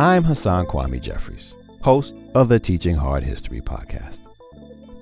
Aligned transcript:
I'm 0.00 0.24
Hasan 0.24 0.66
Kwame 0.66 1.00
Jeffries, 1.00 1.54
host 1.82 2.14
of 2.34 2.48
the 2.48 2.58
Teaching 2.58 2.94
Hard 2.94 3.22
History 3.22 3.60
podcast. 3.60 4.18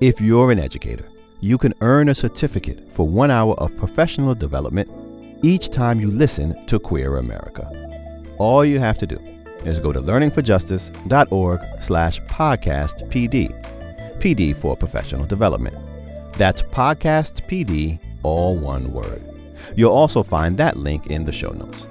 If 0.01 0.21
you're 0.21 0.53
an 0.53 0.59
educator, 0.59 1.09
you 1.41 1.59
can 1.59 1.75
earn 1.81 2.11
a 2.11 2.15
certificate 2.15 2.95
for 2.95 3.09
one 3.09 3.31
hour 3.31 3.55
of 3.55 3.77
professional 3.77 4.35
development 4.35 4.91
each 5.43 5.71
time 5.71 5.99
you 6.01 6.11
listen 6.11 6.67
to 6.67 6.79
Queer 6.79 7.17
America. 7.17 7.67
All 8.39 8.65
you 8.65 8.79
have 8.79 8.99
to 8.99 9.07
do 9.07 9.19
is 9.65 9.81
go 9.81 9.93
to 9.93 10.01
learningforjustice.org 10.01 11.61
slash 11.81 12.21
podcast 12.23 13.09
PD. 13.11 14.19
PD 14.21 14.55
for 14.55 14.77
professional 14.77 15.27
development. 15.27 15.77
That's 16.35 16.63
podcast 16.63 17.47
PD, 17.49 17.99
all 18.23 18.57
one 18.57 18.93
word. 18.93 19.32
You'll 19.77 19.93
also 19.93 20.23
find 20.23 20.57
that 20.57 20.77
link 20.77 21.07
in 21.07 21.25
the 21.25 21.33
show 21.33 21.51
notes. 21.51 21.85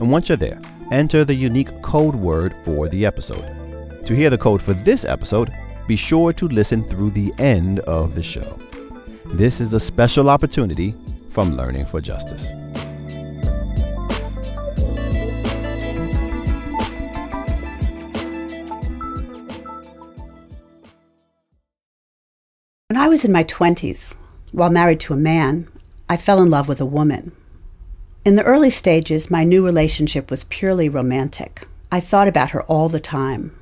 And 0.00 0.10
once 0.10 0.28
you're 0.28 0.36
there, 0.36 0.60
enter 0.92 1.24
the 1.24 1.34
unique 1.34 1.82
code 1.82 2.14
word 2.14 2.54
for 2.64 2.88
the 2.88 3.04
episode. 3.04 4.06
To 4.06 4.14
hear 4.14 4.30
the 4.30 4.38
code 4.38 4.62
for 4.62 4.74
this 4.74 5.04
episode, 5.04 5.52
be 5.86 5.96
sure 5.96 6.32
to 6.34 6.48
listen 6.48 6.88
through 6.88 7.10
the 7.10 7.32
end 7.38 7.80
of 7.80 8.14
the 8.14 8.22
show. 8.22 8.58
This 9.26 9.60
is 9.60 9.74
a 9.74 9.80
special 9.80 10.30
opportunity 10.30 10.94
from 11.30 11.56
Learning 11.56 11.84
for 11.84 12.00
Justice. 12.00 12.50
When 22.88 22.96
I 22.96 23.08
was 23.08 23.24
in 23.24 23.32
my 23.32 23.44
20s, 23.44 24.14
while 24.52 24.70
married 24.70 25.00
to 25.00 25.12
a 25.12 25.16
man, 25.16 25.68
I 26.10 26.16
fell 26.16 26.42
in 26.42 26.48
love 26.48 26.68
with 26.68 26.80
a 26.80 26.86
woman. 26.86 27.32
In 28.24 28.34
the 28.34 28.44
early 28.44 28.70
stages, 28.70 29.30
my 29.30 29.44
new 29.44 29.64
relationship 29.64 30.30
was 30.30 30.44
purely 30.44 30.88
romantic. 30.88 31.68
I 31.92 32.00
thought 32.00 32.28
about 32.28 32.50
her 32.50 32.62
all 32.62 32.88
the 32.88 33.00
time. 33.00 33.54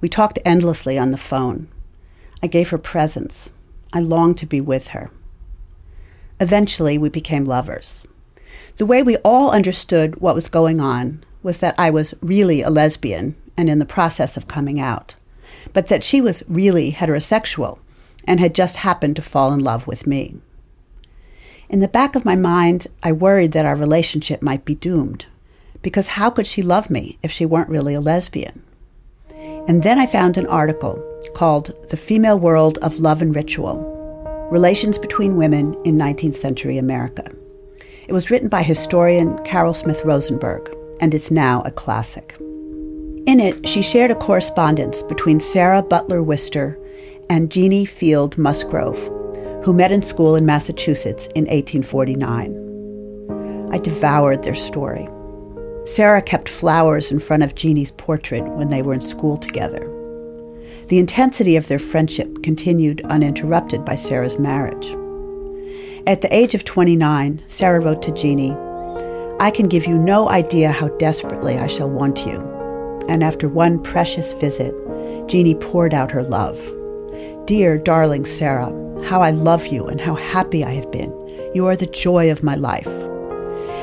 We 0.00 0.08
talked 0.08 0.38
endlessly 0.44 0.98
on 0.98 1.10
the 1.10 1.18
phone. 1.18 1.68
I 2.42 2.46
gave 2.46 2.70
her 2.70 2.78
presents. 2.78 3.50
I 3.92 4.00
longed 4.00 4.38
to 4.38 4.46
be 4.46 4.60
with 4.60 4.88
her. 4.88 5.10
Eventually, 6.38 6.96
we 6.96 7.08
became 7.08 7.44
lovers. 7.44 8.04
The 8.76 8.86
way 8.86 9.02
we 9.02 9.16
all 9.18 9.50
understood 9.50 10.20
what 10.20 10.34
was 10.34 10.48
going 10.48 10.80
on 10.80 11.24
was 11.42 11.58
that 11.58 11.74
I 11.76 11.90
was 11.90 12.14
really 12.22 12.62
a 12.62 12.70
lesbian 12.70 13.34
and 13.56 13.68
in 13.68 13.78
the 13.80 13.84
process 13.84 14.36
of 14.36 14.48
coming 14.48 14.80
out, 14.80 15.16
but 15.72 15.88
that 15.88 16.04
she 16.04 16.20
was 16.20 16.44
really 16.48 16.92
heterosexual 16.92 17.78
and 18.26 18.38
had 18.38 18.54
just 18.54 18.76
happened 18.76 19.16
to 19.16 19.22
fall 19.22 19.52
in 19.52 19.60
love 19.60 19.86
with 19.86 20.06
me. 20.06 20.36
In 21.70 21.78
the 21.78 21.86
back 21.86 22.16
of 22.16 22.24
my 22.24 22.34
mind, 22.34 22.88
I 23.00 23.12
worried 23.12 23.52
that 23.52 23.64
our 23.64 23.76
relationship 23.76 24.42
might 24.42 24.64
be 24.64 24.74
doomed, 24.74 25.26
because 25.82 26.08
how 26.08 26.28
could 26.28 26.48
she 26.48 26.62
love 26.62 26.90
me 26.90 27.16
if 27.22 27.30
she 27.30 27.46
weren't 27.46 27.68
really 27.68 27.94
a 27.94 28.00
lesbian? 28.00 28.64
And 29.68 29.84
then 29.84 29.96
I 29.96 30.06
found 30.06 30.36
an 30.36 30.48
article 30.48 31.00
called 31.36 31.88
The 31.90 31.96
Female 31.96 32.40
World 32.40 32.78
of 32.78 32.98
Love 32.98 33.22
and 33.22 33.36
Ritual 33.36 34.48
Relations 34.50 34.98
Between 34.98 35.36
Women 35.36 35.80
in 35.84 35.96
19th 35.96 36.34
Century 36.34 36.76
America. 36.76 37.24
It 38.08 38.12
was 38.12 38.32
written 38.32 38.48
by 38.48 38.64
historian 38.64 39.38
Carroll 39.44 39.72
Smith 39.72 40.04
Rosenberg, 40.04 40.74
and 41.00 41.14
it's 41.14 41.30
now 41.30 41.62
a 41.64 41.70
classic. 41.70 42.34
In 42.40 43.38
it, 43.38 43.68
she 43.68 43.80
shared 43.80 44.10
a 44.10 44.16
correspondence 44.16 45.04
between 45.04 45.38
Sarah 45.38 45.84
Butler 45.84 46.20
Wister 46.20 46.76
and 47.30 47.48
Jeannie 47.48 47.84
Field 47.84 48.36
Musgrove, 48.36 48.98
who 49.64 49.72
met 49.72 49.92
in 49.92 50.02
school 50.02 50.36
in 50.36 50.46
Massachusetts 50.46 51.26
in 51.34 51.44
1849. 51.44 53.70
I 53.72 53.78
devoured 53.78 54.42
their 54.42 54.54
story. 54.54 55.08
Sarah 55.84 56.22
kept 56.22 56.48
flowers 56.48 57.10
in 57.10 57.18
front 57.18 57.42
of 57.42 57.54
Jeannie's 57.54 57.92
portrait 57.92 58.42
when 58.42 58.68
they 58.68 58.82
were 58.82 58.94
in 58.94 59.00
school 59.00 59.36
together. 59.36 59.86
The 60.88 60.98
intensity 60.98 61.56
of 61.56 61.68
their 61.68 61.78
friendship 61.78 62.42
continued 62.42 63.00
uninterrupted 63.04 63.84
by 63.84 63.96
Sarah's 63.96 64.38
marriage. 64.38 64.88
At 66.06 66.22
the 66.22 66.34
age 66.34 66.54
of 66.54 66.64
29, 66.64 67.42
Sarah 67.46 67.80
wrote 67.80 68.02
to 68.02 68.12
Jeannie, 68.12 68.56
I 69.40 69.50
can 69.50 69.68
give 69.68 69.86
you 69.86 69.96
no 69.96 70.28
idea 70.28 70.72
how 70.72 70.88
desperately 70.88 71.58
I 71.58 71.66
shall 71.66 71.90
want 71.90 72.26
you. 72.26 72.40
And 73.08 73.22
after 73.22 73.48
one 73.48 73.82
precious 73.82 74.32
visit, 74.32 74.74
Jeannie 75.28 75.54
poured 75.54 75.94
out 75.94 76.10
her 76.10 76.22
love. 76.22 76.58
Dear, 77.50 77.78
darling 77.78 78.26
Sarah, 78.26 78.70
how 79.06 79.22
I 79.22 79.32
love 79.32 79.66
you 79.66 79.88
and 79.88 80.00
how 80.00 80.14
happy 80.14 80.64
I 80.64 80.70
have 80.74 80.88
been. 80.92 81.10
You 81.52 81.66
are 81.66 81.74
the 81.74 81.84
joy 81.86 82.30
of 82.30 82.44
my 82.44 82.54
life. 82.54 82.86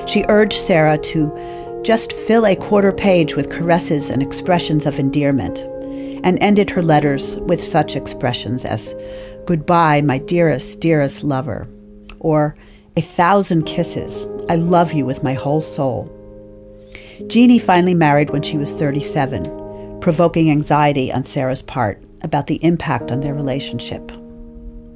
She 0.10 0.24
urged 0.30 0.54
Sarah 0.54 0.98
to 1.00 1.82
just 1.84 2.14
fill 2.14 2.46
a 2.46 2.56
quarter 2.56 2.94
page 2.94 3.36
with 3.36 3.52
caresses 3.52 4.10
and 4.10 4.24
expressions 4.24 4.86
of 4.86 5.00
endearment, 5.00 5.64
and 6.24 6.42
ended 6.42 6.70
her 6.70 6.82
letters 6.82 7.36
with 7.40 7.62
such 7.62 7.98
expressions 7.98 8.64
as, 8.64 8.96
Goodbye, 9.46 10.02
my 10.02 10.18
dearest, 10.18 10.80
dearest 10.80 11.26
lover, 11.26 11.68
or 12.20 12.56
A 12.96 13.02
thousand 13.02 13.66
kisses. 13.66 14.30
I 14.48 14.56
love 14.56 14.94
you 14.94 15.06
with 15.06 15.24
my 15.24 15.34
whole 15.34 15.62
soul. 15.62 16.10
Jeannie 17.28 17.60
finally 17.60 17.96
married 17.96 18.30
when 18.30 18.44
she 18.44 18.58
was 18.58 18.72
37, 18.72 20.00
provoking 20.00 20.50
anxiety 20.50 21.12
on 21.12 21.26
Sarah's 21.26 21.62
part 21.62 22.02
about 22.22 22.48
the 22.48 22.64
impact 22.64 23.12
on 23.12 23.22
their 23.22 23.34
relationship. 23.34 24.12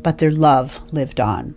But 0.04 0.18
their 0.18 0.32
love 0.32 0.80
lived 0.92 1.20
on. 1.20 1.56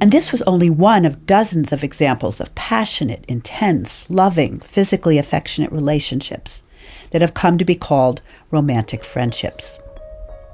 And 0.00 0.12
this 0.12 0.30
was 0.30 0.42
only 0.42 0.68
one 0.68 1.04
of 1.04 1.26
dozens 1.26 1.72
of 1.72 1.82
examples 1.82 2.40
of 2.40 2.54
passionate, 2.54 3.24
intense, 3.26 4.08
loving, 4.10 4.58
physically 4.60 5.16
affectionate 5.18 5.72
relationships 5.72 6.62
that 7.10 7.22
have 7.22 7.34
come 7.34 7.56
to 7.58 7.64
be 7.64 7.74
called 7.74 8.20
romantic 8.50 9.02
friendships. 9.02 9.78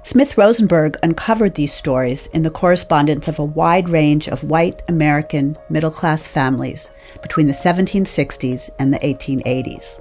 Smith 0.05 0.37
Rosenberg 0.37 0.97
uncovered 1.03 1.55
these 1.55 1.73
stories 1.73 2.27
in 2.29 2.43
the 2.43 2.51
correspondence 2.51 3.29
of 3.29 3.39
a 3.39 3.45
wide 3.45 3.89
range 3.89 4.29
of 4.29 4.43
white 4.43 4.83
American 4.89 5.57
middle 5.71 5.91
class 5.91 6.27
families 6.27 6.91
between 7.21 7.47
the 7.47 7.53
1760s 7.53 8.69
and 8.79 8.93
the 8.93 8.99
1880s. 8.99 10.01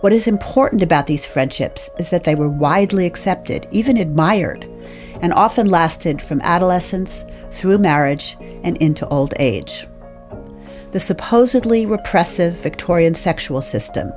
What 0.00 0.12
is 0.12 0.28
important 0.28 0.80
about 0.80 1.08
these 1.08 1.26
friendships 1.26 1.90
is 1.98 2.10
that 2.10 2.22
they 2.22 2.36
were 2.36 2.48
widely 2.48 3.04
accepted, 3.04 3.66
even 3.72 3.96
admired, 3.96 4.64
and 5.22 5.32
often 5.32 5.68
lasted 5.68 6.22
from 6.22 6.40
adolescence 6.42 7.24
through 7.50 7.78
marriage 7.78 8.36
and 8.62 8.76
into 8.76 9.08
old 9.08 9.34
age. 9.40 9.88
The 10.92 11.00
supposedly 11.00 11.84
repressive 11.84 12.54
Victorian 12.54 13.14
sexual 13.14 13.60
system, 13.60 14.12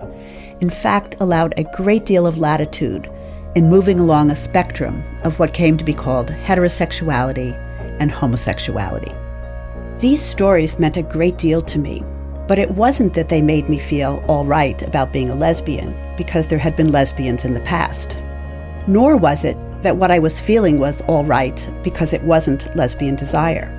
in 0.59 0.69
fact, 0.69 1.15
allowed 1.19 1.55
a 1.57 1.63
great 1.75 2.05
deal 2.05 2.27
of 2.27 2.37
latitude 2.37 3.09
in 3.55 3.67
moving 3.67 3.99
along 3.99 4.29
a 4.29 4.35
spectrum 4.35 5.03
of 5.23 5.39
what 5.39 5.51
came 5.51 5.77
to 5.77 5.83
be 5.83 5.93
called 5.93 6.29
heterosexuality 6.29 7.53
and 7.99 8.11
homosexuality. 8.11 9.11
These 9.97 10.21
stories 10.21 10.77
meant 10.77 10.97
a 10.97 11.01
great 11.01 11.39
deal 11.39 11.63
to 11.63 11.79
me 11.79 12.03
but 12.47 12.59
it 12.59 12.71
wasn't 12.71 13.13
that 13.13 13.29
they 13.29 13.41
made 13.41 13.69
me 13.69 13.79
feel 13.79 14.23
all 14.27 14.45
right 14.45 14.81
about 14.81 15.13
being 15.13 15.29
a 15.29 15.35
lesbian, 15.35 15.95
because 16.17 16.47
there 16.47 16.59
had 16.59 16.75
been 16.75 16.91
lesbians 16.91 17.45
in 17.45 17.53
the 17.53 17.61
past. 17.61 18.17
Nor 18.87 19.17
was 19.17 19.43
it 19.43 19.57
that 19.81 19.97
what 19.97 20.11
I 20.11 20.19
was 20.19 20.39
feeling 20.39 20.79
was 20.79 21.01
all 21.01 21.23
right 21.23 21.69
because 21.83 22.13
it 22.13 22.23
wasn't 22.23 22.75
lesbian 22.75 23.15
desire. 23.15 23.77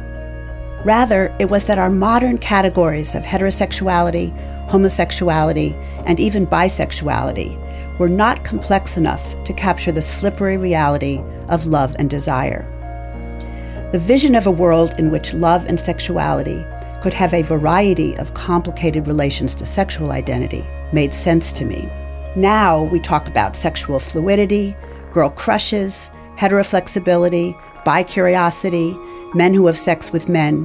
Rather, 0.85 1.35
it 1.39 1.49
was 1.49 1.65
that 1.67 1.79
our 1.79 1.91
modern 1.91 2.39
categories 2.39 3.15
of 3.15 3.23
heterosexuality, 3.23 4.33
homosexuality, 4.69 5.77
and 6.07 6.19
even 6.19 6.47
bisexuality 6.47 7.57
were 7.99 8.09
not 8.09 8.45
complex 8.45 8.97
enough 8.97 9.45
to 9.45 9.53
capture 9.53 9.93
the 9.93 10.03
slippery 10.03 10.57
reality 10.57 11.23
of 11.49 11.67
love 11.67 11.95
and 11.99 12.11
desire. 12.11 12.67
The 13.93 14.01
vision 14.01 14.35
of 14.35 14.47
a 14.47 14.51
world 14.51 14.95
in 14.99 15.11
which 15.11 15.35
love 15.35 15.67
and 15.67 15.79
sexuality 15.79 16.65
could 17.03 17.13
have 17.13 17.35
a 17.35 17.43
variety 17.43 18.17
of 18.19 18.33
complicated 18.33 19.09
relations 19.09 19.57
to 19.57 19.67
sexual 19.67 20.13
identity 20.13 20.65
made 20.93 21.13
sense 21.13 21.53
to 21.53 21.65
me. 21.65 21.91
Now 22.37 22.85
we 22.85 23.01
talk 23.01 23.27
about 23.27 23.57
sexual 23.57 23.99
fluidity, 23.99 24.77
girl 25.11 25.29
crushes, 25.29 26.13
heteroflexibility, 26.37 27.61
bicuriosity, 27.85 28.95
men 29.35 29.53
who 29.53 29.67
have 29.67 29.77
sex 29.77 30.13
with 30.13 30.29
men. 30.29 30.63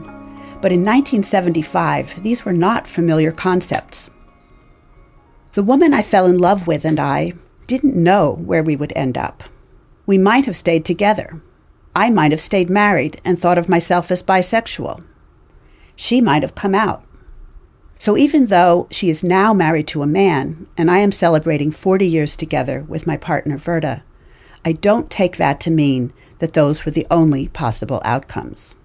But 0.61 0.71
in 0.71 0.81
1975, 0.83 2.21
these 2.21 2.45
were 2.45 2.53
not 2.53 2.85
familiar 2.85 3.31
concepts. 3.31 4.11
The 5.53 5.63
woman 5.63 5.91
I 5.91 6.03
fell 6.03 6.27
in 6.27 6.37
love 6.37 6.67
with 6.67 6.85
and 6.85 6.99
I 6.99 7.33
didn't 7.65 7.95
know 7.95 8.35
where 8.45 8.61
we 8.61 8.75
would 8.75 8.93
end 8.95 9.17
up. 9.17 9.43
We 10.05 10.19
might 10.19 10.45
have 10.45 10.55
stayed 10.55 10.85
together. 10.85 11.41
I 11.95 12.11
might 12.11 12.29
have 12.29 12.39
stayed 12.39 12.69
married 12.69 13.19
and 13.25 13.39
thought 13.39 13.57
of 13.57 13.67
myself 13.67 14.11
as 14.11 14.21
bisexual 14.21 15.03
she 15.97 16.21
might 16.21 16.43
have 16.43 16.55
come 16.55 16.73
out. 16.73 17.03
So 17.99 18.15
even 18.15 18.45
though 18.45 18.87
she 18.91 19.09
is 19.09 19.23
now 19.23 19.53
married 19.53 19.87
to 19.87 20.03
a 20.03 20.07
man, 20.07 20.67
and 20.77 20.89
I 20.89 20.99
am 20.99 21.11
celebrating 21.11 21.71
40 21.71 22.07
years 22.07 22.35
together 22.35 22.85
with 22.87 23.07
my 23.07 23.17
partner 23.17 23.57
Verta, 23.57 24.03
I 24.63 24.73
don't 24.73 25.09
take 25.09 25.37
that 25.37 25.59
to 25.61 25.71
mean 25.71 26.13
that 26.37 26.53
those 26.53 26.85
were 26.85 26.91
the 26.91 27.07
only 27.09 27.47
possible 27.47 27.99
outcomes. 28.05 28.75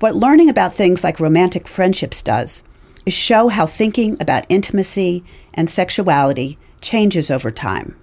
What 0.00 0.16
learning 0.16 0.48
about 0.50 0.74
things 0.74 1.04
like 1.04 1.20
romantic 1.20 1.68
friendships 1.68 2.20
does 2.20 2.64
is 3.06 3.14
show 3.14 3.48
how 3.48 3.66
thinking 3.66 4.16
about 4.20 4.46
intimacy 4.48 5.22
and 5.54 5.70
sexuality 5.70 6.58
changes 6.80 7.30
over 7.30 7.52
time. 7.52 7.96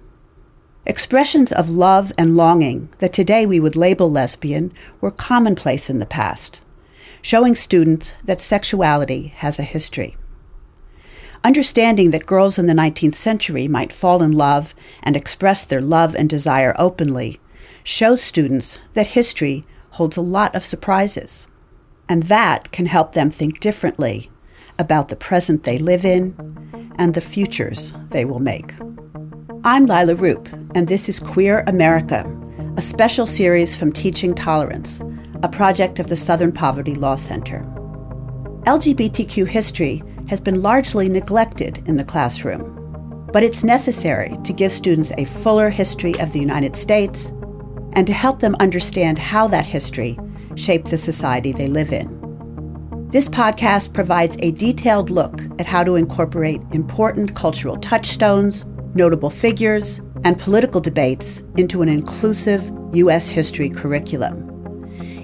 Expressions 0.86 1.52
of 1.52 1.68
love 1.68 2.10
and 2.16 2.36
longing 2.36 2.88
that 2.98 3.12
today 3.12 3.44
we 3.44 3.60
would 3.60 3.76
label 3.76 4.10
lesbian 4.10 4.72
were 5.00 5.10
commonplace 5.10 5.90
in 5.90 5.98
the 5.98 6.06
past, 6.06 6.62
showing 7.22 7.54
students 7.54 8.12
that 8.24 8.40
sexuality 8.40 9.28
has 9.36 9.58
a 9.58 9.62
history. 9.62 10.16
Understanding 11.44 12.10
that 12.10 12.26
girls 12.26 12.58
in 12.58 12.66
the 12.66 12.74
19th 12.74 13.14
century 13.14 13.66
might 13.66 13.92
fall 13.92 14.22
in 14.22 14.32
love 14.32 14.74
and 15.02 15.16
express 15.16 15.64
their 15.64 15.80
love 15.80 16.14
and 16.14 16.28
desire 16.28 16.74
openly 16.78 17.40
shows 17.84 18.22
students 18.22 18.78
that 18.92 19.08
history 19.08 19.64
holds 19.90 20.16
a 20.16 20.22
lot 20.22 20.54
of 20.54 20.64
surprises, 20.64 21.46
and 22.08 22.24
that 22.24 22.70
can 22.70 22.86
help 22.86 23.12
them 23.12 23.30
think 23.30 23.60
differently 23.60 24.30
about 24.78 25.08
the 25.08 25.16
present 25.16 25.64
they 25.64 25.78
live 25.78 26.04
in 26.04 26.34
and 26.96 27.14
the 27.14 27.20
futures 27.20 27.92
they 28.10 28.24
will 28.24 28.38
make. 28.38 28.72
I'm 29.64 29.86
Leila 29.86 30.14
Rupp, 30.14 30.48
and 30.74 30.88
this 30.88 31.08
is 31.08 31.18
Queer 31.18 31.64
America, 31.66 32.24
a 32.76 32.82
special 32.82 33.26
series 33.26 33.76
from 33.76 33.92
Teaching 33.92 34.34
Tolerance, 34.34 35.00
a 35.42 35.48
project 35.48 35.98
of 35.98 36.08
the 36.08 36.16
Southern 36.16 36.52
Poverty 36.52 36.94
Law 36.94 37.16
Center. 37.16 37.60
LGBTQ 38.64 39.46
history 39.46 40.02
has 40.28 40.40
been 40.40 40.62
largely 40.62 41.08
neglected 41.08 41.82
in 41.86 41.96
the 41.96 42.04
classroom, 42.04 43.28
but 43.32 43.42
it's 43.42 43.64
necessary 43.64 44.36
to 44.44 44.52
give 44.52 44.70
students 44.70 45.12
a 45.18 45.24
fuller 45.24 45.70
history 45.70 46.18
of 46.20 46.32
the 46.32 46.40
United 46.40 46.76
States 46.76 47.32
and 47.94 48.06
to 48.06 48.12
help 48.12 48.40
them 48.40 48.56
understand 48.60 49.18
how 49.18 49.48
that 49.48 49.66
history 49.66 50.18
shaped 50.54 50.90
the 50.90 50.96
society 50.96 51.52
they 51.52 51.66
live 51.66 51.92
in. 51.92 52.18
This 53.10 53.28
podcast 53.28 53.92
provides 53.92 54.36
a 54.40 54.52
detailed 54.52 55.10
look 55.10 55.40
at 55.58 55.66
how 55.66 55.84
to 55.84 55.96
incorporate 55.96 56.62
important 56.72 57.34
cultural 57.34 57.76
touchstones 57.76 58.64
notable 58.94 59.30
figures, 59.30 60.00
and 60.24 60.38
political 60.38 60.80
debates 60.80 61.42
into 61.56 61.82
an 61.82 61.88
inclusive 61.88 62.70
U.S. 62.94 63.28
history 63.28 63.68
curriculum. 63.68 64.51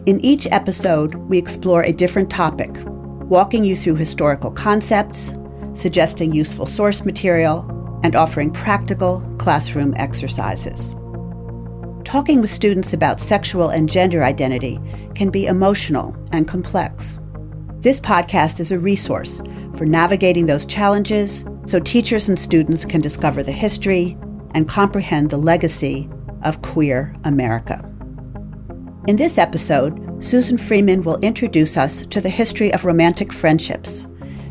In 0.08 0.24
each 0.24 0.46
episode, 0.50 1.16
we 1.16 1.36
explore 1.36 1.82
a 1.82 1.92
different 1.92 2.30
topic, 2.30 2.70
walking 3.28 3.62
you 3.62 3.76
through 3.76 3.96
historical 3.96 4.50
concepts, 4.50 5.34
suggesting 5.74 6.32
useful 6.32 6.64
source 6.64 7.04
material, 7.04 8.00
and 8.02 8.16
offering 8.16 8.50
practical 8.50 9.20
classroom 9.36 9.92
exercises. 9.98 10.94
Talking 12.04 12.40
with 12.40 12.48
students 12.48 12.94
about 12.94 13.20
sexual 13.20 13.68
and 13.68 13.86
gender 13.86 14.24
identity 14.24 14.80
can 15.14 15.28
be 15.28 15.44
emotional 15.44 16.16
and 16.32 16.48
complex. 16.48 17.18
This 17.80 18.00
podcast 18.00 18.60
is 18.60 18.72
a 18.72 18.78
resource 18.78 19.42
for 19.74 19.84
navigating 19.84 20.46
those 20.46 20.64
challenges 20.64 21.44
so 21.66 21.80
teachers 21.80 22.30
and 22.30 22.38
students 22.38 22.86
can 22.86 23.02
discover 23.02 23.42
the 23.42 23.52
history 23.52 24.16
and 24.54 24.66
comprehend 24.66 25.28
the 25.28 25.36
legacy 25.36 26.08
of 26.44 26.62
queer 26.62 27.14
America. 27.24 27.84
In 29.08 29.16
this 29.16 29.38
episode, 29.38 30.22
Susan 30.22 30.58
Freeman 30.58 31.00
will 31.00 31.18
introduce 31.20 31.78
us 31.78 32.04
to 32.08 32.20
the 32.20 32.28
history 32.28 32.70
of 32.74 32.84
romantic 32.84 33.32
friendships, 33.32 34.06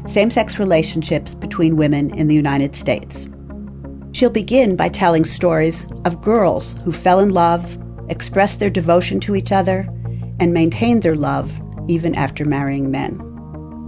same 0.08 0.32
sex 0.32 0.58
relationships 0.58 1.36
between 1.36 1.78
women 1.78 2.10
in 2.16 2.28
the 2.28 2.34
United 2.34 2.76
States. 2.76 3.30
She'll 4.14 4.32
begin 4.32 4.76
by 4.76 4.90
telling 4.90 5.26
stories 5.26 5.86
of 6.06 6.24
girls 6.24 6.74
who 6.84 6.92
fell 6.92 7.20
in 7.20 7.36
love, 7.36 7.78
expressed 8.10 8.60
their 8.60 8.72
devotion 8.72 9.20
to 9.20 9.36
each 9.36 9.52
other, 9.52 9.88
and 10.40 10.52
maintained 10.52 11.04
their 11.04 11.14
love 11.14 11.62
even 11.88 12.16
after 12.16 12.44
marrying 12.44 12.90
men. 12.90 13.22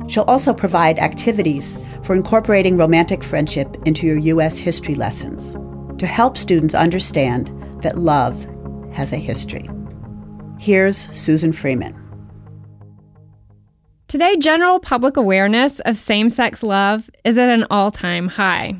She'll 0.07 0.21
also 0.25 0.53
provide 0.53 0.99
activities 0.99 1.75
for 2.03 2.13
incorporating 2.15 2.77
romantic 2.77 3.23
friendship 3.23 3.75
into 3.87 4.05
your 4.05 4.17
U.S. 4.17 4.59
history 4.59 4.93
lessons 4.93 5.53
to 5.97 6.05
help 6.05 6.37
students 6.37 6.75
understand 6.75 7.47
that 7.81 7.97
love 7.97 8.45
has 8.93 9.13
a 9.13 9.17
history. 9.17 9.67
Here's 10.59 10.97
Susan 11.17 11.53
Freeman. 11.53 11.95
Today, 14.09 14.35
general 14.35 14.81
public 14.81 15.15
awareness 15.15 15.79
of 15.79 15.97
same 15.97 16.29
sex 16.29 16.63
love 16.63 17.09
is 17.23 17.37
at 17.37 17.47
an 17.47 17.65
all 17.69 17.91
time 17.91 18.27
high. 18.27 18.75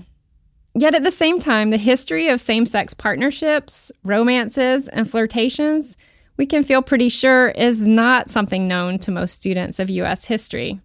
Yet 0.75 0.93
at 0.93 1.03
the 1.03 1.09
same 1.09 1.39
time, 1.39 1.69
the 1.69 1.77
history 1.77 2.27
of 2.27 2.41
same 2.41 2.65
sex 2.65 2.93
partnerships, 2.93 3.93
romances, 4.03 4.89
and 4.89 5.09
flirtations, 5.09 5.95
we 6.35 6.45
can 6.45 6.63
feel 6.63 6.81
pretty 6.81 7.07
sure 7.07 7.49
is 7.49 7.85
not 7.85 8.29
something 8.29 8.67
known 8.67 8.99
to 8.99 9.11
most 9.11 9.35
students 9.35 9.79
of 9.79 9.89
U.S. 9.89 10.25
history. 10.25 10.81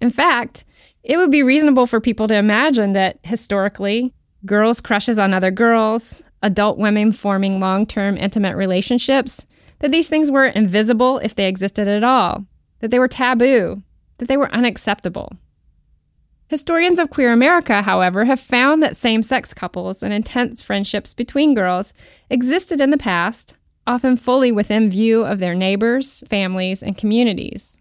In 0.00 0.08
fact, 0.08 0.64
it 1.02 1.18
would 1.18 1.30
be 1.30 1.42
reasonable 1.42 1.86
for 1.86 2.00
people 2.00 2.26
to 2.28 2.34
imagine 2.34 2.94
that 2.94 3.18
historically, 3.24 4.14
girls' 4.46 4.80
crushes 4.80 5.18
on 5.18 5.34
other 5.34 5.50
girls, 5.50 6.22
adult 6.42 6.78
women 6.78 7.12
forming 7.12 7.60
long 7.60 7.84
term 7.84 8.16
intimate 8.16 8.56
relationships, 8.56 9.46
that 9.80 9.90
these 9.90 10.08
things 10.08 10.30
were 10.30 10.46
invisible 10.46 11.18
if 11.18 11.34
they 11.34 11.48
existed 11.48 11.88
at 11.88 12.04
all, 12.04 12.46
that 12.80 12.90
they 12.90 12.98
were 12.98 13.08
taboo, 13.08 13.82
that 14.18 14.28
they 14.28 14.36
were 14.36 14.52
unacceptable. 14.52 15.32
Historians 16.48 16.98
of 16.98 17.10
queer 17.10 17.32
America, 17.32 17.82
however, 17.82 18.24
have 18.24 18.40
found 18.40 18.82
that 18.82 18.96
same 18.96 19.22
sex 19.22 19.54
couples 19.54 20.02
and 20.02 20.12
intense 20.12 20.62
friendships 20.62 21.14
between 21.14 21.54
girls 21.54 21.92
existed 22.28 22.80
in 22.80 22.90
the 22.90 22.98
past, 22.98 23.54
often 23.86 24.16
fully 24.16 24.50
within 24.50 24.90
view 24.90 25.22
of 25.22 25.38
their 25.38 25.54
neighbors, 25.54 26.24
families, 26.28 26.82
and 26.82 26.96
communities. 26.96 27.78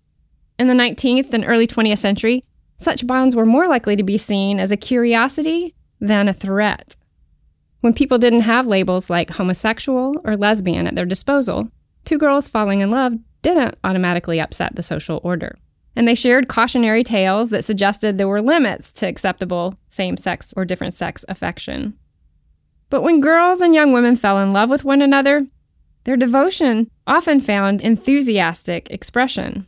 In 0.60 0.68
the 0.68 0.74
19th 0.74 1.34
and 1.34 1.44
early 1.46 1.66
20th 1.66 1.98
century, 1.98 2.44
such 2.78 3.08
bonds 3.08 3.36
were 3.36 3.46
more 3.46 3.68
likely 3.68 3.96
to 3.96 4.04
be 4.04 4.18
seen 4.18 4.60
as 4.60 4.72
a 4.72 4.78
curiosity 4.78 5.74
than 6.00 6.28
a 6.28 6.34
threat. 6.34 6.96
When 7.82 7.94
people 7.94 8.18
didn't 8.18 8.42
have 8.42 8.68
labels 8.68 9.10
like 9.10 9.32
homosexual 9.32 10.16
or 10.24 10.38
lesbian 10.38 10.86
at 10.86 10.96
their 10.96 11.06
disposal, 11.06 11.70
two 12.06 12.18
girls 12.18 12.48
falling 12.48 12.82
in 12.82 12.92
love 12.92 13.14
didn't 13.42 13.78
automatically 13.84 14.40
upset 14.40 14.76
the 14.76 14.84
social 14.84 15.22
order. 15.24 15.58
And 15.96 16.08
they 16.08 16.16
shared 16.16 16.48
cautionary 16.48 17.04
tales 17.04 17.50
that 17.50 17.66
suggested 17.66 18.18
there 18.18 18.28
were 18.28 18.42
limits 18.42 18.92
to 18.94 19.08
acceptable 19.08 19.78
same 19.88 20.18
sex 20.18 20.54
or 20.56 20.66
different 20.66 20.94
sex 20.94 21.26
affection. 21.28 21.98
But 22.90 23.02
when 23.02 23.22
girls 23.22 23.62
and 23.62 23.76
young 23.76 23.92
women 23.92 24.16
fell 24.16 24.40
in 24.40 24.54
love 24.54 24.70
with 24.70 24.86
one 24.86 25.02
another, 25.02 25.48
their 26.06 26.18
devotion 26.18 26.90
often 27.06 27.40
found 27.40 27.82
enthusiastic 27.82 28.90
expression 28.90 29.68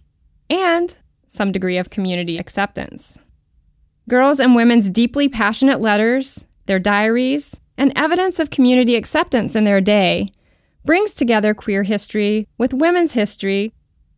and 0.49 0.97
some 1.27 1.51
degree 1.51 1.77
of 1.77 1.89
community 1.89 2.37
acceptance. 2.37 3.17
Girls 4.09 4.39
and 4.39 4.55
women's 4.55 4.89
deeply 4.89 5.29
passionate 5.29 5.79
letters, 5.79 6.45
their 6.65 6.79
diaries, 6.79 7.59
and 7.77 7.93
evidence 7.95 8.39
of 8.39 8.49
community 8.49 8.95
acceptance 8.95 9.55
in 9.55 9.63
their 9.63 9.81
day 9.81 10.31
brings 10.83 11.13
together 11.13 11.53
queer 11.53 11.83
history 11.83 12.47
with 12.57 12.73
women's 12.73 13.13
history, 13.13 13.73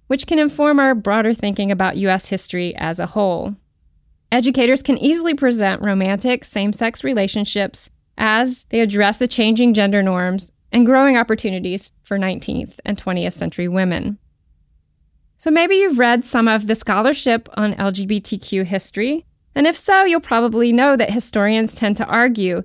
which 0.07 0.27
can 0.27 0.39
inform 0.39 0.79
our 0.79 0.95
broader 0.95 1.33
thinking 1.33 1.71
about 1.71 1.97
U.S. 1.97 2.29
history 2.29 2.75
as 2.75 2.99
a 2.99 3.07
whole. 3.07 3.55
Educators 4.31 4.81
can 4.81 4.97
easily 4.97 5.33
present 5.33 5.81
romantic 5.81 6.43
same 6.43 6.73
sex 6.73 7.03
relationships 7.03 7.89
as 8.17 8.65
they 8.69 8.79
address 8.79 9.17
the 9.17 9.27
changing 9.27 9.73
gender 9.73 10.01
norms 10.01 10.51
and 10.71 10.85
growing 10.85 11.17
opportunities 11.17 11.91
for 12.01 12.17
19th 12.17 12.79
and 12.83 12.97
20th 12.97 13.33
century 13.33 13.67
women. 13.67 14.17
So 15.37 15.51
maybe 15.51 15.75
you've 15.75 15.99
read 15.99 16.25
some 16.25 16.47
of 16.47 16.67
the 16.67 16.75
scholarship 16.75 17.49
on 17.55 17.73
LGBTQ 17.75 18.65
history, 18.65 19.25
and 19.55 19.67
if 19.67 19.77
so, 19.77 20.03
you'll 20.03 20.19
probably 20.19 20.73
know 20.73 20.95
that 20.95 21.11
historians 21.11 21.75
tend 21.75 21.97
to 21.97 22.05
argue 22.05 22.63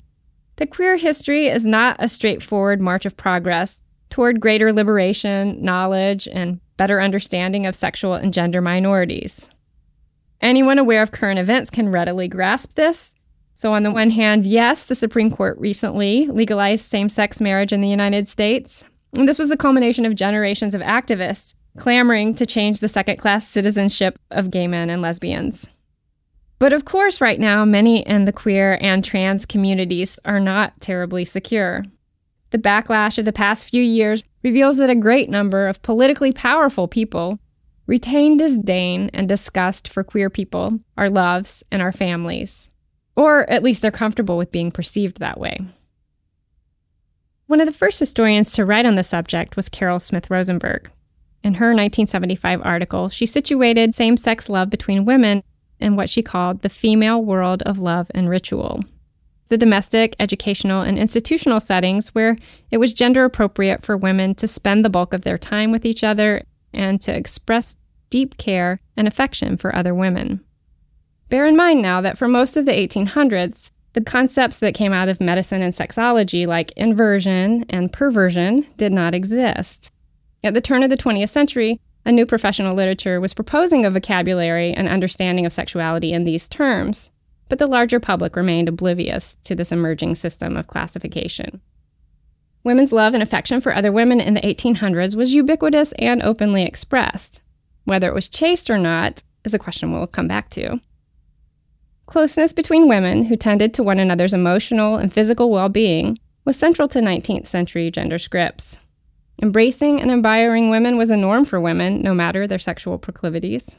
that 0.56 0.70
queer 0.70 0.96
history 0.96 1.48
is 1.48 1.66
not 1.66 1.96
a 1.98 2.08
straightforward 2.08 2.80
march 2.80 3.04
of 3.04 3.16
progress 3.16 3.82
toward 4.10 4.40
greater 4.40 4.72
liberation, 4.72 5.62
knowledge, 5.62 6.28
and 6.32 6.60
better 6.76 7.00
understanding 7.00 7.66
of 7.66 7.74
sexual 7.74 8.14
and 8.14 8.32
gender 8.32 8.60
minorities. 8.60 9.50
Anyone 10.40 10.78
aware 10.78 11.02
of 11.02 11.10
current 11.10 11.38
events 11.38 11.70
can 11.70 11.90
readily 11.90 12.28
grasp 12.28 12.74
this. 12.74 13.14
So, 13.54 13.72
on 13.72 13.82
the 13.82 13.90
one 13.90 14.10
hand, 14.10 14.46
yes, 14.46 14.84
the 14.84 14.94
Supreme 14.94 15.32
Court 15.32 15.58
recently 15.58 16.26
legalized 16.28 16.84
same 16.84 17.08
sex 17.08 17.40
marriage 17.40 17.72
in 17.72 17.80
the 17.80 17.88
United 17.88 18.28
States. 18.28 18.84
And 19.16 19.26
this 19.26 19.38
was 19.38 19.48
the 19.48 19.56
culmination 19.56 20.04
of 20.06 20.14
generations 20.14 20.74
of 20.74 20.80
activists 20.80 21.54
clamoring 21.76 22.34
to 22.34 22.46
change 22.46 22.80
the 22.80 22.88
second 22.88 23.16
class 23.16 23.46
citizenship 23.48 24.18
of 24.30 24.50
gay 24.50 24.68
men 24.68 24.90
and 24.90 25.02
lesbians. 25.02 25.68
But 26.58 26.72
of 26.72 26.84
course, 26.84 27.20
right 27.20 27.38
now, 27.38 27.64
many 27.64 28.00
in 28.00 28.24
the 28.24 28.32
queer 28.32 28.78
and 28.80 29.04
trans 29.04 29.46
communities 29.46 30.18
are 30.24 30.40
not 30.40 30.80
terribly 30.80 31.24
secure. 31.24 31.84
The 32.50 32.58
backlash 32.58 33.18
of 33.18 33.24
the 33.24 33.32
past 33.32 33.68
few 33.68 33.82
years 33.82 34.24
reveals 34.42 34.78
that 34.78 34.90
a 34.90 34.94
great 34.94 35.28
number 35.28 35.68
of 35.68 35.82
politically 35.82 36.32
powerful 36.32 36.88
people 36.88 37.38
retain 37.86 38.36
disdain 38.36 39.10
and 39.12 39.28
disgust 39.28 39.88
for 39.88 40.04
queer 40.04 40.30
people, 40.30 40.80
our 40.96 41.10
loves, 41.10 41.62
and 41.72 41.82
our 41.82 41.92
families. 41.92 42.70
Or 43.16 43.48
at 43.50 43.62
least 43.62 43.82
they're 43.82 43.90
comfortable 43.90 44.38
with 44.38 44.52
being 44.52 44.70
perceived 44.70 45.18
that 45.18 45.40
way. 45.40 45.58
One 47.46 47.60
of 47.60 47.66
the 47.66 47.72
first 47.72 47.98
historians 47.98 48.52
to 48.52 48.64
write 48.64 48.86
on 48.86 48.94
the 48.94 49.02
subject 49.02 49.56
was 49.56 49.70
Carroll 49.70 49.98
Smith 49.98 50.30
Rosenberg. 50.30 50.90
In 51.42 51.54
her 51.54 51.68
1975 51.68 52.60
article, 52.62 53.08
she 53.08 53.24
situated 53.24 53.94
same 53.94 54.16
sex 54.16 54.48
love 54.48 54.68
between 54.68 55.06
women 55.06 55.42
in 55.80 55.96
what 55.96 56.10
she 56.10 56.22
called 56.22 56.60
the 56.60 56.68
female 56.68 57.22
world 57.22 57.62
of 57.62 57.78
love 57.78 58.10
and 58.14 58.28
ritual. 58.28 58.84
The 59.48 59.58
domestic, 59.58 60.14
educational, 60.20 60.82
and 60.82 60.98
institutional 60.98 61.60
settings 61.60 62.14
where 62.14 62.36
it 62.70 62.78
was 62.78 62.92
gender 62.92 63.24
appropriate 63.24 63.82
for 63.82 63.96
women 63.96 64.34
to 64.36 64.46
spend 64.46 64.84
the 64.84 64.90
bulk 64.90 65.14
of 65.14 65.22
their 65.22 65.38
time 65.38 65.70
with 65.70 65.86
each 65.86 66.04
other 66.04 66.44
and 66.72 67.00
to 67.00 67.16
express 67.16 67.76
deep 68.10 68.36
care 68.36 68.80
and 68.96 69.08
affection 69.08 69.56
for 69.56 69.74
other 69.74 69.94
women. 69.94 70.44
Bear 71.28 71.46
in 71.46 71.56
mind 71.56 71.82
now 71.82 72.00
that 72.00 72.16
for 72.16 72.28
most 72.28 72.56
of 72.56 72.64
the 72.64 72.72
1800s, 72.72 73.70
the 73.94 74.00
concepts 74.02 74.58
that 74.58 74.74
came 74.74 74.92
out 74.92 75.08
of 75.08 75.20
medicine 75.20 75.62
and 75.62 75.74
sexology, 75.74 76.46
like 76.46 76.72
inversion 76.72 77.64
and 77.68 77.92
perversion, 77.92 78.66
did 78.76 78.92
not 78.92 79.14
exist. 79.14 79.90
At 80.44 80.54
the 80.54 80.60
turn 80.60 80.82
of 80.82 80.90
the 80.90 80.96
20th 80.96 81.30
century, 81.30 81.80
a 82.04 82.12
new 82.12 82.24
professional 82.24 82.74
literature 82.74 83.20
was 83.20 83.34
proposing 83.34 83.84
a 83.84 83.90
vocabulary 83.90 84.72
and 84.72 84.88
understanding 84.88 85.44
of 85.44 85.52
sexuality 85.52 86.12
in 86.12 86.24
these 86.24 86.48
terms, 86.48 87.10
but 87.48 87.58
the 87.58 87.66
larger 87.66 88.00
public 88.00 88.36
remained 88.36 88.68
oblivious 88.68 89.36
to 89.44 89.54
this 89.54 89.72
emerging 89.72 90.14
system 90.14 90.56
of 90.56 90.66
classification. 90.66 91.60
Women's 92.64 92.92
love 92.92 93.14
and 93.14 93.22
affection 93.22 93.60
for 93.60 93.74
other 93.74 93.92
women 93.92 94.20
in 94.20 94.34
the 94.34 94.40
1800s 94.40 95.14
was 95.14 95.32
ubiquitous 95.32 95.92
and 95.98 96.22
openly 96.22 96.64
expressed. 96.64 97.42
Whether 97.84 98.08
it 98.08 98.14
was 98.14 98.28
chaste 98.28 98.68
or 98.68 98.78
not 98.78 99.22
is 99.44 99.54
a 99.54 99.58
question 99.58 99.92
we'll 99.92 100.06
come 100.06 100.28
back 100.28 100.50
to. 100.50 100.80
Closeness 102.06 102.52
between 102.52 102.88
women 102.88 103.24
who 103.24 103.36
tended 103.36 103.74
to 103.74 103.82
one 103.82 103.98
another's 103.98 104.34
emotional 104.34 104.96
and 104.96 105.12
physical 105.12 105.50
well 105.50 105.68
being 105.68 106.18
was 106.44 106.56
central 106.56 106.88
to 106.88 107.00
19th 107.00 107.46
century 107.46 107.90
gender 107.90 108.18
scripts. 108.18 108.80
Embracing 109.40 110.00
and 110.00 110.10
admiring 110.10 110.70
women 110.70 110.96
was 110.96 111.10
a 111.10 111.16
norm 111.16 111.44
for 111.44 111.60
women, 111.60 112.02
no 112.02 112.12
matter 112.12 112.46
their 112.46 112.58
sexual 112.58 112.98
proclivities. 112.98 113.76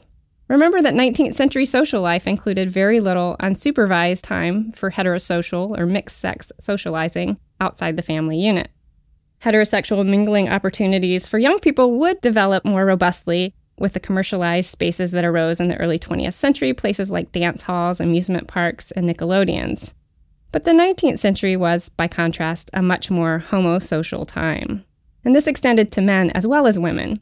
Remember 0.50 0.82
that 0.82 0.94
19th 0.94 1.36
century 1.36 1.64
social 1.64 2.02
life 2.02 2.26
included 2.26 2.72
very 2.72 2.98
little 2.98 3.36
unsupervised 3.38 4.22
time 4.22 4.72
for 4.72 4.90
heterosocial 4.90 5.78
or 5.78 5.86
mixed 5.86 6.18
sex 6.18 6.50
socializing 6.58 7.38
outside 7.60 7.94
the 7.94 8.02
family 8.02 8.36
unit. 8.36 8.68
Heterosexual 9.42 10.04
mingling 10.04 10.48
opportunities 10.48 11.28
for 11.28 11.38
young 11.38 11.60
people 11.60 12.00
would 12.00 12.20
develop 12.20 12.64
more 12.64 12.84
robustly 12.84 13.54
with 13.78 13.92
the 13.92 14.00
commercialized 14.00 14.68
spaces 14.68 15.12
that 15.12 15.24
arose 15.24 15.60
in 15.60 15.68
the 15.68 15.76
early 15.76 16.00
20th 16.00 16.32
century, 16.32 16.74
places 16.74 17.12
like 17.12 17.30
dance 17.30 17.62
halls, 17.62 18.00
amusement 18.00 18.48
parks, 18.48 18.90
and 18.90 19.08
Nickelodeons. 19.08 19.92
But 20.50 20.64
the 20.64 20.72
19th 20.72 21.20
century 21.20 21.56
was, 21.56 21.90
by 21.90 22.08
contrast, 22.08 22.70
a 22.74 22.82
much 22.82 23.08
more 23.08 23.44
homosocial 23.50 24.26
time 24.26 24.84
and 25.24 25.34
this 25.34 25.46
extended 25.46 25.92
to 25.92 26.00
men 26.00 26.30
as 26.30 26.46
well 26.46 26.66
as 26.66 26.78
women. 26.78 27.20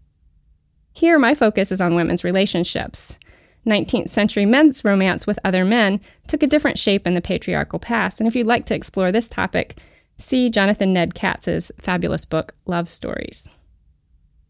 Here, 0.99 1.17
my 1.17 1.37
focus 1.37 1.71
is 1.71 1.81
on 1.81 1.95
women's 1.95 2.25
relationships. 2.25 3.17
19th 3.65 4.09
century 4.09 4.45
men's 4.45 4.85
romance 4.85 5.29
with 5.29 5.39
other 5.45 5.65
men 5.65 6.01
took 6.27 6.43
a 6.43 6.47
different 6.49 6.77
shape 6.77 7.07
in 7.07 7.15
the 7.15 7.21
patriarchal 7.21 7.79
past, 7.79 8.19
and 8.19 8.27
if 8.27 8.35
you'd 8.35 8.49
like 8.49 8.67
to 8.67 8.75
explore 8.75 9.13
this 9.13 9.29
topic, 9.29 9.79
see 10.19 10.51
Jonathan 10.51 10.93
Ned 10.93 11.15
Katz's 11.15 11.71
fabulous 11.79 12.25
book, 12.25 12.53
Love 12.67 12.91
Stories. 12.91 13.49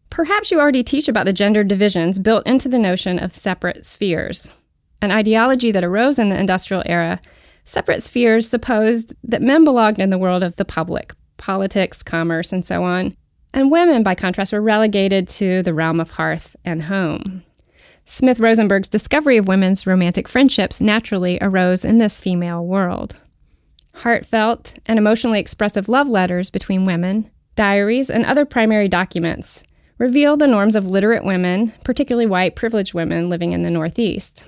Perhaps 0.09 0.49
you 0.49 0.59
already 0.59 0.81
teach 0.81 1.07
about 1.07 1.25
the 1.25 1.33
gender 1.33 1.63
divisions 1.63 2.17
built 2.17 2.47
into 2.47 2.67
the 2.67 2.79
notion 2.79 3.19
of 3.19 3.35
separate 3.35 3.85
spheres. 3.85 4.51
An 5.03 5.11
ideology 5.11 5.71
that 5.71 5.83
arose 5.83 6.17
in 6.17 6.29
the 6.29 6.39
industrial 6.39 6.81
era, 6.87 7.21
separate 7.63 8.01
spheres 8.01 8.49
supposed 8.49 9.13
that 9.23 9.43
men 9.43 9.63
belonged 9.63 9.99
in 9.99 10.09
the 10.09 10.17
world 10.17 10.41
of 10.41 10.55
the 10.55 10.65
public, 10.65 11.13
politics, 11.37 12.01
commerce, 12.01 12.51
and 12.51 12.65
so 12.65 12.83
on, 12.83 13.15
and 13.53 13.71
women, 13.71 14.03
by 14.03 14.15
contrast, 14.15 14.53
were 14.53 14.61
relegated 14.61 15.27
to 15.29 15.63
the 15.63 15.73
realm 15.73 15.99
of 15.99 16.11
hearth 16.11 16.55
and 16.63 16.83
home. 16.83 17.43
Smith 18.05 18.39
Rosenberg's 18.39 18.89
discovery 18.89 19.37
of 19.37 19.47
women's 19.47 19.85
romantic 19.85 20.27
friendships 20.27 20.81
naturally 20.81 21.37
arose 21.41 21.85
in 21.85 21.99
this 21.99 22.21
female 22.21 22.65
world. 22.65 23.15
Heartfelt 23.95 24.75
and 24.85 24.97
emotionally 24.97 25.39
expressive 25.39 25.87
love 25.87 26.07
letters 26.07 26.49
between 26.49 26.85
women, 26.85 27.29
diaries, 27.55 28.09
and 28.09 28.25
other 28.25 28.45
primary 28.45 28.87
documents 28.87 29.63
reveal 29.99 30.37
the 30.37 30.47
norms 30.47 30.75
of 30.75 30.87
literate 30.87 31.25
women, 31.25 31.73
particularly 31.83 32.25
white 32.25 32.55
privileged 32.55 32.93
women 32.93 33.29
living 33.29 33.51
in 33.51 33.61
the 33.61 33.69
Northeast. 33.69 34.43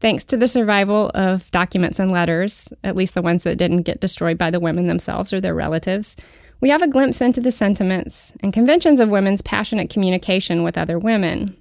Thanks 0.00 0.24
to 0.26 0.36
the 0.36 0.46
survival 0.46 1.10
of 1.14 1.50
documents 1.50 1.98
and 1.98 2.12
letters, 2.12 2.72
at 2.84 2.94
least 2.94 3.14
the 3.14 3.22
ones 3.22 3.42
that 3.42 3.58
didn't 3.58 3.82
get 3.82 4.00
destroyed 4.00 4.38
by 4.38 4.50
the 4.50 4.60
women 4.60 4.86
themselves 4.86 5.32
or 5.32 5.40
their 5.40 5.54
relatives, 5.54 6.14
we 6.60 6.70
have 6.70 6.82
a 6.82 6.88
glimpse 6.88 7.20
into 7.20 7.40
the 7.40 7.52
sentiments 7.52 8.32
and 8.40 8.52
conventions 8.52 9.00
of 9.00 9.08
women's 9.08 9.42
passionate 9.42 9.90
communication 9.90 10.62
with 10.62 10.76
other 10.76 10.98
women. 10.98 11.56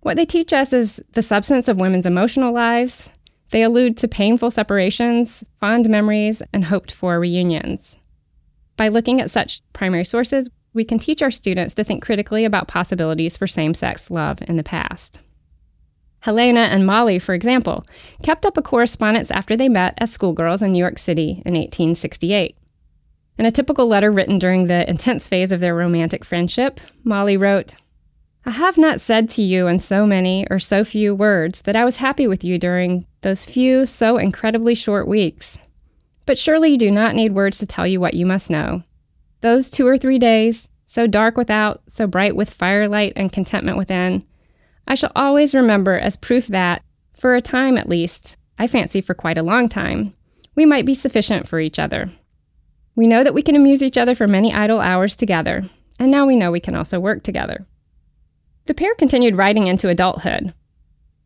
What 0.00 0.16
they 0.16 0.26
teach 0.26 0.52
us 0.52 0.72
is 0.72 1.02
the 1.12 1.22
substance 1.22 1.68
of 1.68 1.80
women's 1.80 2.06
emotional 2.06 2.52
lives. 2.52 3.10
They 3.50 3.62
allude 3.62 3.96
to 3.98 4.08
painful 4.08 4.50
separations, 4.50 5.42
fond 5.58 5.88
memories, 5.88 6.42
and 6.52 6.66
hoped 6.66 6.92
for 6.92 7.18
reunions. 7.18 7.96
By 8.76 8.88
looking 8.88 9.20
at 9.20 9.30
such 9.30 9.62
primary 9.72 10.04
sources, 10.04 10.48
we 10.74 10.84
can 10.84 10.98
teach 10.98 11.22
our 11.22 11.30
students 11.30 11.74
to 11.74 11.84
think 11.84 12.04
critically 12.04 12.44
about 12.44 12.68
possibilities 12.68 13.36
for 13.36 13.46
same 13.46 13.74
sex 13.74 14.10
love 14.10 14.40
in 14.42 14.56
the 14.56 14.62
past. 14.62 15.20
Helena 16.20 16.60
and 16.60 16.84
Molly, 16.84 17.18
for 17.18 17.32
example, 17.32 17.86
kept 18.22 18.44
up 18.44 18.56
a 18.56 18.62
correspondence 18.62 19.30
after 19.30 19.56
they 19.56 19.68
met 19.68 19.94
as 19.98 20.12
schoolgirls 20.12 20.62
in 20.62 20.72
New 20.72 20.78
York 20.78 20.98
City 20.98 21.42
in 21.46 21.54
1868. 21.54 22.57
In 23.38 23.46
a 23.46 23.52
typical 23.52 23.86
letter 23.86 24.10
written 24.10 24.40
during 24.40 24.66
the 24.66 24.88
intense 24.90 25.28
phase 25.28 25.52
of 25.52 25.60
their 25.60 25.74
romantic 25.74 26.24
friendship, 26.24 26.80
Molly 27.04 27.36
wrote, 27.36 27.74
I 28.44 28.50
have 28.50 28.76
not 28.76 29.00
said 29.00 29.30
to 29.30 29.42
you 29.42 29.68
in 29.68 29.78
so 29.78 30.06
many 30.06 30.44
or 30.50 30.58
so 30.58 30.84
few 30.84 31.14
words 31.14 31.62
that 31.62 31.76
I 31.76 31.84
was 31.84 31.96
happy 31.96 32.26
with 32.26 32.42
you 32.42 32.58
during 32.58 33.06
those 33.20 33.44
few, 33.44 33.86
so 33.86 34.16
incredibly 34.16 34.74
short 34.74 35.06
weeks. 35.06 35.58
But 36.26 36.38
surely 36.38 36.70
you 36.70 36.78
do 36.78 36.90
not 36.90 37.14
need 37.14 37.32
words 37.32 37.58
to 37.58 37.66
tell 37.66 37.86
you 37.86 38.00
what 38.00 38.14
you 38.14 38.26
must 38.26 38.50
know. 38.50 38.82
Those 39.40 39.70
two 39.70 39.86
or 39.86 39.96
three 39.96 40.18
days, 40.18 40.68
so 40.86 41.06
dark 41.06 41.36
without, 41.36 41.82
so 41.86 42.06
bright 42.06 42.34
with 42.34 42.50
firelight 42.50 43.12
and 43.14 43.32
contentment 43.32 43.78
within, 43.78 44.24
I 44.86 44.96
shall 44.96 45.12
always 45.14 45.54
remember 45.54 45.96
as 45.96 46.16
proof 46.16 46.48
that, 46.48 46.82
for 47.12 47.36
a 47.36 47.40
time 47.40 47.78
at 47.78 47.88
least, 47.88 48.36
I 48.58 48.66
fancy 48.66 49.00
for 49.00 49.14
quite 49.14 49.38
a 49.38 49.42
long 49.42 49.68
time, 49.68 50.14
we 50.56 50.66
might 50.66 50.86
be 50.86 50.94
sufficient 50.94 51.46
for 51.46 51.60
each 51.60 51.78
other. 51.78 52.10
We 52.98 53.06
know 53.06 53.22
that 53.22 53.32
we 53.32 53.42
can 53.42 53.54
amuse 53.54 53.80
each 53.80 53.96
other 53.96 54.16
for 54.16 54.26
many 54.26 54.52
idle 54.52 54.80
hours 54.80 55.14
together, 55.14 55.70
and 56.00 56.10
now 56.10 56.26
we 56.26 56.34
know 56.34 56.50
we 56.50 56.58
can 56.58 56.74
also 56.74 56.98
work 56.98 57.22
together. 57.22 57.64
The 58.64 58.74
pair 58.74 58.92
continued 58.96 59.36
writing 59.36 59.68
into 59.68 59.88
adulthood. 59.88 60.52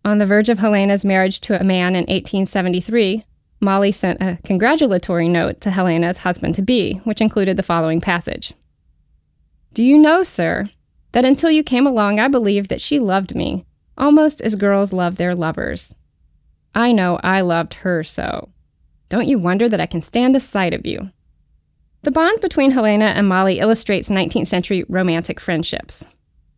On 0.05 0.19
the 0.19 0.27
verge 0.27 0.51
of 0.51 0.59
Helena's 0.59 1.03
marriage 1.03 1.41
to 1.41 1.59
a 1.59 1.65
man 1.65 1.95
in 1.95 2.03
1873, 2.03 3.25
Molly 3.59 3.91
sent 3.91 4.21
a 4.21 4.39
congratulatory 4.45 5.31
note 5.31 5.63
to 5.63 5.71
Helena's 5.71 6.19
husband 6.19 6.55
to 6.57 6.63
be, 6.63 7.01
which 7.05 7.23
included 7.23 7.57
the 7.57 7.63
following 7.63 8.03
passage 8.03 8.53
Do 9.73 9.83
you 9.83 9.97
know, 9.97 10.23
sir, 10.23 10.69
that 11.13 11.25
until 11.25 11.51
you 11.51 11.65
came 11.65 11.87
along, 11.87 12.21
I 12.21 12.29
believed 12.29 12.69
that 12.69 12.83
she 12.83 12.99
loved 12.99 13.35
me, 13.35 13.65
almost 13.97 14.43
as 14.43 14.57
girls 14.57 14.93
love 14.93 15.17
their 15.17 15.35
lovers. 15.35 15.95
I 16.75 16.93
know 16.93 17.19
I 17.23 17.41
loved 17.41 17.73
her 17.77 18.05
so. 18.05 18.51
Don't 19.09 19.27
you 19.27 19.39
wonder 19.39 19.71
that 19.71 19.81
I 19.81 19.87
can 19.87 20.03
stand 20.03 20.35
the 20.35 20.41
sight 20.41 20.75
of 20.75 20.87
you? 20.87 21.09
The 22.05 22.11
bond 22.11 22.41
between 22.41 22.73
Helena 22.73 23.05
and 23.05 23.29
Molly 23.29 23.61
illustrates 23.61 24.09
19th 24.09 24.49
century 24.49 24.85
romantic 24.89 25.39
friendships. 25.39 26.05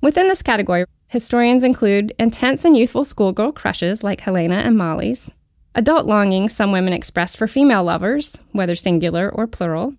Within 0.00 0.28
this 0.28 0.40
category, 0.40 0.86
historians 1.08 1.64
include 1.64 2.14
intense 2.18 2.64
and 2.64 2.74
youthful 2.74 3.04
schoolgirl 3.04 3.52
crushes 3.52 4.02
like 4.02 4.20
Helena 4.20 4.56
and 4.56 4.78
Molly's, 4.78 5.30
adult 5.74 6.06
longings 6.06 6.54
some 6.54 6.72
women 6.72 6.94
expressed 6.94 7.36
for 7.36 7.46
female 7.46 7.84
lovers, 7.84 8.40
whether 8.52 8.74
singular 8.74 9.30
or 9.30 9.46
plural, 9.46 9.92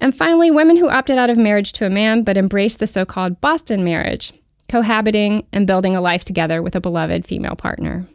and 0.00 0.14
finally, 0.14 0.52
women 0.52 0.76
who 0.76 0.88
opted 0.88 1.18
out 1.18 1.30
of 1.30 1.38
marriage 1.38 1.72
to 1.72 1.86
a 1.86 1.90
man 1.90 2.22
but 2.22 2.36
embraced 2.36 2.78
the 2.78 2.86
so 2.86 3.04
called 3.04 3.40
Boston 3.40 3.82
marriage, 3.82 4.32
cohabiting 4.68 5.44
and 5.52 5.66
building 5.66 5.96
a 5.96 6.00
life 6.00 6.24
together 6.24 6.62
with 6.62 6.76
a 6.76 6.80
beloved 6.80 7.26
female 7.26 7.56
partner. 7.56 8.06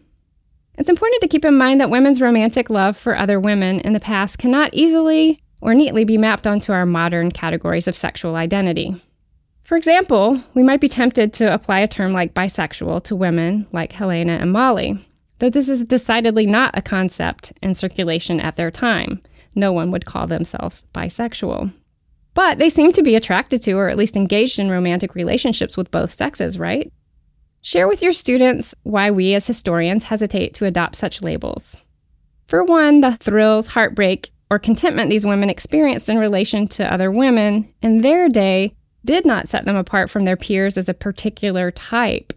It's 0.77 0.89
important 0.89 1.21
to 1.23 1.27
keep 1.27 1.43
in 1.43 1.57
mind 1.57 1.81
that 1.81 1.89
women's 1.89 2.21
romantic 2.21 2.69
love 2.69 2.95
for 2.95 3.17
other 3.17 3.37
women 3.37 3.81
in 3.81 3.91
the 3.91 3.99
past 3.99 4.37
cannot 4.37 4.73
easily 4.73 5.41
or 5.61 5.73
neatly 5.73 6.05
be 6.05 6.17
mapped 6.17 6.47
onto 6.47 6.71
our 6.71 6.85
modern 6.85 7.31
categories 7.31 7.87
of 7.87 7.95
sexual 7.95 8.35
identity. 8.35 9.01
For 9.61 9.77
example, 9.77 10.41
we 10.55 10.63
might 10.63 10.81
be 10.81 10.87
tempted 10.87 11.31
to 11.33 11.53
apply 11.53 11.79
a 11.79 11.87
term 11.87 12.11
like 12.11 12.33
bisexual 12.33 13.03
to 13.03 13.15
women 13.15 13.67
like 13.71 13.91
Helena 13.91 14.33
and 14.33 14.51
Molly, 14.51 15.05
though 15.37 15.49
this 15.49 15.69
is 15.69 15.85
decidedly 15.85 16.45
not 16.45 16.77
a 16.77 16.81
concept 16.81 17.53
in 17.61 17.75
circulation 17.75 18.39
at 18.39 18.55
their 18.55 18.71
time. 18.71 19.21
No 19.53 19.71
one 19.71 19.91
would 19.91 20.05
call 20.05 20.27
themselves 20.27 20.85
bisexual. 20.93 21.71
But 22.33 22.57
they 22.57 22.69
seem 22.69 22.91
to 22.93 23.03
be 23.03 23.15
attracted 23.15 23.61
to, 23.63 23.73
or 23.73 23.89
at 23.89 23.97
least 23.97 24.15
engaged 24.15 24.59
in 24.59 24.69
romantic 24.69 25.13
relationships 25.13 25.75
with 25.75 25.91
both 25.91 26.11
sexes, 26.11 26.57
right? 26.57 26.91
Share 27.61 27.87
with 27.87 28.01
your 28.01 28.13
students 28.13 28.73
why 28.83 29.11
we 29.11 29.33
as 29.33 29.45
historians 29.45 30.05
hesitate 30.05 30.53
to 30.55 30.65
adopt 30.65 30.95
such 30.95 31.21
labels. 31.21 31.75
For 32.47 32.63
one, 32.63 33.01
the 33.01 33.17
thrills, 33.17 33.67
heartbreak, 33.67 34.31
or 34.49 34.59
contentment 34.59 35.09
these 35.09 35.25
women 35.25 35.49
experienced 35.49 36.09
in 36.09 36.17
relation 36.17 36.67
to 36.67 36.91
other 36.91 37.11
women 37.11 37.71
in 37.81 38.01
their 38.01 38.29
day 38.29 38.73
did 39.05 39.25
not 39.25 39.47
set 39.47 39.65
them 39.65 39.75
apart 39.75 40.09
from 40.09 40.25
their 40.25 40.37
peers 40.37 40.77
as 40.77 40.89
a 40.89 40.93
particular 40.93 41.71
type. 41.71 42.33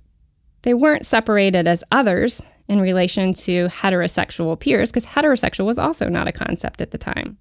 They 0.63 0.75
weren't 0.75 1.07
separated 1.07 1.67
as 1.67 1.85
others 1.91 2.43
in 2.69 2.81
relation 2.81 3.35
to 3.35 3.69
heterosexual 3.69 4.59
peers, 4.59 4.91
because 4.91 5.07
heterosexual 5.07 5.67
was 5.67 5.79
also 5.79 6.09
not 6.09 6.29
a 6.29 6.33
concept 6.33 6.81
at 6.81 6.91
the 6.91 6.99
time. 6.99 7.37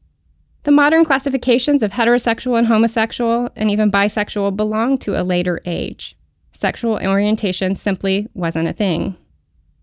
The 0.64 0.72
modern 0.72 1.06
classifications 1.06 1.84
of 1.84 1.92
heterosexual 1.92 2.58
and 2.58 2.68
homosexual 2.68 3.50
and 3.56 3.70
even 3.72 3.92
bisexual 3.92 4.56
belong 4.56 4.98
to 5.00 5.20
a 5.20 5.24
later 5.24 5.60
age. 5.66 6.16
Sexual 6.52 7.00
orientation 7.04 7.76
simply 7.76 8.28
wasn't 8.34 8.68
a 8.68 8.74
thing. 8.74 9.16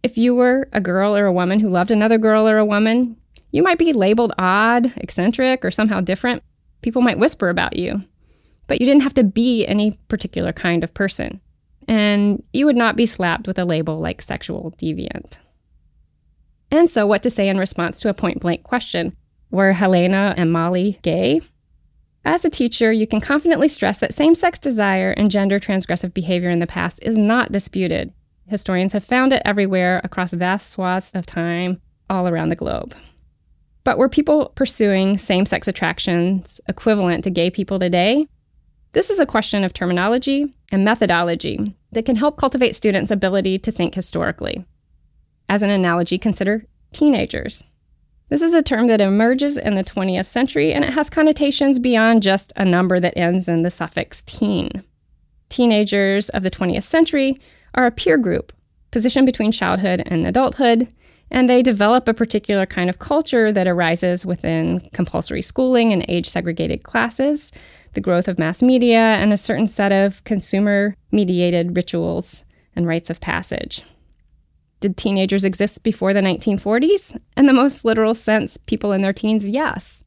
If 0.02 0.16
you 0.16 0.34
were 0.34 0.68
a 0.72 0.80
girl 0.80 1.16
or 1.16 1.26
a 1.26 1.32
woman 1.32 1.58
who 1.58 1.68
loved 1.68 1.90
another 1.90 2.18
girl 2.18 2.48
or 2.48 2.58
a 2.58 2.64
woman, 2.64 3.16
you 3.50 3.62
might 3.62 3.78
be 3.78 3.92
labeled 3.92 4.32
odd, 4.38 4.92
eccentric, 4.96 5.64
or 5.64 5.70
somehow 5.70 6.00
different. 6.00 6.42
People 6.82 7.02
might 7.02 7.18
whisper 7.18 7.48
about 7.48 7.76
you. 7.76 8.02
But 8.66 8.80
you 8.80 8.86
didn't 8.86 9.02
have 9.02 9.14
to 9.14 9.24
be 9.24 9.66
any 9.66 9.98
particular 10.08 10.52
kind 10.52 10.84
of 10.84 10.92
person. 10.92 11.40
And 11.86 12.42
you 12.52 12.66
would 12.66 12.76
not 12.76 12.96
be 12.96 13.06
slapped 13.06 13.46
with 13.46 13.58
a 13.58 13.64
label 13.64 13.98
like 13.98 14.20
sexual 14.20 14.74
deviant. 14.78 15.38
And 16.70 16.90
so, 16.90 17.06
what 17.06 17.22
to 17.22 17.30
say 17.30 17.48
in 17.48 17.56
response 17.56 17.98
to 18.00 18.10
a 18.10 18.14
point 18.14 18.40
blank 18.40 18.62
question 18.62 19.16
were 19.50 19.72
Helena 19.72 20.34
and 20.36 20.52
Molly 20.52 20.98
gay? 21.00 21.40
As 22.26 22.44
a 22.44 22.50
teacher, 22.50 22.92
you 22.92 23.06
can 23.06 23.22
confidently 23.22 23.68
stress 23.68 23.96
that 23.98 24.12
same 24.12 24.34
sex 24.34 24.58
desire 24.58 25.12
and 25.12 25.30
gender 25.30 25.58
transgressive 25.58 26.12
behavior 26.12 26.50
in 26.50 26.58
the 26.58 26.66
past 26.66 26.98
is 27.02 27.16
not 27.16 27.52
disputed. 27.52 28.12
Historians 28.46 28.92
have 28.92 29.04
found 29.04 29.32
it 29.32 29.40
everywhere 29.46 30.02
across 30.04 30.34
vast 30.34 30.68
swaths 30.68 31.10
of 31.14 31.24
time 31.24 31.80
all 32.10 32.28
around 32.28 32.50
the 32.50 32.56
globe. 32.56 32.94
But 33.88 33.96
were 33.96 34.10
people 34.10 34.52
pursuing 34.54 35.16
same 35.16 35.46
sex 35.46 35.66
attractions 35.66 36.60
equivalent 36.68 37.24
to 37.24 37.30
gay 37.30 37.50
people 37.50 37.78
today? 37.78 38.28
This 38.92 39.08
is 39.08 39.18
a 39.18 39.24
question 39.24 39.64
of 39.64 39.72
terminology 39.72 40.54
and 40.70 40.84
methodology 40.84 41.74
that 41.92 42.04
can 42.04 42.16
help 42.16 42.36
cultivate 42.36 42.76
students' 42.76 43.10
ability 43.10 43.58
to 43.60 43.72
think 43.72 43.94
historically. 43.94 44.66
As 45.48 45.62
an 45.62 45.70
analogy, 45.70 46.18
consider 46.18 46.66
teenagers. 46.92 47.64
This 48.28 48.42
is 48.42 48.52
a 48.52 48.60
term 48.60 48.88
that 48.88 49.00
emerges 49.00 49.56
in 49.56 49.74
the 49.74 49.84
20th 49.84 50.26
century 50.26 50.74
and 50.74 50.84
it 50.84 50.92
has 50.92 51.08
connotations 51.08 51.78
beyond 51.78 52.22
just 52.22 52.52
a 52.56 52.66
number 52.66 53.00
that 53.00 53.16
ends 53.16 53.48
in 53.48 53.62
the 53.62 53.70
suffix 53.70 54.20
teen. 54.26 54.82
Teenagers 55.48 56.28
of 56.28 56.42
the 56.42 56.50
20th 56.50 56.82
century 56.82 57.40
are 57.72 57.86
a 57.86 57.90
peer 57.90 58.18
group 58.18 58.52
positioned 58.90 59.24
between 59.24 59.50
childhood 59.50 60.02
and 60.04 60.26
adulthood, 60.26 60.92
and 61.30 61.48
they 61.48 61.62
develop 61.62 62.08
a 62.08 62.14
particular 62.14 62.66
kind 62.66 62.88
of 62.88 62.98
culture 62.98 63.52
that 63.52 63.66
arises 63.66 64.24
within 64.24 64.88
compulsory 64.92 65.42
schooling 65.42 65.92
and 65.92 66.04
age 66.08 66.28
segregated 66.28 66.82
classes, 66.82 67.52
the 67.94 68.00
growth 68.00 68.28
of 68.28 68.38
mass 68.38 68.62
media, 68.62 68.98
and 68.98 69.32
a 69.32 69.36
certain 69.36 69.66
set 69.66 69.92
of 69.92 70.22
consumer 70.24 70.94
mediated 71.12 71.76
rituals 71.76 72.44
and 72.74 72.86
rites 72.86 73.10
of 73.10 73.20
passage. 73.20 73.82
Did 74.80 74.96
teenagers 74.96 75.44
exist 75.44 75.82
before 75.82 76.14
the 76.14 76.20
1940s? 76.20 77.18
In 77.36 77.46
the 77.46 77.52
most 77.52 77.84
literal 77.84 78.14
sense, 78.14 78.56
people 78.56 78.92
in 78.92 79.02
their 79.02 79.12
teens, 79.12 79.48
yes. 79.48 80.04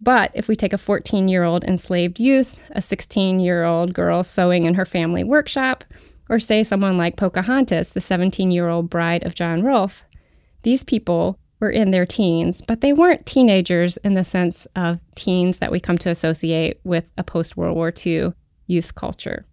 But 0.00 0.32
if 0.34 0.48
we 0.48 0.56
take 0.56 0.72
a 0.72 0.78
14 0.78 1.28
year 1.28 1.44
old 1.44 1.62
enslaved 1.62 2.18
youth, 2.18 2.68
a 2.72 2.80
16 2.80 3.38
year 3.38 3.62
old 3.62 3.94
girl 3.94 4.24
sewing 4.24 4.64
in 4.64 4.74
her 4.74 4.84
family 4.84 5.22
workshop, 5.22 5.84
or 6.28 6.40
say 6.40 6.64
someone 6.64 6.98
like 6.98 7.16
Pocahontas, 7.16 7.92
the 7.92 8.00
17 8.00 8.50
year 8.50 8.68
old 8.68 8.90
bride 8.90 9.24
of 9.24 9.36
John 9.36 9.62
Rolfe, 9.62 10.04
these 10.62 10.84
people 10.84 11.38
were 11.60 11.70
in 11.70 11.92
their 11.92 12.06
teens, 12.06 12.60
but 12.66 12.80
they 12.80 12.92
weren't 12.92 13.24
teenagers 13.24 13.96
in 13.98 14.14
the 14.14 14.24
sense 14.24 14.66
of 14.74 15.00
teens 15.14 15.58
that 15.58 15.70
we 15.70 15.78
come 15.78 15.96
to 15.98 16.10
associate 16.10 16.80
with 16.82 17.08
a 17.16 17.22
post 17.22 17.56
World 17.56 17.76
War 17.76 17.92
II 18.04 18.32
youth 18.66 18.94
culture. 18.94 19.46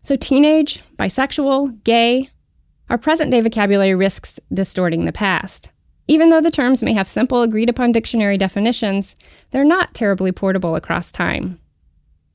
So, 0.00 0.16
teenage, 0.16 0.80
bisexual, 0.96 1.82
gay, 1.84 2.30
our 2.90 2.98
present 2.98 3.30
day 3.30 3.40
vocabulary 3.40 3.94
risks 3.94 4.38
distorting 4.52 5.04
the 5.04 5.12
past. 5.12 5.70
Even 6.06 6.28
though 6.28 6.40
the 6.40 6.50
terms 6.50 6.82
may 6.82 6.92
have 6.92 7.08
simple, 7.08 7.42
agreed 7.42 7.70
upon 7.70 7.92
dictionary 7.92 8.36
definitions, 8.36 9.16
they're 9.50 9.64
not 9.64 9.94
terribly 9.94 10.32
portable 10.32 10.76
across 10.76 11.10
time. 11.10 11.58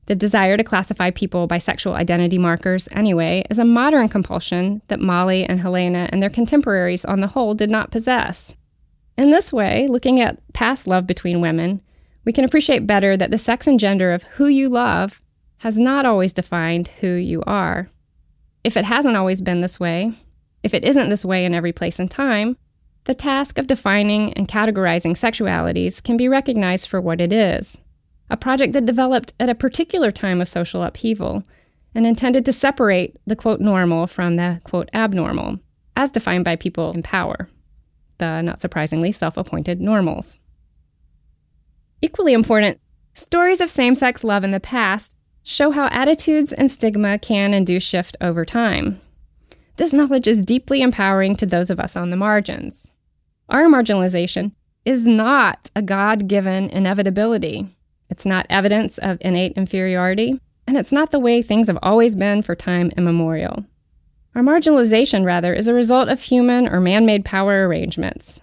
The 0.06 0.14
desire 0.14 0.56
to 0.56 0.64
classify 0.64 1.10
people 1.10 1.46
by 1.46 1.58
sexual 1.58 1.94
identity 1.94 2.38
markers, 2.38 2.88
anyway, 2.92 3.44
is 3.50 3.58
a 3.58 3.64
modern 3.64 4.08
compulsion 4.08 4.82
that 4.88 5.00
Molly 5.00 5.44
and 5.44 5.60
Helena 5.60 6.08
and 6.10 6.22
their 6.22 6.30
contemporaries 6.30 7.04
on 7.04 7.20
the 7.20 7.28
whole 7.28 7.54
did 7.54 7.70
not 7.70 7.90
possess. 7.90 8.56
In 9.16 9.30
this 9.30 9.52
way, 9.52 9.86
looking 9.88 10.20
at 10.20 10.40
past 10.52 10.86
love 10.86 11.06
between 11.06 11.40
women, 11.40 11.80
we 12.24 12.32
can 12.32 12.44
appreciate 12.44 12.86
better 12.86 13.16
that 13.16 13.30
the 13.30 13.38
sex 13.38 13.66
and 13.66 13.78
gender 13.78 14.12
of 14.12 14.22
who 14.22 14.46
you 14.46 14.68
love 14.68 15.20
has 15.58 15.78
not 15.78 16.06
always 16.06 16.32
defined 16.32 16.88
who 17.00 17.14
you 17.14 17.42
are. 17.46 17.88
If 18.64 18.76
it 18.76 18.84
hasn't 18.84 19.16
always 19.16 19.42
been 19.42 19.60
this 19.60 19.78
way, 19.78 20.12
if 20.62 20.74
it 20.74 20.84
isn't 20.84 21.08
this 21.08 21.24
way 21.24 21.44
in 21.44 21.54
every 21.54 21.72
place 21.72 21.98
and 21.98 22.10
time, 22.10 22.56
the 23.04 23.14
task 23.14 23.58
of 23.58 23.66
defining 23.66 24.32
and 24.34 24.48
categorizing 24.48 25.12
sexualities 25.12 26.02
can 26.02 26.16
be 26.16 26.28
recognized 26.28 26.88
for 26.88 27.00
what 27.00 27.20
it 27.20 27.32
is 27.32 27.78
a 28.30 28.36
project 28.36 28.72
that 28.72 28.86
developed 28.86 29.34
at 29.40 29.48
a 29.48 29.54
particular 29.54 30.10
time 30.10 30.40
of 30.40 30.48
social 30.48 30.82
upheaval 30.82 31.42
and 31.94 32.06
intended 32.06 32.44
to 32.46 32.52
separate 32.52 33.16
the 33.26 33.36
quote 33.36 33.60
normal 33.60 34.06
from 34.06 34.36
the 34.36 34.60
quote 34.64 34.88
abnormal, 34.94 35.58
as 35.96 36.10
defined 36.10 36.44
by 36.44 36.56
people 36.56 36.92
in 36.92 37.02
power, 37.02 37.48
the 38.18 38.40
not 38.42 38.60
surprisingly 38.60 39.10
self 39.10 39.36
appointed 39.36 39.80
normals. 39.80 40.38
Equally 42.00 42.32
important, 42.32 42.80
stories 43.14 43.60
of 43.60 43.68
same 43.68 43.94
sex 43.94 44.22
love 44.22 44.44
in 44.44 44.50
the 44.50 44.60
past 44.60 45.14
show 45.42 45.70
how 45.70 45.88
attitudes 45.88 46.52
and 46.52 46.70
stigma 46.70 47.18
can 47.18 47.52
and 47.52 47.66
do 47.66 47.80
shift 47.80 48.16
over 48.20 48.44
time. 48.44 49.00
This 49.76 49.92
knowledge 49.92 50.28
is 50.28 50.40
deeply 50.40 50.82
empowering 50.82 51.36
to 51.36 51.46
those 51.46 51.70
of 51.70 51.80
us 51.80 51.96
on 51.96 52.10
the 52.10 52.16
margins. 52.16 52.92
Our 53.48 53.64
marginalization 53.64 54.52
is 54.84 55.06
not 55.06 55.70
a 55.74 55.82
God 55.82 56.28
given 56.28 56.70
inevitability. 56.70 57.74
It's 58.10 58.26
not 58.26 58.46
evidence 58.50 58.98
of 58.98 59.18
innate 59.20 59.52
inferiority, 59.52 60.40
and 60.66 60.76
it's 60.76 60.92
not 60.92 61.10
the 61.10 61.18
way 61.18 61.40
things 61.40 61.68
have 61.68 61.78
always 61.82 62.16
been 62.16 62.42
for 62.42 62.54
time 62.54 62.90
immemorial. 62.96 63.64
Our 64.34 64.42
marginalization, 64.42 65.24
rather, 65.24 65.54
is 65.54 65.68
a 65.68 65.74
result 65.74 66.08
of 66.08 66.20
human 66.20 66.68
or 66.68 66.80
man 66.80 67.06
made 67.06 67.24
power 67.24 67.66
arrangements. 67.66 68.42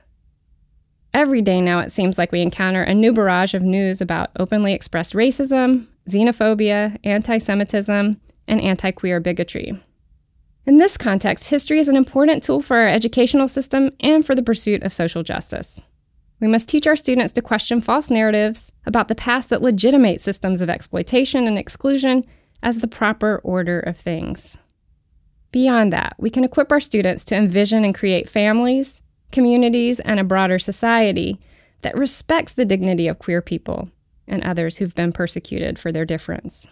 Every 1.13 1.41
day 1.41 1.61
now, 1.61 1.79
it 1.79 1.91
seems 1.91 2.17
like 2.17 2.31
we 2.31 2.41
encounter 2.41 2.83
a 2.83 2.93
new 2.93 3.13
barrage 3.13 3.53
of 3.53 3.61
news 3.61 4.01
about 4.01 4.31
openly 4.37 4.73
expressed 4.73 5.13
racism, 5.13 5.87
xenophobia, 6.09 6.97
anti 7.03 7.37
Semitism, 7.37 8.19
and 8.47 8.61
anti 8.61 8.91
queer 8.91 9.19
bigotry. 9.19 9.81
In 10.65 10.77
this 10.77 10.97
context, 10.97 11.47
history 11.47 11.79
is 11.79 11.87
an 11.87 11.95
important 11.95 12.43
tool 12.43 12.61
for 12.61 12.77
our 12.77 12.87
educational 12.87 13.47
system 13.47 13.91
and 14.01 14.25
for 14.25 14.35
the 14.35 14.43
pursuit 14.43 14.83
of 14.83 14.93
social 14.93 15.23
justice. 15.23 15.81
We 16.39 16.47
must 16.47 16.69
teach 16.69 16.85
our 16.85 16.95
students 16.95 17.33
to 17.33 17.41
question 17.41 17.81
false 17.81 18.09
narratives 18.09 18.71
about 18.85 19.07
the 19.07 19.15
past 19.15 19.49
that 19.49 19.61
legitimate 19.61 20.21
systems 20.21 20.61
of 20.61 20.69
exploitation 20.69 21.47
and 21.47 21.57
exclusion 21.57 22.25
as 22.61 22.79
the 22.79 22.87
proper 22.87 23.39
order 23.43 23.79
of 23.79 23.97
things. 23.97 24.57
Beyond 25.51 25.91
that, 25.93 26.15
we 26.19 26.29
can 26.29 26.43
equip 26.43 26.71
our 26.71 26.79
students 26.79 27.25
to 27.25 27.35
envision 27.35 27.83
and 27.83 27.95
create 27.95 28.29
families, 28.29 29.01
communities, 29.31 29.99
and 30.01 30.19
a 30.19 30.23
broader 30.23 30.59
society 30.59 31.39
that 31.81 31.97
respects 31.97 32.53
the 32.53 32.65
dignity 32.65 33.07
of 33.07 33.19
queer 33.19 33.41
people 33.41 33.89
and 34.27 34.43
others 34.43 34.77
who've 34.77 34.95
been 34.95 35.13
persecuted 35.13 35.79
for 35.79 35.91
their 35.91 36.05
difference. 36.05 36.67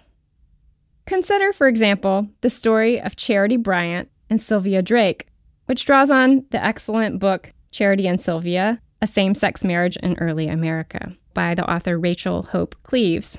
Consider, 1.06 1.54
for 1.54 1.68
example, 1.68 2.28
the 2.42 2.50
story 2.50 3.00
of 3.00 3.16
Charity 3.16 3.58
Bryant 3.58 4.10
and 4.30 4.42
Sylvia 4.42 4.82
Drake, 4.82 5.28
which 5.66 5.86
draws 5.86 6.12
on 6.12 6.46
the 6.50 6.64
excellent 6.64 7.20
book 7.20 7.54
Charity 7.72 8.08
and 8.08 8.20
Sylvia 8.20 8.82
A 9.06 9.08
Same 9.08 9.36
Sex 9.36 9.64
Marriage 9.64 9.98
in 9.98 10.18
Early 10.18 10.48
America 10.48 11.14
by 11.36 11.54
the 11.54 11.72
author 11.72 11.96
Rachel 11.96 12.42
Hope 12.42 12.76
Cleves. 12.82 13.38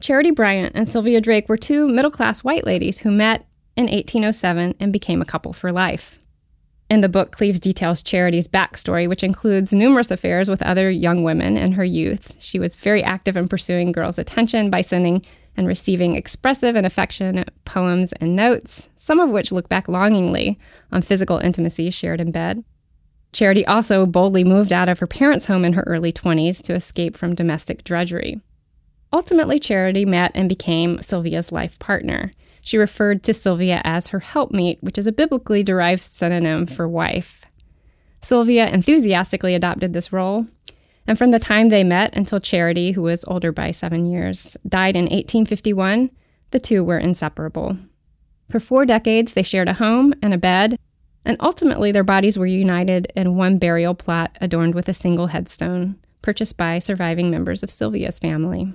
Charity 0.00 0.32
Bryant 0.32 0.72
and 0.74 0.88
Sylvia 0.88 1.20
Drake 1.20 1.48
were 1.48 1.56
two 1.56 1.86
middle 1.86 2.10
class 2.10 2.42
white 2.42 2.64
ladies 2.64 2.98
who 2.98 3.12
met 3.12 3.46
in 3.76 3.84
1807 3.84 4.74
and 4.80 4.92
became 4.92 5.22
a 5.22 5.24
couple 5.24 5.52
for 5.52 5.70
life. 5.70 6.18
In 6.90 7.02
the 7.02 7.08
book, 7.08 7.30
Cleves 7.30 7.60
details 7.60 8.02
Charity's 8.02 8.48
backstory, 8.48 9.08
which 9.08 9.22
includes 9.22 9.72
numerous 9.72 10.10
affairs 10.10 10.50
with 10.50 10.60
other 10.62 10.90
young 10.90 11.22
women 11.22 11.56
in 11.56 11.70
her 11.70 11.84
youth. 11.84 12.34
She 12.40 12.58
was 12.58 12.74
very 12.74 13.04
active 13.04 13.36
in 13.36 13.46
pursuing 13.46 13.92
girls' 13.92 14.18
attention 14.18 14.70
by 14.70 14.80
sending 14.80 15.24
and 15.56 15.68
receiving 15.68 16.16
expressive 16.16 16.74
and 16.74 16.84
affectionate 16.84 17.50
poems 17.64 18.12
and 18.14 18.34
notes, 18.34 18.88
some 18.96 19.20
of 19.20 19.30
which 19.30 19.52
look 19.52 19.68
back 19.68 19.86
longingly 19.86 20.58
on 20.90 21.00
physical 21.00 21.38
intimacy 21.38 21.90
shared 21.90 22.20
in 22.20 22.32
bed. 22.32 22.64
Charity 23.34 23.66
also 23.66 24.06
boldly 24.06 24.44
moved 24.44 24.72
out 24.72 24.88
of 24.88 25.00
her 25.00 25.08
parents' 25.08 25.46
home 25.46 25.64
in 25.64 25.72
her 25.72 25.82
early 25.88 26.12
20s 26.12 26.62
to 26.62 26.74
escape 26.74 27.16
from 27.16 27.34
domestic 27.34 27.82
drudgery. 27.82 28.40
Ultimately, 29.12 29.58
Charity 29.58 30.04
met 30.04 30.30
and 30.36 30.48
became 30.48 31.02
Sylvia's 31.02 31.50
life 31.50 31.76
partner. 31.80 32.30
She 32.62 32.78
referred 32.78 33.24
to 33.24 33.34
Sylvia 33.34 33.82
as 33.84 34.08
her 34.08 34.20
helpmeet, 34.20 34.78
which 34.82 34.96
is 34.96 35.08
a 35.08 35.12
biblically 35.12 35.64
derived 35.64 36.02
synonym 36.02 36.64
for 36.64 36.88
wife. 36.88 37.44
Sylvia 38.22 38.68
enthusiastically 38.68 39.54
adopted 39.54 39.92
this 39.92 40.12
role, 40.12 40.46
And 41.06 41.18
from 41.18 41.32
the 41.32 41.38
time 41.38 41.68
they 41.68 41.84
met 41.84 42.16
until 42.16 42.40
Charity, 42.40 42.92
who 42.92 43.02
was 43.02 43.24
older 43.26 43.52
by 43.52 43.72
seven 43.72 44.06
years, 44.06 44.56
died 44.66 44.96
in 44.96 45.04
1851, 45.04 46.10
the 46.52 46.60
two 46.60 46.84
were 46.84 46.98
inseparable. 46.98 47.76
For 48.48 48.60
four 48.60 48.86
decades, 48.86 49.34
they 49.34 49.42
shared 49.42 49.68
a 49.68 49.74
home 49.74 50.14
and 50.22 50.32
a 50.32 50.38
bed, 50.38 50.78
and 51.24 51.36
ultimately 51.40 51.92
their 51.92 52.04
bodies 52.04 52.38
were 52.38 52.46
united 52.46 53.12
in 53.16 53.36
one 53.36 53.58
burial 53.58 53.94
plot 53.94 54.36
adorned 54.40 54.74
with 54.74 54.88
a 54.88 54.94
single 54.94 55.28
headstone, 55.28 55.96
purchased 56.22 56.56
by 56.56 56.78
surviving 56.78 57.30
members 57.30 57.62
of 57.62 57.70
Sylvia's 57.70 58.18
family. 58.18 58.72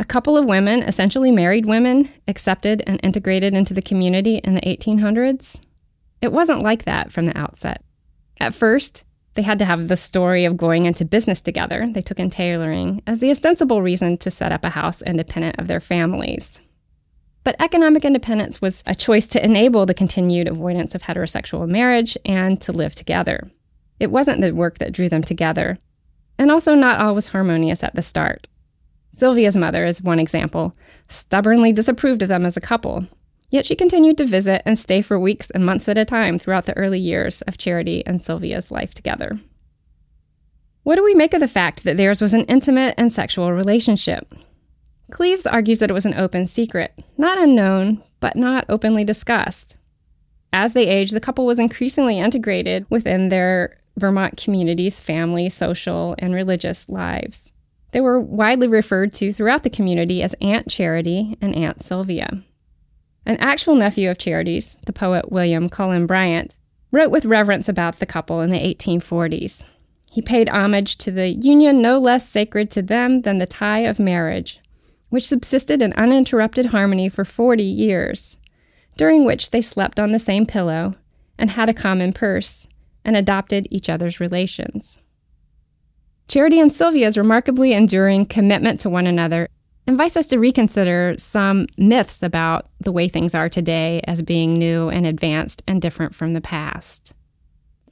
A 0.00 0.04
couple 0.04 0.36
of 0.36 0.46
women, 0.46 0.82
essentially 0.82 1.30
married 1.30 1.66
women, 1.66 2.08
accepted 2.26 2.82
and 2.86 2.98
integrated 3.02 3.54
into 3.54 3.74
the 3.74 3.82
community 3.82 4.38
in 4.38 4.54
the 4.54 4.60
1800s. 4.62 5.60
It 6.20 6.32
wasn't 6.32 6.62
like 6.62 6.84
that 6.84 7.12
from 7.12 7.26
the 7.26 7.38
outset. 7.38 7.84
At 8.40 8.54
first, 8.54 9.04
they 9.34 9.42
had 9.42 9.58
to 9.60 9.64
have 9.64 9.88
the 9.88 9.96
story 9.96 10.44
of 10.44 10.56
going 10.56 10.86
into 10.86 11.04
business 11.04 11.40
together. 11.40 11.88
They 11.92 12.02
took 12.02 12.18
in 12.18 12.30
tailoring 12.30 13.02
as 13.06 13.18
the 13.18 13.30
ostensible 13.30 13.82
reason 13.82 14.16
to 14.18 14.30
set 14.30 14.52
up 14.52 14.64
a 14.64 14.70
house 14.70 15.02
independent 15.02 15.58
of 15.58 15.66
their 15.66 15.80
families. 15.80 16.60
But 17.44 17.56
economic 17.60 18.06
independence 18.06 18.62
was 18.62 18.82
a 18.86 18.94
choice 18.94 19.26
to 19.28 19.44
enable 19.44 19.84
the 19.84 19.94
continued 19.94 20.48
avoidance 20.48 20.94
of 20.94 21.02
heterosexual 21.02 21.68
marriage 21.68 22.16
and 22.24 22.60
to 22.62 22.72
live 22.72 22.94
together. 22.94 23.50
It 24.00 24.10
wasn't 24.10 24.40
the 24.40 24.52
work 24.52 24.78
that 24.78 24.92
drew 24.92 25.10
them 25.10 25.22
together. 25.22 25.78
And 26.38 26.50
also, 26.50 26.74
not 26.74 26.98
all 26.98 27.14
was 27.14 27.28
harmonious 27.28 27.84
at 27.84 27.94
the 27.94 28.02
start. 28.02 28.48
Sylvia's 29.10 29.56
mother 29.56 29.84
is 29.84 30.02
one 30.02 30.18
example, 30.18 30.74
stubbornly 31.08 31.72
disapproved 31.72 32.22
of 32.22 32.28
them 32.28 32.44
as 32.44 32.56
a 32.56 32.62
couple. 32.62 33.06
Yet 33.50 33.66
she 33.66 33.76
continued 33.76 34.18
to 34.18 34.24
visit 34.24 34.62
and 34.64 34.76
stay 34.76 35.00
for 35.02 35.20
weeks 35.20 35.50
and 35.50 35.64
months 35.64 35.88
at 35.88 35.98
a 35.98 36.04
time 36.04 36.38
throughout 36.38 36.66
the 36.66 36.76
early 36.76 36.98
years 36.98 37.42
of 37.42 37.58
Charity 37.58 38.04
and 38.04 38.20
Sylvia's 38.20 38.72
life 38.72 38.94
together. 38.94 39.38
What 40.82 40.96
do 40.96 41.04
we 41.04 41.14
make 41.14 41.34
of 41.34 41.40
the 41.40 41.46
fact 41.46 41.84
that 41.84 41.96
theirs 41.96 42.20
was 42.20 42.34
an 42.34 42.44
intimate 42.44 42.94
and 42.98 43.12
sexual 43.12 43.52
relationship? 43.52 44.34
Cleves 45.10 45.46
argues 45.46 45.78
that 45.78 45.90
it 45.90 45.94
was 45.94 46.06
an 46.06 46.14
open 46.14 46.46
secret, 46.46 46.92
not 47.18 47.38
unknown, 47.38 48.02
but 48.20 48.36
not 48.36 48.64
openly 48.68 49.04
discussed. 49.04 49.76
As 50.52 50.72
they 50.72 50.86
aged, 50.86 51.14
the 51.14 51.20
couple 51.20 51.46
was 51.46 51.58
increasingly 51.58 52.18
integrated 52.18 52.86
within 52.88 53.28
their 53.28 53.78
Vermont 53.96 54.36
community's 54.36 55.00
family, 55.00 55.48
social, 55.50 56.14
and 56.18 56.34
religious 56.34 56.88
lives. 56.88 57.52
They 57.92 58.00
were 58.00 58.20
widely 58.20 58.66
referred 58.66 59.12
to 59.14 59.32
throughout 59.32 59.62
the 59.62 59.70
community 59.70 60.22
as 60.22 60.34
Aunt 60.40 60.68
Charity 60.68 61.36
and 61.40 61.54
Aunt 61.54 61.82
Sylvia. 61.82 62.42
An 63.26 63.36
actual 63.38 63.74
nephew 63.74 64.10
of 64.10 64.18
Charity's, 64.18 64.76
the 64.86 64.92
poet 64.92 65.30
William 65.30 65.68
Cullen 65.68 66.06
Bryant, 66.06 66.56
wrote 66.90 67.10
with 67.10 67.24
reverence 67.24 67.68
about 67.68 67.98
the 67.98 68.06
couple 68.06 68.40
in 68.40 68.50
the 68.50 68.58
1840s. 68.58 69.64
He 70.10 70.22
paid 70.22 70.48
homage 70.48 70.96
to 70.98 71.10
the 71.10 71.28
union 71.28 71.82
no 71.82 71.98
less 71.98 72.28
sacred 72.28 72.70
to 72.72 72.82
them 72.82 73.22
than 73.22 73.38
the 73.38 73.46
tie 73.46 73.80
of 73.80 73.98
marriage, 73.98 74.60
which 75.14 75.28
subsisted 75.28 75.80
in 75.80 75.92
uninterrupted 75.92 76.66
harmony 76.66 77.08
for 77.08 77.24
40 77.24 77.62
years, 77.62 78.36
during 78.96 79.24
which 79.24 79.52
they 79.52 79.60
slept 79.60 80.00
on 80.00 80.10
the 80.10 80.18
same 80.18 80.44
pillow 80.44 80.96
and 81.38 81.50
had 81.50 81.68
a 81.68 81.72
common 81.72 82.12
purse 82.12 82.66
and 83.04 83.16
adopted 83.16 83.68
each 83.70 83.88
other's 83.88 84.18
relations. 84.18 84.98
Charity 86.26 86.58
and 86.58 86.74
Sylvia's 86.74 87.16
remarkably 87.16 87.72
enduring 87.72 88.26
commitment 88.26 88.80
to 88.80 88.90
one 88.90 89.06
another 89.06 89.46
invites 89.86 90.16
us 90.16 90.26
to 90.26 90.40
reconsider 90.40 91.14
some 91.16 91.68
myths 91.78 92.20
about 92.20 92.68
the 92.80 92.90
way 92.90 93.06
things 93.06 93.36
are 93.36 93.48
today 93.48 94.00
as 94.08 94.20
being 94.20 94.54
new 94.54 94.88
and 94.88 95.06
advanced 95.06 95.62
and 95.68 95.80
different 95.80 96.12
from 96.12 96.32
the 96.32 96.40
past. 96.40 97.12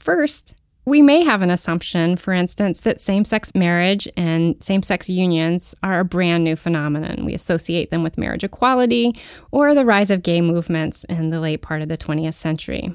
First, 0.01 0.55
we 0.85 1.01
may 1.01 1.23
have 1.23 1.43
an 1.43 1.51
assumption, 1.51 2.17
for 2.17 2.33
instance, 2.33 2.81
that 2.81 3.01
same 3.01 3.25
sex 3.25 3.55
marriage 3.55 4.09
and 4.17 4.63
same 4.63 4.83
sex 4.83 5.09
unions 5.09 5.75
are 5.83 6.01
a 6.01 6.05
brand 6.05 6.43
new 6.43 6.57
phenomenon. 6.57 7.25
We 7.25 7.35
associate 7.35 7.91
them 7.91 8.03
with 8.03 8.19
marriage 8.19 8.43
equality 8.43 9.15
or 9.53 9.75
the 9.75 9.85
rise 9.85 10.11
of 10.11 10.25
gay 10.25 10.41
movements 10.41 11.05
in 11.05 11.31
the 11.31 11.41
late 11.41 11.63
part 11.63 11.83
of 11.83 11.89
the 11.89 11.97
20th 11.97 12.35
century. 12.35 12.95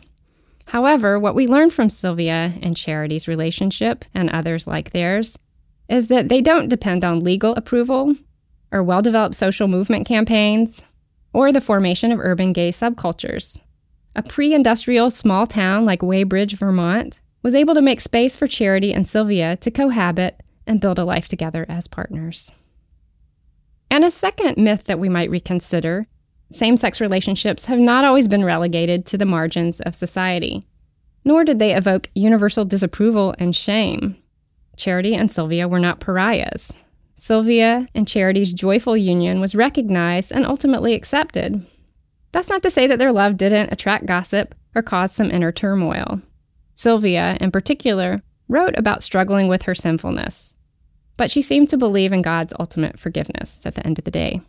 However, 0.65 1.17
what 1.17 1.35
we 1.35 1.47
learn 1.47 1.69
from 1.69 1.87
Sylvia 1.87 2.53
and 2.61 2.75
Charity's 2.75 3.27
relationship 3.27 4.03
and 4.13 4.29
others 4.29 4.67
like 4.67 4.91
theirs 4.91 5.39
is 5.87 6.09
that 6.09 6.27
they 6.27 6.41
don't 6.41 6.67
depend 6.67 7.05
on 7.05 7.23
legal 7.23 7.55
approval 7.55 8.15
or 8.69 8.83
well 8.83 9.01
developed 9.01 9.35
social 9.35 9.69
movement 9.69 10.05
campaigns 10.05 10.83
or 11.31 11.53
the 11.53 11.61
formation 11.61 12.11
of 12.11 12.19
urban 12.19 12.51
gay 12.51 12.69
subcultures. 12.69 13.61
A 14.13 14.23
pre 14.23 14.53
industrial 14.53 15.09
small 15.09 15.47
town 15.47 15.85
like 15.85 16.01
Weybridge, 16.01 16.57
Vermont, 16.57 17.21
was 17.47 17.55
able 17.55 17.73
to 17.73 17.81
make 17.81 18.01
space 18.01 18.35
for 18.35 18.45
Charity 18.45 18.91
and 18.91 19.07
Sylvia 19.07 19.55
to 19.55 19.71
cohabit 19.71 20.43
and 20.65 20.81
build 20.81 20.99
a 20.99 21.05
life 21.05 21.29
together 21.29 21.65
as 21.69 21.87
partners. 21.87 22.51
And 23.89 24.03
a 24.03 24.11
second 24.11 24.57
myth 24.57 24.83
that 24.83 24.99
we 24.99 25.07
might 25.07 25.29
reconsider 25.29 26.07
same 26.51 26.75
sex 26.75 26.99
relationships 26.99 27.63
have 27.67 27.79
not 27.79 28.03
always 28.03 28.27
been 28.27 28.43
relegated 28.43 29.05
to 29.05 29.17
the 29.17 29.23
margins 29.23 29.79
of 29.79 29.95
society, 29.95 30.67
nor 31.23 31.45
did 31.45 31.57
they 31.57 31.73
evoke 31.73 32.09
universal 32.15 32.65
disapproval 32.65 33.33
and 33.39 33.55
shame. 33.55 34.17
Charity 34.75 35.15
and 35.15 35.31
Sylvia 35.31 35.69
were 35.69 35.79
not 35.79 36.01
pariahs. 36.01 36.73
Sylvia 37.15 37.87
and 37.95 38.05
Charity's 38.05 38.51
joyful 38.51 38.97
union 38.97 39.39
was 39.39 39.55
recognized 39.55 40.33
and 40.33 40.45
ultimately 40.45 40.95
accepted. 40.95 41.65
That's 42.33 42.49
not 42.49 42.61
to 42.63 42.69
say 42.69 42.87
that 42.87 42.99
their 42.99 43.13
love 43.13 43.37
didn't 43.37 43.71
attract 43.71 44.05
gossip 44.05 44.53
or 44.75 44.81
cause 44.81 45.13
some 45.13 45.31
inner 45.31 45.53
turmoil. 45.53 46.21
Sylvia, 46.77 47.37
in 47.41 47.49
particular, 47.49 48.21
wrote 48.47 48.77
about 48.77 49.01
struggling 49.01 49.47
with 49.47 49.63
her 49.63 49.73
sinfulness, 49.73 50.55
but 51.17 51.31
she 51.31 51.41
seemed 51.41 51.69
to 51.69 51.77
believe 51.77 52.13
in 52.13 52.21
God's 52.21 52.53
ultimate 52.59 52.99
forgiveness 52.99 53.65
at 53.65 53.73
the 53.73 53.85
end 53.85 53.97
of 53.97 54.05
the 54.05 54.11
day. 54.11 54.41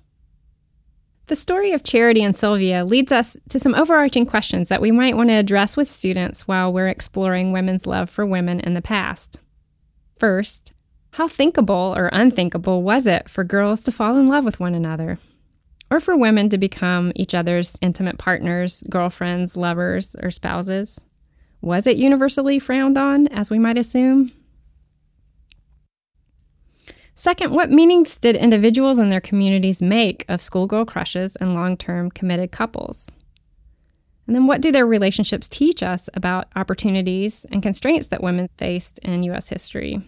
The 1.29 1.37
story 1.37 1.73
of 1.73 1.83
Charity 1.83 2.23
and 2.23 2.37
Sylvia 2.37 2.85
leads 2.85 3.12
us 3.12 3.38
to 3.49 3.59
some 3.59 3.75
overarching 3.75 4.27
questions 4.27 4.69
that 4.69 4.83
we 4.83 4.91
might 4.91 5.17
want 5.17 5.31
to 5.31 5.37
address 5.37 5.75
with 5.75 5.88
students 5.88 6.47
while 6.47 6.71
we're 6.71 6.88
exploring 6.88 7.51
women's 7.51 7.87
love 7.87 8.11
for 8.11 8.27
women 8.27 8.61
in 8.61 8.75
the 8.75 8.83
past. 8.83 9.38
First, 10.19 10.75
how 11.12 11.29
thinkable 11.29 11.95
or 11.97 12.11
unthinkable 12.12 12.83
was 12.83 13.07
it 13.07 13.31
for 13.31 13.43
girls 13.43 13.81
to 13.83 13.93
fall 13.93 14.19
in 14.19 14.29
love 14.29 14.45
with 14.45 14.61
one 14.61 14.75
another? 14.75 15.19
Or 15.91 15.99
for 15.99 16.14
women 16.14 16.51
to 16.51 16.59
become 16.59 17.11
each 17.17 17.35
other's 17.35 17.79
intimate 17.81 18.19
partners, 18.19 18.83
girlfriends, 18.91 19.57
lovers, 19.57 20.14
or 20.23 20.31
spouses? 20.31 21.07
Was 21.61 21.87
it 21.87 21.97
universally 21.97 22.59
frowned 22.59 22.97
on, 22.97 23.27
as 23.29 23.51
we 23.51 23.59
might 23.59 23.79
assume? 23.79 24.33
Second, 27.14 27.53
what 27.53 27.71
meanings 27.71 28.16
did 28.16 28.37
individuals 28.37 29.01
and 29.01 29.11
their 29.11 29.21
communities 29.21 29.83
make 29.83 30.25
of 30.29 30.40
schoolgirl 30.40 30.85
crushes 30.85 31.35
and 31.37 31.53
long 31.53 31.77
term 31.77 32.11
committed 32.11 32.53
couples? 32.53 33.11
And 34.29 34.37
then, 34.37 34.47
what 34.47 34.61
do 34.61 34.71
their 34.71 34.87
relationships 34.87 35.49
teach 35.49 35.83
us 35.83 36.09
about 36.14 36.47
opportunities 36.55 37.44
and 37.51 37.62
constraints 37.62 38.09
that 38.09 38.23
women 38.23 38.49
faced 38.57 39.01
in 39.01 39.25
U.S. 39.25 39.49
history? 39.49 40.01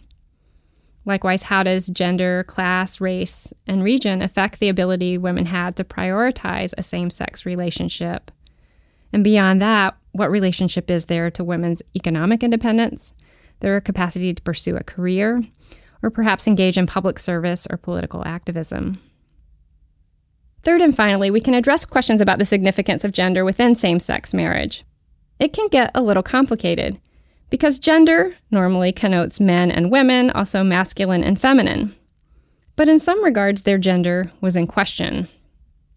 Likewise, 1.05 1.45
how 1.45 1.63
does 1.63 1.89
gender, 1.89 2.45
class, 2.45 3.01
race, 3.01 3.53
and 3.67 3.83
region 3.83 4.23
affect 4.23 4.61
the 4.61 4.69
ability 4.69 5.19
women 5.19 5.47
had 5.47 5.75
to 5.77 5.85
prioritize 5.85 6.75
a 6.77 6.83
same 6.83 7.11
sex 7.11 7.45
relationship? 7.45 8.31
And 9.13 9.25
beyond 9.25 9.61
that, 9.63 9.97
what 10.13 10.31
relationship 10.31 10.91
is 10.91 11.07
there 11.07 11.31
to 11.31 11.45
women's 11.45 11.83
economic 11.95 12.43
independence, 12.43 13.13
their 13.61 13.81
capacity 13.81 14.35
to 14.35 14.43
pursue 14.43 14.77
a 14.77 14.85
career, 14.85 15.43
or 16.03 16.11
perhaps 16.11 16.47
engage 16.47 16.79
in 16.79 16.87
public 16.87 17.19
service 17.19 17.67
or 17.71 17.77
political 17.77 18.25
activism. 18.27 18.99
Third 20.63 20.81
and 20.81 20.95
finally, 20.95 21.31
we 21.31 21.41
can 21.41 21.55
address 21.55 21.85
questions 21.85 22.21
about 22.21 22.39
the 22.39 22.45
significance 22.45 23.05
of 23.05 23.13
gender 23.13 23.45
within 23.45 23.75
same 23.75 24.01
sex 24.01 24.35
marriage. 24.35 24.85
It 25.39 25.53
can 25.53 25.69
get 25.69 25.91
a 25.95 26.03
little 26.03 26.23
complicated 26.23 27.01
because 27.49 27.79
gender 27.79 28.35
normally 28.51 28.93
connotes 28.93 29.41
men 29.41 29.71
and 29.71 29.91
women, 29.91 30.31
also 30.31 30.63
masculine 30.63 31.25
and 31.25 31.41
feminine. 31.41 31.95
But 32.77 32.89
in 32.89 32.99
some 32.99 33.23
regards, 33.25 33.63
their 33.63 33.79
gender 33.79 34.31
was 34.41 34.57
in 34.57 34.67
question. 34.67 35.29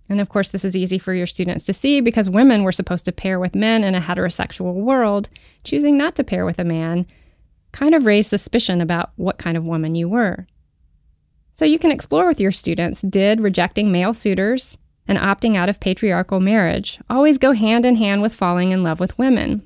And 0.10 0.20
of 0.20 0.30
course, 0.30 0.52
this 0.52 0.66
is 0.66 0.76
easy 0.76 1.00
for 1.00 1.14
your 1.14 1.26
students 1.26 1.66
to 1.66 1.74
see 1.74 2.02
because 2.02 2.30
women 2.30 2.64
were 2.64 2.72
supposed 2.72 3.06
to 3.06 3.12
pair 3.12 3.40
with 3.40 3.56
men 3.56 3.84
in 3.84 3.96
a 3.96 4.02
heterosexual 4.02 4.74
world, 4.74 5.30
choosing 5.64 5.98
not 5.98 6.16
to 6.16 6.24
pair 6.24 6.46
with 6.46 6.60
a 6.60 6.66
man 6.66 7.06
kind 7.72 7.96
of 7.96 8.06
raised 8.06 8.30
suspicion 8.30 8.82
about 8.82 9.12
what 9.16 9.38
kind 9.38 9.58
of 9.58 9.66
woman 9.66 9.96
you 9.96 10.08
were. 10.08 10.48
So 11.54 11.66
you 11.66 11.80
can 11.80 11.92
explore 11.92 12.28
with 12.28 12.40
your 12.40 12.52
students 12.52 13.02
did 13.02 13.40
rejecting 13.40 13.92
male 13.92 14.14
suitors 14.14 14.78
and 15.08 15.18
opting 15.18 15.56
out 15.56 15.70
of 15.70 15.80
patriarchal 15.80 16.40
marriage 16.40 17.00
always 17.10 17.38
go 17.38 17.52
hand 17.52 17.86
in 17.86 17.96
hand 17.96 18.22
with 18.22 18.34
falling 18.34 18.72
in 18.72 18.84
love 18.84 19.00
with 19.00 19.18
women? 19.18 19.64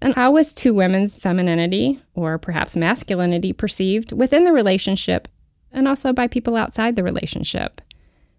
And 0.00 0.14
how 0.14 0.32
was 0.32 0.52
two 0.52 0.74
women's 0.74 1.18
femininity, 1.20 2.02
or 2.14 2.36
perhaps 2.36 2.76
masculinity, 2.76 3.52
perceived 3.52 4.12
within 4.12 4.44
the 4.44 4.52
relationship 4.52 5.28
and 5.70 5.86
also 5.86 6.12
by 6.12 6.26
people 6.26 6.56
outside 6.56 6.96
the 6.96 7.04
relationship? 7.04 7.80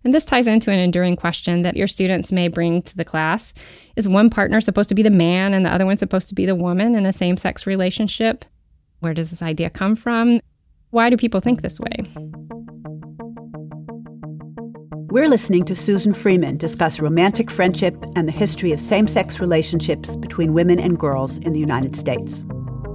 And 0.03 0.13
this 0.13 0.25
ties 0.25 0.47
into 0.47 0.71
an 0.71 0.79
enduring 0.79 1.15
question 1.15 1.61
that 1.61 1.77
your 1.77 1.87
students 1.87 2.31
may 2.31 2.47
bring 2.47 2.81
to 2.83 2.97
the 2.97 3.05
class. 3.05 3.53
Is 3.95 4.07
one 4.07 4.29
partner 4.29 4.59
supposed 4.59 4.89
to 4.89 4.95
be 4.95 5.03
the 5.03 5.09
man 5.09 5.53
and 5.53 5.65
the 5.65 5.73
other 5.73 5.85
one 5.85 5.97
supposed 5.97 6.27
to 6.29 6.35
be 6.35 6.45
the 6.45 6.55
woman 6.55 6.95
in 6.95 7.05
a 7.05 7.13
same 7.13 7.37
sex 7.37 7.65
relationship? 7.65 8.43
Where 8.99 9.13
does 9.13 9.29
this 9.29 9.41
idea 9.41 9.69
come 9.69 9.95
from? 9.95 10.41
Why 10.89 11.09
do 11.09 11.17
people 11.17 11.39
think 11.39 11.61
this 11.61 11.79
way? 11.79 12.05
We're 15.13 15.27
listening 15.27 15.63
to 15.65 15.75
Susan 15.75 16.13
Freeman 16.13 16.57
discuss 16.57 16.99
romantic 16.99 17.51
friendship 17.51 17.95
and 18.15 18.27
the 18.27 18.31
history 18.31 18.71
of 18.71 18.79
same 18.79 19.07
sex 19.07 19.39
relationships 19.39 20.15
between 20.15 20.53
women 20.53 20.79
and 20.79 20.97
girls 20.97 21.37
in 21.37 21.53
the 21.53 21.59
United 21.59 21.95
States. 21.95 22.43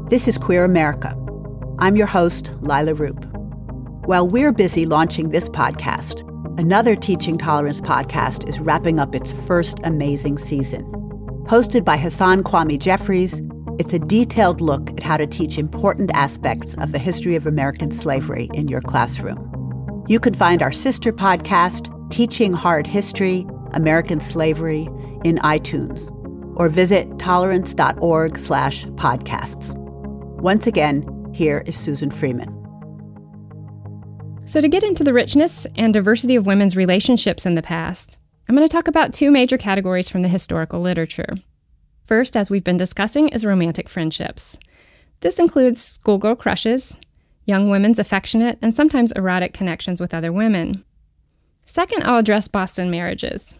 This 0.08 0.26
is 0.26 0.36
Queer 0.36 0.64
America. 0.64 1.16
I'm 1.78 1.94
your 1.94 2.08
host, 2.08 2.50
Leila 2.60 2.94
Rupp. 2.94 3.24
While 4.06 4.26
we're 4.26 4.52
busy 4.52 4.84
launching 4.84 5.28
this 5.28 5.48
podcast, 5.48 6.27
another 6.58 6.96
Teaching 6.96 7.38
Tolerance 7.38 7.80
podcast 7.80 8.48
is 8.48 8.58
wrapping 8.58 8.98
up 8.98 9.14
its 9.14 9.32
first 9.32 9.78
amazing 9.84 10.38
season. 10.38 10.84
Hosted 11.46 11.84
by 11.84 11.96
Hasan 11.96 12.42
Kwame 12.42 12.80
Jeffries, 12.80 13.40
it's 13.78 13.94
a 13.94 13.98
detailed 14.00 14.60
look 14.60 14.90
at 14.90 15.04
how 15.04 15.16
to 15.16 15.26
teach 15.26 15.56
important 15.56 16.10
aspects 16.14 16.74
of 16.78 16.90
the 16.90 16.98
history 16.98 17.36
of 17.36 17.46
American 17.46 17.92
slavery 17.92 18.50
in 18.54 18.66
your 18.66 18.80
classroom. 18.80 20.04
You 20.08 20.18
can 20.18 20.34
find 20.34 20.60
our 20.60 20.72
sister 20.72 21.12
podcast, 21.12 21.94
Teaching 22.10 22.52
Hard 22.52 22.88
History, 22.88 23.46
American 23.74 24.20
Slavery, 24.20 24.88
in 25.24 25.36
iTunes, 25.38 26.10
or 26.58 26.68
visit 26.68 27.20
tolerance.org 27.20 28.36
slash 28.36 28.84
podcasts. 28.86 29.76
Once 30.40 30.66
again, 30.66 31.06
here 31.32 31.62
is 31.66 31.76
Susan 31.76 32.10
Freeman. 32.10 32.57
So, 34.48 34.62
to 34.62 34.68
get 34.68 34.82
into 34.82 35.04
the 35.04 35.12
richness 35.12 35.66
and 35.76 35.92
diversity 35.92 36.34
of 36.34 36.46
women's 36.46 36.74
relationships 36.74 37.44
in 37.44 37.54
the 37.54 37.60
past, 37.60 38.16
I'm 38.48 38.56
going 38.56 38.66
to 38.66 38.72
talk 38.72 38.88
about 38.88 39.12
two 39.12 39.30
major 39.30 39.58
categories 39.58 40.08
from 40.08 40.22
the 40.22 40.28
historical 40.28 40.80
literature. 40.80 41.34
First, 42.06 42.34
as 42.34 42.48
we've 42.48 42.64
been 42.64 42.78
discussing, 42.78 43.28
is 43.28 43.44
romantic 43.44 43.90
friendships. 43.90 44.58
This 45.20 45.38
includes 45.38 45.84
schoolgirl 45.84 46.36
crushes, 46.36 46.96
young 47.44 47.68
women's 47.68 47.98
affectionate 47.98 48.58
and 48.62 48.74
sometimes 48.74 49.12
erotic 49.12 49.52
connections 49.52 50.00
with 50.00 50.14
other 50.14 50.32
women. 50.32 50.82
Second, 51.66 52.04
I'll 52.04 52.16
address 52.16 52.48
Boston 52.48 52.90
marriages. 52.90 53.54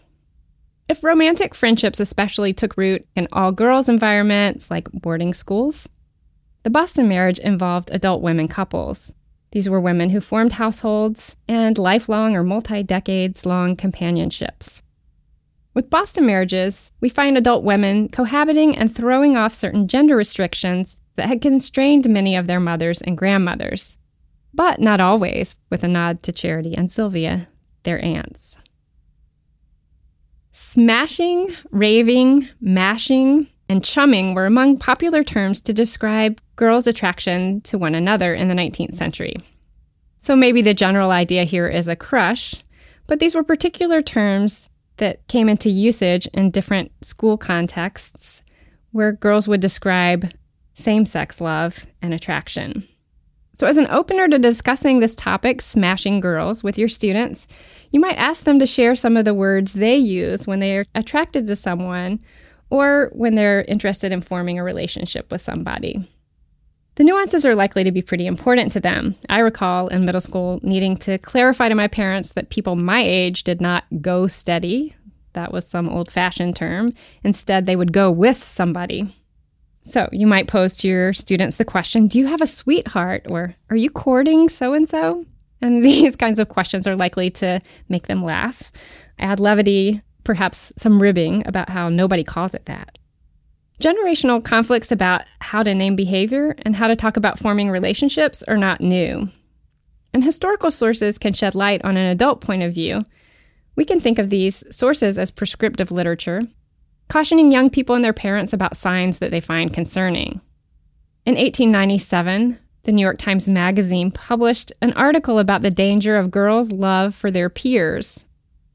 If 0.88 1.04
romantic 1.04 1.54
friendships 1.54 2.00
especially 2.00 2.54
took 2.54 2.78
root 2.78 3.06
in 3.14 3.28
all 3.30 3.52
girls 3.52 3.90
environments 3.90 4.70
like 4.70 4.90
boarding 4.90 5.34
schools, 5.34 5.86
the 6.62 6.70
Boston 6.70 7.08
marriage 7.08 7.38
involved 7.38 7.90
adult 7.92 8.22
women 8.22 8.48
couples. 8.48 9.12
These 9.52 9.68
were 9.68 9.80
women 9.80 10.10
who 10.10 10.20
formed 10.20 10.52
households 10.52 11.36
and 11.48 11.78
lifelong 11.78 12.36
or 12.36 12.42
multi 12.42 12.82
decades 12.82 13.46
long 13.46 13.76
companionships. 13.76 14.82
With 15.74 15.90
Boston 15.90 16.26
marriages, 16.26 16.92
we 17.00 17.08
find 17.08 17.36
adult 17.36 17.64
women 17.64 18.08
cohabiting 18.08 18.76
and 18.76 18.94
throwing 18.94 19.36
off 19.36 19.54
certain 19.54 19.88
gender 19.88 20.16
restrictions 20.16 20.96
that 21.14 21.28
had 21.28 21.40
constrained 21.40 22.08
many 22.08 22.36
of 22.36 22.46
their 22.46 22.60
mothers 22.60 23.00
and 23.00 23.16
grandmothers. 23.16 23.96
But 24.52 24.80
not 24.80 25.00
always, 25.00 25.56
with 25.70 25.84
a 25.84 25.88
nod 25.88 26.22
to 26.24 26.32
Charity 26.32 26.76
and 26.76 26.90
Sylvia, 26.90 27.48
their 27.84 28.02
aunts. 28.04 28.58
Smashing, 30.52 31.54
raving, 31.70 32.48
mashing, 32.60 33.48
and 33.68 33.84
chumming 33.84 34.34
were 34.34 34.46
among 34.46 34.78
popular 34.78 35.22
terms 35.22 35.60
to 35.62 35.72
describe 35.72 36.40
girls' 36.58 36.88
attraction 36.88 37.60
to 37.62 37.78
one 37.78 37.94
another 37.94 38.34
in 38.34 38.48
the 38.48 38.54
19th 38.54 38.92
century. 38.92 39.36
So 40.18 40.34
maybe 40.34 40.60
the 40.60 40.74
general 40.74 41.12
idea 41.12 41.44
here 41.44 41.68
is 41.68 41.86
a 41.86 41.96
crush, 41.96 42.56
but 43.06 43.20
these 43.20 43.34
were 43.34 43.44
particular 43.44 44.02
terms 44.02 44.68
that 44.96 45.26
came 45.28 45.48
into 45.48 45.70
usage 45.70 46.26
in 46.34 46.50
different 46.50 46.90
school 47.00 47.38
contexts 47.38 48.42
where 48.90 49.12
girls 49.12 49.46
would 49.46 49.60
describe 49.60 50.32
same 50.74 51.06
sex 51.06 51.40
love 51.40 51.86
and 52.02 52.12
attraction. 52.12 52.86
So, 53.52 53.66
as 53.68 53.76
an 53.76 53.88
opener 53.90 54.28
to 54.28 54.38
discussing 54.38 54.98
this 54.98 55.14
topic, 55.14 55.62
smashing 55.62 56.20
girls, 56.20 56.64
with 56.64 56.76
your 56.78 56.88
students, 56.88 57.46
you 57.90 58.00
might 58.00 58.16
ask 58.16 58.44
them 58.44 58.58
to 58.58 58.66
share 58.66 58.94
some 58.94 59.16
of 59.16 59.24
the 59.24 59.34
words 59.34 59.74
they 59.74 59.96
use 59.96 60.46
when 60.46 60.58
they 60.58 60.76
are 60.78 60.84
attracted 60.94 61.46
to 61.46 61.56
someone 61.56 62.20
or 62.70 63.10
when 63.12 63.36
they're 63.36 63.62
interested 63.62 64.10
in 64.10 64.22
forming 64.22 64.58
a 64.58 64.64
relationship 64.64 65.30
with 65.30 65.40
somebody. 65.40 66.08
The 66.98 67.04
nuances 67.04 67.46
are 67.46 67.54
likely 67.54 67.84
to 67.84 67.92
be 67.92 68.02
pretty 68.02 68.26
important 68.26 68.72
to 68.72 68.80
them. 68.80 69.14
I 69.30 69.38
recall 69.38 69.86
in 69.86 70.04
middle 70.04 70.20
school 70.20 70.58
needing 70.64 70.96
to 70.96 71.16
clarify 71.18 71.68
to 71.68 71.76
my 71.76 71.86
parents 71.86 72.32
that 72.32 72.50
people 72.50 72.74
my 72.74 73.04
age 73.04 73.44
did 73.44 73.60
not 73.60 73.84
go 74.00 74.26
steady. 74.26 74.96
That 75.34 75.52
was 75.52 75.64
some 75.64 75.88
old 75.88 76.10
fashioned 76.10 76.56
term. 76.56 76.92
Instead, 77.22 77.66
they 77.66 77.76
would 77.76 77.92
go 77.92 78.10
with 78.10 78.42
somebody. 78.42 79.14
So 79.84 80.08
you 80.10 80.26
might 80.26 80.48
pose 80.48 80.74
to 80.78 80.88
your 80.88 81.12
students 81.12 81.54
the 81.54 81.64
question 81.64 82.08
Do 82.08 82.18
you 82.18 82.26
have 82.26 82.42
a 82.42 82.48
sweetheart? 82.48 83.26
or 83.28 83.54
Are 83.70 83.76
you 83.76 83.90
courting 83.90 84.48
so 84.48 84.74
and 84.74 84.88
so? 84.88 85.24
And 85.60 85.84
these 85.84 86.14
kinds 86.14 86.38
of 86.38 86.48
questions 86.48 86.86
are 86.86 86.94
likely 86.94 87.30
to 87.30 87.60
make 87.88 88.06
them 88.06 88.24
laugh, 88.24 88.70
add 89.18 89.40
levity, 89.40 90.02
perhaps 90.22 90.72
some 90.76 91.02
ribbing 91.02 91.44
about 91.46 91.68
how 91.68 91.88
nobody 91.88 92.22
calls 92.22 92.54
it 92.54 92.66
that. 92.66 92.97
Generational 93.80 94.42
conflicts 94.42 94.90
about 94.90 95.22
how 95.40 95.62
to 95.62 95.74
name 95.74 95.94
behavior 95.94 96.56
and 96.62 96.74
how 96.74 96.88
to 96.88 96.96
talk 96.96 97.16
about 97.16 97.38
forming 97.38 97.70
relationships 97.70 98.42
are 98.44 98.56
not 98.56 98.80
new. 98.80 99.28
And 100.12 100.24
historical 100.24 100.70
sources 100.70 101.18
can 101.18 101.32
shed 101.32 101.54
light 101.54 101.84
on 101.84 101.96
an 101.96 102.06
adult 102.06 102.40
point 102.40 102.62
of 102.62 102.74
view. 102.74 103.04
We 103.76 103.84
can 103.84 104.00
think 104.00 104.18
of 104.18 104.30
these 104.30 104.64
sources 104.74 105.18
as 105.18 105.30
prescriptive 105.30 105.92
literature, 105.92 106.42
cautioning 107.08 107.52
young 107.52 107.70
people 107.70 107.94
and 107.94 108.02
their 108.02 108.12
parents 108.12 108.52
about 108.52 108.76
signs 108.76 109.20
that 109.20 109.30
they 109.30 109.40
find 109.40 109.72
concerning. 109.72 110.40
In 111.24 111.34
1897, 111.34 112.58
the 112.82 112.92
New 112.92 113.02
York 113.02 113.18
Times 113.18 113.48
Magazine 113.48 114.10
published 114.10 114.72
an 114.80 114.92
article 114.94 115.38
about 115.38 115.62
the 115.62 115.70
danger 115.70 116.16
of 116.16 116.30
girls' 116.30 116.72
love 116.72 117.14
for 117.14 117.30
their 117.30 117.48
peers. 117.48 118.24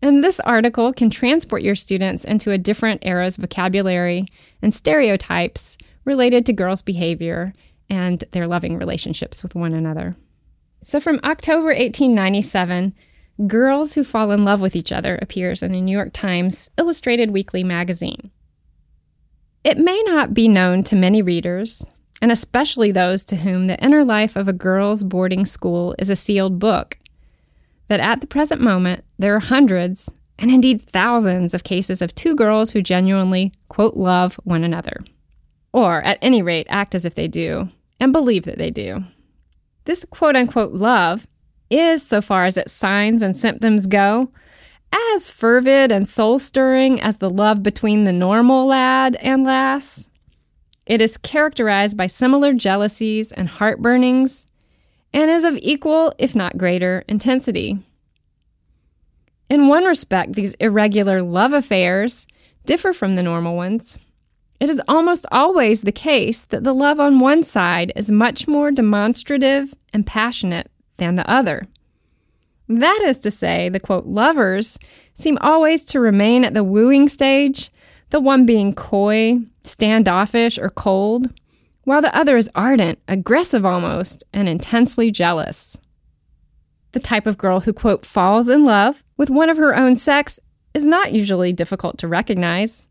And 0.03 0.21
this 0.21 0.41
article 0.41 0.91
can 0.91 1.09
transport 1.09 1.61
your 1.61 1.75
students 1.75 2.25
into 2.25 2.51
a 2.51 2.57
different 2.57 3.05
era's 3.05 3.37
vocabulary 3.37 4.27
and 4.61 4.73
stereotypes 4.73 5.77
related 6.03 6.45
to 6.45 6.51
girls' 6.51 6.81
behavior 6.81 7.53
and 7.89 8.21
their 8.33 8.45
loving 8.45 8.77
relationships 8.77 9.41
with 9.41 9.55
one 9.55 9.73
another. 9.73 10.17
So, 10.81 10.99
from 10.99 11.21
October 11.23 11.67
1897 11.67 12.93
Girls 13.47 13.93
Who 13.93 14.03
Fall 14.03 14.31
in 14.31 14.43
Love 14.43 14.59
with 14.59 14.75
Each 14.75 14.91
Other 14.91 15.17
appears 15.21 15.63
in 15.63 15.71
the 15.71 15.79
New 15.79 15.95
York 15.95 16.11
Times 16.11 16.69
Illustrated 16.77 17.31
Weekly 17.31 17.63
magazine. 17.63 18.29
It 19.63 19.77
may 19.77 20.03
not 20.05 20.33
be 20.33 20.49
known 20.49 20.83
to 20.83 20.97
many 20.97 21.21
readers, 21.21 21.85
and 22.21 22.29
especially 22.29 22.91
those 22.91 23.23
to 23.23 23.37
whom 23.37 23.67
the 23.67 23.81
inner 23.81 24.03
life 24.03 24.35
of 24.35 24.49
a 24.49 24.53
girls' 24.53 25.05
boarding 25.05 25.45
school 25.45 25.95
is 25.97 26.09
a 26.09 26.17
sealed 26.17 26.59
book, 26.59 26.97
that 27.87 27.99
at 27.99 28.21
the 28.21 28.27
present 28.27 28.61
moment 28.61 29.03
there 29.17 29.35
are 29.35 29.39
hundreds, 29.39 30.11
and 30.39 30.51
indeed 30.51 30.87
thousands, 30.89 31.53
of 31.53 31.63
cases 31.63 32.01
of 32.01 32.15
two 32.15 32.35
girls 32.35 32.71
who 32.71 32.81
genuinely, 32.81 33.53
quote, 33.69 33.95
love 33.95 34.35
one 34.43 34.63
another. 34.63 35.03
Or, 35.71 36.01
at 36.03 36.19
any 36.21 36.41
rate, 36.41 36.67
act 36.69 36.95
as 36.95 37.05
if 37.05 37.15
they 37.15 37.27
do, 37.27 37.69
and 37.99 38.11
believe 38.11 38.43
that 38.45 38.57
they 38.57 38.69
do. 38.69 39.03
This 39.85 40.05
quote 40.05 40.35
unquote 40.35 40.73
love 40.73 41.27
is, 41.69 42.05
so 42.05 42.21
far 42.21 42.45
as 42.45 42.57
its 42.57 42.71
signs 42.71 43.21
and 43.21 43.35
symptoms 43.35 43.87
go, 43.87 44.29
as 45.15 45.31
fervid 45.31 45.91
and 45.91 46.07
soul 46.07 46.39
stirring 46.39 47.01
as 47.01 47.17
the 47.17 47.29
love 47.29 47.63
between 47.63 48.03
the 48.03 48.13
normal 48.13 48.67
lad 48.67 49.15
and 49.17 49.43
lass. 49.43 50.09
It 50.85 51.01
is 51.01 51.17
characterized 51.17 51.97
by 51.97 52.07
similar 52.07 52.53
jealousies 52.53 53.31
and 53.31 53.47
heartburnings, 53.47 54.47
and 55.13 55.29
is 55.29 55.43
of 55.43 55.57
equal, 55.61 56.13
if 56.17 56.35
not 56.35 56.57
greater, 56.57 57.03
intensity. 57.07 57.79
In 59.49 59.67
one 59.67 59.85
respect, 59.85 60.33
these 60.33 60.53
irregular 60.55 61.21
love 61.21 61.53
affairs 61.53 62.25
differ 62.65 62.93
from 62.93 63.13
the 63.13 63.23
normal 63.23 63.55
ones. 63.55 63.97
It 64.59 64.69
is 64.69 64.81
almost 64.87 65.25
always 65.31 65.81
the 65.81 65.91
case 65.91 66.45
that 66.45 66.63
the 66.63 66.73
love 66.73 66.99
on 66.99 67.19
one 67.19 67.43
side 67.43 67.91
is 67.95 68.11
much 68.11 68.47
more 68.47 68.71
demonstrative 68.71 69.73
and 69.93 70.07
passionate 70.07 70.71
than 70.97 71.15
the 71.15 71.29
other. 71.29 71.67
That 72.69 73.01
is 73.03 73.19
to 73.19 73.31
say, 73.31 73.69
the 73.69 73.79
quote, 73.79 74.05
lovers 74.05 74.79
seem 75.13 75.37
always 75.41 75.85
to 75.87 75.99
remain 75.99 76.45
at 76.45 76.53
the 76.53 76.63
wooing 76.63 77.09
stage, 77.09 77.71
the 78.09 78.21
one 78.21 78.45
being 78.45 78.73
coy, 78.73 79.39
standoffish, 79.63 80.57
or 80.57 80.69
cold, 80.69 81.27
while 81.83 82.01
the 82.01 82.15
other 82.15 82.37
is 82.37 82.49
ardent, 82.55 82.99
aggressive 83.07 83.65
almost, 83.65 84.23
and 84.33 84.47
intensely 84.47 85.11
jealous. 85.11 85.79
The 86.93 86.99
type 86.99 87.25
of 87.27 87.37
girl 87.37 87.61
who, 87.61 87.73
quote, 87.73 88.05
falls 88.05 88.49
in 88.49 88.65
love 88.65 89.03
with 89.17 89.29
one 89.29 89.49
of 89.49 89.57
her 89.57 89.75
own 89.75 89.95
sex 89.95 90.39
is 90.73 90.85
not 90.85 91.11
usually 91.11 91.53
difficult 91.53 91.97
to 91.99 92.07
recognize. 92.07 92.87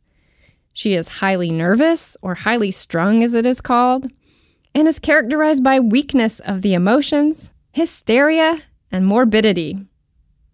She 0.72 0.94
is 0.94 1.08
highly 1.08 1.50
nervous, 1.50 2.16
or 2.22 2.34
highly 2.34 2.70
strung 2.70 3.22
as 3.22 3.34
it 3.34 3.46
is 3.46 3.60
called, 3.60 4.10
and 4.74 4.88
is 4.88 4.98
characterized 4.98 5.62
by 5.62 5.80
weakness 5.80 6.40
of 6.40 6.62
the 6.62 6.74
emotions, 6.74 7.52
hysteria, 7.72 8.62
and 8.90 9.06
morbidity. 9.06 9.86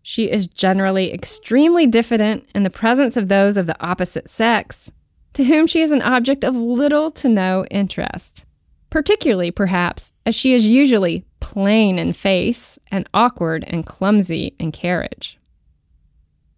She 0.02 0.30
is 0.30 0.46
generally 0.46 1.12
extremely 1.12 1.86
diffident 1.86 2.46
in 2.54 2.62
the 2.62 2.70
presence 2.70 3.16
of 3.16 3.28
those 3.28 3.56
of 3.56 3.66
the 3.66 3.80
opposite 3.84 4.30
sex, 4.30 4.90
to 5.34 5.44
whom 5.44 5.66
she 5.66 5.80
is 5.80 5.92
an 5.92 6.02
object 6.02 6.44
of 6.44 6.56
little 6.56 7.10
to 7.12 7.28
no 7.28 7.64
interest, 7.70 8.44
particularly, 8.90 9.50
perhaps, 9.50 10.12
as 10.26 10.34
she 10.34 10.54
is 10.54 10.66
usually 10.66 11.24
plain 11.40 11.98
in 11.98 12.12
face 12.12 12.78
and 12.90 13.08
awkward 13.14 13.64
and 13.66 13.86
clumsy 13.86 14.54
in 14.58 14.72
carriage. 14.72 15.38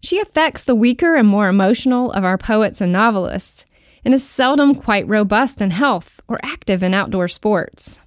She 0.02 0.18
affects 0.18 0.64
the 0.64 0.74
weaker 0.74 1.14
and 1.14 1.28
more 1.28 1.48
emotional 1.48 2.10
of 2.12 2.24
our 2.24 2.38
poets 2.38 2.80
and 2.80 2.92
novelists 2.92 3.66
and 4.04 4.14
is 4.14 4.26
seldom 4.26 4.74
quite 4.74 5.06
robust 5.06 5.60
in 5.60 5.70
health 5.70 6.20
or 6.26 6.40
active 6.42 6.82
in 6.82 6.94
outdoor 6.94 7.28
sports. 7.28 8.00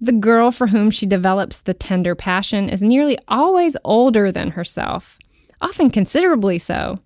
The 0.00 0.12
girl 0.12 0.50
for 0.50 0.68
whom 0.68 0.90
she 0.90 1.06
develops 1.06 1.60
the 1.60 1.74
tender 1.74 2.14
passion 2.14 2.68
is 2.68 2.82
nearly 2.82 3.18
always 3.28 3.76
older 3.84 4.32
than 4.32 4.52
herself, 4.52 5.18
often 5.60 5.90
considerably 5.90 6.58
so, 6.58 6.98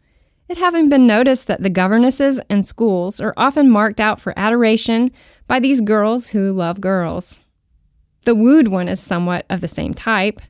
it 0.49 0.59
having 0.59 0.89
been 0.89 1.07
noticed 1.07 1.47
that 1.47 1.63
the 1.63 1.71
governesses 1.71 2.41
and 2.49 2.65
schools 2.65 3.21
are 3.21 3.35
often 3.37 3.69
marked 3.69 4.01
out 4.01 4.21
for 4.21 4.33
adoration 4.37 5.11
by 5.47 5.61
these 5.61 5.81
girls 5.81 6.29
who 6.29 6.53
love 6.53 6.81
girls. 6.81 7.41
The 8.23 8.35
wooed 8.35 8.69
one 8.69 8.89
is 8.89 9.01
somewhat 9.01 9.47
of 9.51 9.61
the 9.61 9.69
same 9.69 9.95
type, 9.95 10.41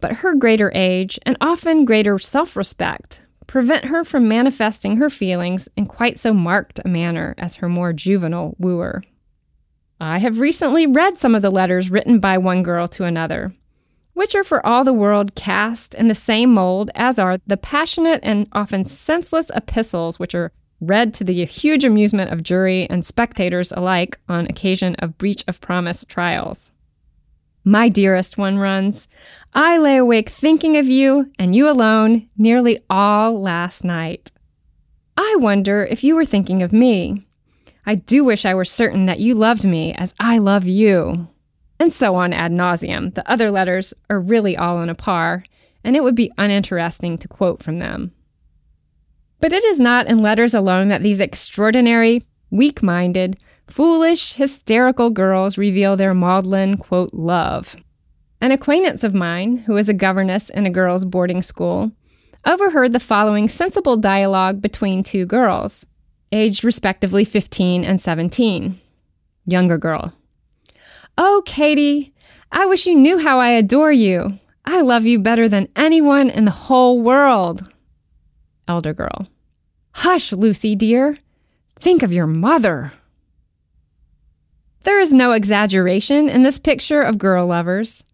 but 0.00 0.16
her 0.16 0.34
greater 0.34 0.72
age 0.74 1.18
and 1.24 1.36
often 1.40 1.84
greater 1.84 2.18
self 2.18 2.56
respect 2.56 3.22
prevent 3.46 3.86
her 3.86 4.02
from 4.04 4.26
manifesting 4.26 4.96
her 4.96 5.10
feelings 5.10 5.68
in 5.76 5.86
quite 5.86 6.18
so 6.18 6.32
marked 6.32 6.80
a 6.84 6.88
manner 6.88 7.34
as 7.36 7.56
her 7.56 7.68
more 7.68 7.92
juvenile 7.92 8.54
wooer. 8.58 9.02
I 10.00 10.18
have 10.18 10.40
recently 10.40 10.86
read 10.86 11.18
some 11.18 11.34
of 11.34 11.42
the 11.42 11.50
letters 11.50 11.90
written 11.90 12.18
by 12.18 12.38
one 12.38 12.62
girl 12.62 12.88
to 12.88 13.04
another, 13.04 13.54
which 14.14 14.34
are 14.34 14.44
for 14.44 14.64
all 14.66 14.84
the 14.84 14.92
world 14.92 15.34
cast 15.34 15.94
in 15.94 16.08
the 16.08 16.14
same 16.14 16.52
mold 16.52 16.90
as 16.94 17.18
are 17.18 17.38
the 17.46 17.56
passionate 17.56 18.20
and 18.22 18.48
often 18.52 18.84
senseless 18.84 19.50
epistles 19.54 20.18
which 20.18 20.34
are 20.34 20.52
read 20.80 21.14
to 21.14 21.24
the 21.24 21.44
huge 21.44 21.84
amusement 21.84 22.32
of 22.32 22.42
jury 22.42 22.86
and 22.90 23.06
spectators 23.06 23.72
alike 23.72 24.18
on 24.28 24.46
occasion 24.46 24.94
of 24.96 25.16
breach 25.16 25.44
of 25.46 25.60
promise 25.60 26.04
trials. 26.04 26.72
My 27.64 27.88
dearest 27.88 28.36
one 28.36 28.58
runs, 28.58 29.06
I 29.54 29.78
lay 29.78 29.96
awake 29.96 30.28
thinking 30.28 30.76
of 30.76 30.86
you 30.86 31.30
and 31.38 31.54
you 31.54 31.70
alone 31.70 32.28
nearly 32.36 32.80
all 32.90 33.40
last 33.40 33.84
night. 33.84 34.32
I 35.16 35.36
wonder 35.38 35.84
if 35.84 36.02
you 36.02 36.16
were 36.16 36.24
thinking 36.24 36.62
of 36.62 36.72
me. 36.72 37.24
I 37.86 37.94
do 37.94 38.24
wish 38.24 38.44
I 38.44 38.54
were 38.54 38.64
certain 38.64 39.06
that 39.06 39.20
you 39.20 39.34
loved 39.34 39.64
me 39.64 39.94
as 39.94 40.14
I 40.18 40.38
love 40.38 40.64
you. 40.64 41.28
And 41.82 41.92
so 41.92 42.14
on 42.14 42.32
ad 42.32 42.52
nauseum. 42.52 43.12
The 43.12 43.28
other 43.28 43.50
letters 43.50 43.92
are 44.08 44.20
really 44.20 44.56
all 44.56 44.76
on 44.76 44.88
a 44.88 44.94
par, 44.94 45.42
and 45.82 45.96
it 45.96 46.04
would 46.04 46.14
be 46.14 46.30
uninteresting 46.38 47.18
to 47.18 47.26
quote 47.26 47.60
from 47.60 47.78
them. 47.78 48.12
But 49.40 49.50
it 49.50 49.64
is 49.64 49.80
not 49.80 50.06
in 50.06 50.18
letters 50.18 50.54
alone 50.54 50.90
that 50.90 51.02
these 51.02 51.18
extraordinary, 51.18 52.24
weak 52.52 52.84
minded, 52.84 53.36
foolish, 53.66 54.34
hysterical 54.34 55.10
girls 55.10 55.58
reveal 55.58 55.96
their 55.96 56.14
maudlin, 56.14 56.76
quote, 56.76 57.12
love. 57.12 57.74
An 58.40 58.52
acquaintance 58.52 59.02
of 59.02 59.12
mine, 59.12 59.56
who 59.56 59.76
is 59.76 59.88
a 59.88 59.92
governess 59.92 60.50
in 60.50 60.66
a 60.66 60.70
girls' 60.70 61.04
boarding 61.04 61.42
school, 61.42 61.90
overheard 62.46 62.92
the 62.92 63.00
following 63.00 63.48
sensible 63.48 63.96
dialogue 63.96 64.62
between 64.62 65.02
two 65.02 65.26
girls 65.26 65.84
aged 66.30 66.62
respectively 66.62 67.24
15 67.24 67.84
and 67.84 68.00
17. 68.00 68.80
Younger 69.46 69.78
girl. 69.78 70.12
Oh, 71.18 71.42
Katie, 71.44 72.12
I 72.50 72.66
wish 72.66 72.86
you 72.86 72.94
knew 72.94 73.18
how 73.18 73.38
I 73.38 73.48
adore 73.50 73.92
you. 73.92 74.38
I 74.64 74.80
love 74.80 75.06
you 75.06 75.18
better 75.18 75.48
than 75.48 75.68
anyone 75.76 76.30
in 76.30 76.44
the 76.44 76.50
whole 76.50 77.00
world. 77.00 77.70
Elder 78.68 78.94
girl. 78.94 79.28
Hush, 79.92 80.32
Lucy, 80.32 80.74
dear. 80.74 81.18
Think 81.78 82.02
of 82.02 82.12
your 82.12 82.26
mother. 82.26 82.92
There 84.84 85.00
is 85.00 85.12
no 85.12 85.32
exaggeration 85.32 86.28
in 86.28 86.42
this 86.42 86.58
picture 86.58 87.02
of 87.02 87.18
girl 87.18 87.46
lovers. 87.46 88.04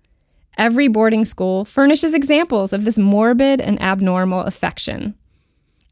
Every 0.56 0.88
boarding 0.88 1.24
school 1.24 1.64
furnishes 1.64 2.14
examples 2.14 2.72
of 2.72 2.84
this 2.84 2.98
morbid 2.98 3.61
and 3.61 3.80
abnormal 3.80 4.40
affection. 4.40 5.14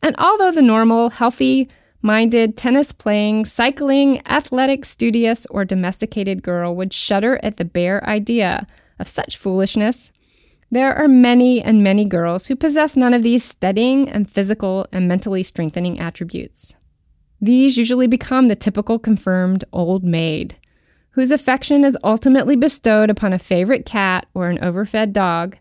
And 0.02 0.14
although 0.18 0.50
the 0.50 0.62
normal, 0.62 1.10
healthy, 1.10 1.68
minded, 2.06 2.56
tennis 2.56 2.92
playing, 2.92 3.44
cycling, 3.44 4.22
athletic, 4.26 4.84
studious, 4.84 5.44
or 5.46 5.64
domesticated 5.64 6.42
girl 6.42 6.74
would 6.74 6.92
shudder 6.92 7.38
at 7.42 7.56
the 7.56 7.64
bare 7.64 8.02
idea 8.08 8.66
of 8.98 9.08
such 9.08 9.36
foolishness, 9.36 10.12
there 10.70 10.94
are 10.94 11.08
many 11.08 11.60
and 11.60 11.82
many 11.82 12.04
girls 12.04 12.46
who 12.46 12.56
possess 12.56 12.96
none 12.96 13.12
of 13.12 13.22
these 13.22 13.44
steadying 13.44 14.08
and 14.08 14.30
physical 14.30 14.86
and 14.92 15.06
mentally 15.06 15.42
strengthening 15.42 15.98
attributes. 15.98 16.74
These 17.40 17.76
usually 17.76 18.06
become 18.06 18.48
the 18.48 18.56
typical 18.56 18.98
confirmed 18.98 19.64
old 19.72 20.02
maid, 20.02 20.56
whose 21.10 21.30
affection 21.30 21.84
is 21.84 21.98
ultimately 22.02 22.56
bestowed 22.56 23.10
upon 23.10 23.32
a 23.32 23.38
favorite 23.38 23.84
cat 23.84 24.26
or 24.32 24.48
an 24.48 24.58
overfed 24.62 25.12
dog, 25.12 25.56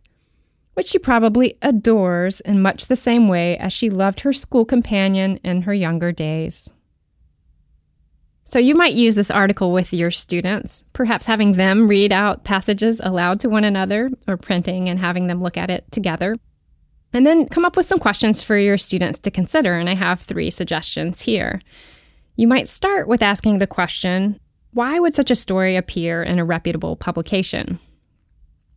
which 0.76 0.88
she 0.88 1.00
probably 1.00 1.58
adores 1.62 2.40
in 2.42 2.62
much 2.62 2.88
the 2.88 2.96
same 2.96 3.28
way 3.28 3.58
as 3.58 3.74
she 3.74 3.90
loved 3.90 4.20
her 4.22 4.32
school 4.32 4.64
companion 4.64 5.38
in 5.38 5.64
her 5.64 5.74
younger 5.74 6.12
days. 6.12 6.70
So, 8.48 8.60
you 8.60 8.76
might 8.76 8.94
use 8.94 9.16
this 9.16 9.32
article 9.32 9.74
with 9.74 9.92
your 9.92 10.12
students, 10.12 10.84
perhaps 10.94 11.26
having 11.26 11.54
them 11.54 11.88
read 11.88 12.12
out 12.12 12.44
passages 12.44 13.02
aloud 13.04 13.40
to 13.40 13.50
one 13.50 13.64
another 13.64 14.12
or 14.28 14.38
printing 14.38 14.88
and 14.88 15.00
having 15.00 15.26
them 15.26 15.42
look 15.42 15.58
at 15.58 15.72
it 15.72 15.92
together. 15.92 16.36
And 17.12 17.26
then 17.26 17.48
come 17.48 17.66
up 17.66 17.76
with 17.76 17.88
some 17.88 17.98
questions 17.98 18.44
for 18.44 18.58
your 18.58 18.78
students 18.78 19.18
to 19.20 19.32
consider. 19.32 19.78
And 19.78 19.90
I 19.90 19.96
have 19.96 20.20
three 20.20 20.52
suggestions 20.52 21.22
here. 21.22 21.62
You 22.36 22.48
might 22.48 22.68
start 22.68 23.08
with 23.08 23.24
asking 23.24 23.58
the 23.58 23.68
question 23.68 24.40
why 24.74 25.00
would 25.00 25.16
such 25.16 25.32
a 25.32 25.36
story 25.36 25.78
appear 25.78 26.22
in 26.22 26.38
a 26.38 26.44
reputable 26.44 26.98
publication? 26.98 27.80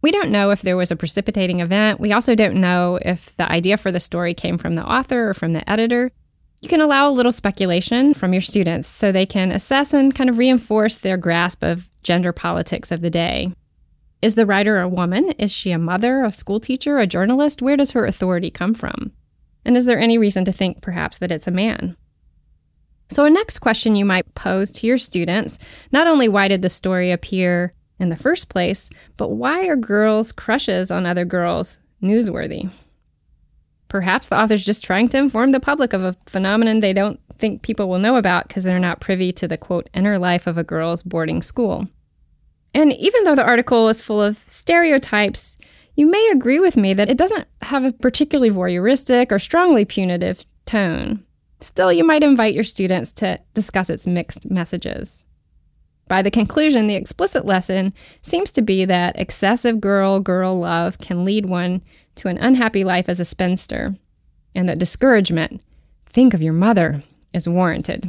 We 0.00 0.12
don't 0.12 0.30
know 0.30 0.50
if 0.50 0.62
there 0.62 0.76
was 0.76 0.90
a 0.90 0.96
precipitating 0.96 1.60
event. 1.60 1.98
We 1.98 2.12
also 2.12 2.34
don't 2.34 2.60
know 2.60 2.98
if 3.02 3.36
the 3.36 3.50
idea 3.50 3.76
for 3.76 3.90
the 3.90 4.00
story 4.00 4.32
came 4.32 4.58
from 4.58 4.74
the 4.74 4.84
author 4.84 5.28
or 5.28 5.34
from 5.34 5.52
the 5.52 5.68
editor. 5.68 6.12
You 6.60 6.68
can 6.68 6.80
allow 6.80 7.08
a 7.08 7.12
little 7.12 7.32
speculation 7.32 8.14
from 8.14 8.32
your 8.32 8.42
students 8.42 8.88
so 8.88 9.10
they 9.10 9.26
can 9.26 9.52
assess 9.52 9.92
and 9.92 10.14
kind 10.14 10.30
of 10.30 10.38
reinforce 10.38 10.96
their 10.96 11.16
grasp 11.16 11.62
of 11.62 11.88
gender 12.02 12.32
politics 12.32 12.90
of 12.90 13.00
the 13.00 13.10
day. 13.10 13.52
Is 14.20 14.34
the 14.34 14.46
writer 14.46 14.80
a 14.80 14.88
woman? 14.88 15.30
Is 15.32 15.52
she 15.52 15.70
a 15.70 15.78
mother, 15.78 16.24
a 16.24 16.32
school 16.32 16.58
teacher, 16.58 16.98
a 16.98 17.06
journalist? 17.06 17.62
Where 17.62 17.76
does 17.76 17.92
her 17.92 18.04
authority 18.04 18.50
come 18.50 18.74
from? 18.74 19.12
And 19.64 19.76
is 19.76 19.84
there 19.84 19.98
any 19.98 20.18
reason 20.18 20.44
to 20.46 20.52
think 20.52 20.80
perhaps 20.80 21.18
that 21.18 21.30
it's 21.30 21.46
a 21.46 21.52
man? 21.52 21.96
So, 23.10 23.24
a 23.24 23.30
next 23.30 23.60
question 23.60 23.96
you 23.96 24.04
might 24.04 24.34
pose 24.34 24.70
to 24.72 24.86
your 24.86 24.98
students 24.98 25.58
not 25.92 26.06
only 26.06 26.28
why 26.28 26.48
did 26.48 26.62
the 26.62 26.68
story 26.68 27.10
appear 27.10 27.72
in 27.98 28.08
the 28.08 28.16
first 28.16 28.48
place, 28.48 28.90
but 29.16 29.28
why 29.28 29.66
are 29.66 29.76
girls' 29.76 30.32
crushes 30.32 30.90
on 30.90 31.06
other 31.06 31.24
girls 31.24 31.78
newsworthy? 32.02 32.70
Perhaps 33.88 34.28
the 34.28 34.38
author's 34.38 34.64
just 34.64 34.84
trying 34.84 35.08
to 35.08 35.18
inform 35.18 35.50
the 35.50 35.60
public 35.60 35.92
of 35.92 36.04
a 36.04 36.16
phenomenon 36.26 36.80
they 36.80 36.92
don't 36.92 37.20
think 37.38 37.62
people 37.62 37.88
will 37.88 37.98
know 37.98 38.16
about 38.16 38.48
because 38.48 38.64
they're 38.64 38.78
not 38.78 39.00
privy 39.00 39.32
to 39.32 39.48
the 39.48 39.56
quote 39.56 39.88
inner 39.94 40.18
life 40.18 40.46
of 40.46 40.58
a 40.58 40.64
girl's 40.64 41.02
boarding 41.02 41.40
school. 41.40 41.88
And 42.74 42.92
even 42.92 43.24
though 43.24 43.34
the 43.34 43.46
article 43.46 43.88
is 43.88 44.02
full 44.02 44.22
of 44.22 44.44
stereotypes, 44.46 45.56
you 45.94 46.06
may 46.06 46.30
agree 46.32 46.60
with 46.60 46.76
me 46.76 46.94
that 46.94 47.08
it 47.08 47.18
doesn't 47.18 47.48
have 47.62 47.84
a 47.84 47.92
particularly 47.92 48.50
voyeuristic 48.50 49.32
or 49.32 49.38
strongly 49.38 49.84
punitive 49.84 50.44
tone. 50.66 51.24
Still, 51.60 51.92
you 51.92 52.04
might 52.04 52.22
invite 52.22 52.54
your 52.54 52.64
students 52.64 53.10
to 53.12 53.40
discuss 53.54 53.90
its 53.90 54.06
mixed 54.06 54.48
messages. 54.48 55.24
By 56.08 56.22
the 56.22 56.30
conclusion, 56.30 56.86
the 56.86 56.94
explicit 56.94 57.44
lesson 57.44 57.92
seems 58.22 58.50
to 58.52 58.62
be 58.62 58.86
that 58.86 59.18
excessive 59.18 59.80
girl 59.80 60.20
girl 60.20 60.54
love 60.54 60.98
can 60.98 61.24
lead 61.24 61.46
one 61.46 61.82
to 62.16 62.28
an 62.28 62.38
unhappy 62.38 62.82
life 62.82 63.08
as 63.08 63.20
a 63.20 63.24
spinster, 63.24 63.94
and 64.54 64.68
that 64.68 64.78
discouragement, 64.78 65.60
think 66.06 66.32
of 66.32 66.42
your 66.42 66.54
mother, 66.54 67.04
is 67.34 67.48
warranted. 67.48 68.08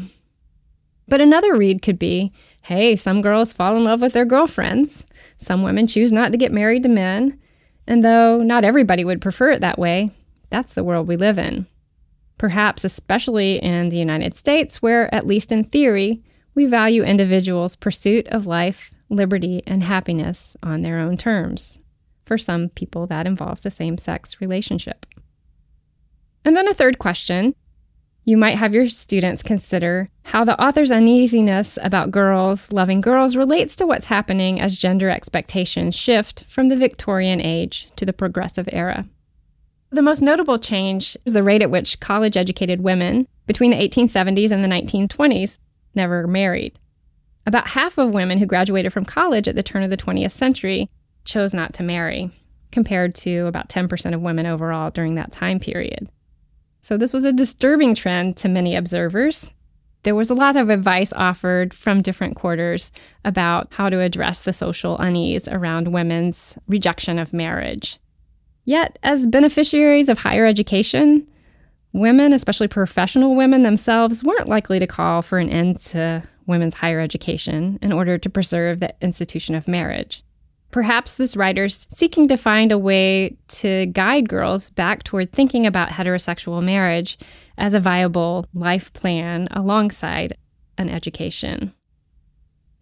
But 1.08 1.22
another 1.22 1.56
read 1.56 1.82
could 1.82 2.00
be 2.00 2.32
hey, 2.64 2.96
some 2.96 3.22
girls 3.22 3.54
fall 3.54 3.76
in 3.76 3.84
love 3.84 4.02
with 4.02 4.14
their 4.14 4.26
girlfriends, 4.26 5.06
some 5.38 5.64
women 5.64 5.88
choose 5.88 6.12
not 6.12 6.32
to 6.32 6.38
get 6.38 6.52
married 6.52 6.84
to 6.84 6.90
men, 6.90 7.40
and 7.88 8.04
though 8.04 8.44
not 8.44 8.64
everybody 8.64 9.04
would 9.04 9.22
prefer 9.22 9.52
it 9.52 9.62
that 9.62 9.80
way, 9.80 10.12
that's 10.50 10.74
the 10.74 10.84
world 10.84 11.08
we 11.08 11.16
live 11.16 11.40
in. 11.40 11.66
Perhaps 12.38 12.84
especially 12.84 13.56
in 13.64 13.90
the 13.90 13.98
United 13.98 14.36
States, 14.36 14.82
where, 14.82 15.14
at 15.14 15.26
least 15.26 15.52
in 15.52 15.64
theory, 15.64 16.22
we 16.60 16.66
value 16.66 17.04
individuals' 17.04 17.78
pursuit 17.78 18.28
of 18.28 18.46
life, 18.46 18.94
liberty, 19.08 19.64
and 19.66 19.82
happiness 19.82 20.58
on 20.62 20.82
their 20.82 21.00
own 21.00 21.16
terms. 21.16 21.80
For 22.26 22.38
some 22.38 22.68
people, 22.68 23.08
that 23.08 23.26
involves 23.26 23.66
a 23.66 23.72
same 23.72 23.98
sex 23.98 24.42
relationship. 24.42 25.06
And 26.44 26.58
then 26.58 26.68
a 26.68 26.74
third 26.74 27.00
question 27.00 27.56
you 28.26 28.36
might 28.36 28.58
have 28.58 28.76
your 28.76 28.90
students 28.90 29.42
consider 29.42 30.10
how 30.24 30.44
the 30.44 30.62
author's 30.62 30.92
uneasiness 30.92 31.80
about 31.82 32.12
girls 32.12 32.74
loving 32.74 33.00
girls 33.00 33.38
relates 33.38 33.78
to 33.78 33.88
what's 33.88 34.08
happening 34.08 34.60
as 34.60 34.78
gender 34.78 35.10
expectations 35.10 35.96
shift 35.96 36.44
from 36.44 36.68
the 36.68 36.76
Victorian 36.76 37.40
age 37.40 37.90
to 37.96 38.06
the 38.06 38.12
progressive 38.12 38.68
era. 38.74 39.06
The 39.92 40.02
most 40.02 40.22
notable 40.22 40.58
change 40.58 41.16
is 41.24 41.32
the 41.32 41.42
rate 41.42 41.62
at 41.62 41.72
which 41.72 42.02
college 42.02 42.36
educated 42.36 42.82
women 42.82 43.30
between 43.48 43.72
the 43.72 43.78
1870s 43.78 44.52
and 44.52 44.62
the 44.62 44.68
1920s 44.68 45.58
never 46.00 46.26
married. 46.28 46.80
About 47.46 47.68
half 47.68 47.98
of 47.98 48.12
women 48.12 48.38
who 48.38 48.46
graduated 48.46 48.94
from 48.94 49.04
college 49.04 49.48
at 49.48 49.56
the 49.56 49.64
turn 49.64 49.84
of 49.84 49.90
the 49.90 49.98
20th 49.98 50.32
century 50.32 50.90
chose 51.26 51.54
not 51.54 51.74
to 51.74 51.84
marry, 51.84 52.32
compared 52.72 53.14
to 53.16 53.48
about 53.48 53.70
10% 53.70 54.14
of 54.14 54.22
women 54.22 54.46
overall 54.46 54.92
during 54.92 55.16
that 55.16 55.34
time 55.34 55.60
period. 55.60 56.10
So, 56.82 56.98
this 56.98 57.12
was 57.12 57.26
a 57.26 57.34
disturbing 57.34 57.96
trend 57.96 58.38
to 58.38 58.48
many 58.48 58.76
observers. 58.76 59.52
There 60.04 60.16
was 60.16 60.30
a 60.30 60.36
lot 60.36 60.56
of 60.56 60.70
advice 60.70 61.12
offered 61.12 61.74
from 61.74 62.02
different 62.02 62.38
quarters 62.38 62.92
about 63.26 63.74
how 63.74 63.90
to 63.90 64.00
address 64.00 64.40
the 64.40 64.54
social 64.54 64.98
unease 64.98 65.50
around 65.50 65.92
women's 65.92 66.58
rejection 66.68 67.20
of 67.20 67.34
marriage. 67.34 68.00
Yet, 68.64 68.98
as 69.04 69.28
beneficiaries 69.28 70.08
of 70.08 70.20
higher 70.20 70.46
education, 70.46 71.28
women, 71.94 72.34
especially 72.34 72.68
professional 72.68 73.36
women 73.36 73.64
themselves, 73.64 74.24
weren't 74.24 74.48
likely 74.48 74.80
to 74.80 74.88
call 74.88 75.22
for 75.22 75.40
an 75.40 75.50
end 75.50 75.80
to 75.80 76.24
women's 76.46 76.76
higher 76.76 77.00
education 77.00 77.80
in 77.82 77.92
order 77.92 78.18
to 78.18 78.30
preserve 78.30 78.80
the 78.80 78.94
institution 79.02 79.56
of 79.56 79.68
marriage. 79.68 80.24
Perhaps 80.72 81.18
this 81.18 81.36
writer's 81.36 81.88
seeking 81.90 82.28
to 82.28 82.38
find 82.38 82.72
a 82.72 82.78
way 82.78 83.36
to 83.48 83.88
guide 83.88 84.30
girls 84.30 84.70
back 84.70 85.04
toward 85.04 85.32
thinking 85.32 85.66
about 85.66 85.90
heterosexual 85.90 86.64
marriage 86.64 87.18
as 87.58 87.74
a 87.74 87.80
viable 87.80 88.46
life 88.54 88.94
plan 88.94 89.48
alongside 89.52 90.38
an 90.78 90.90
education. 90.90 91.74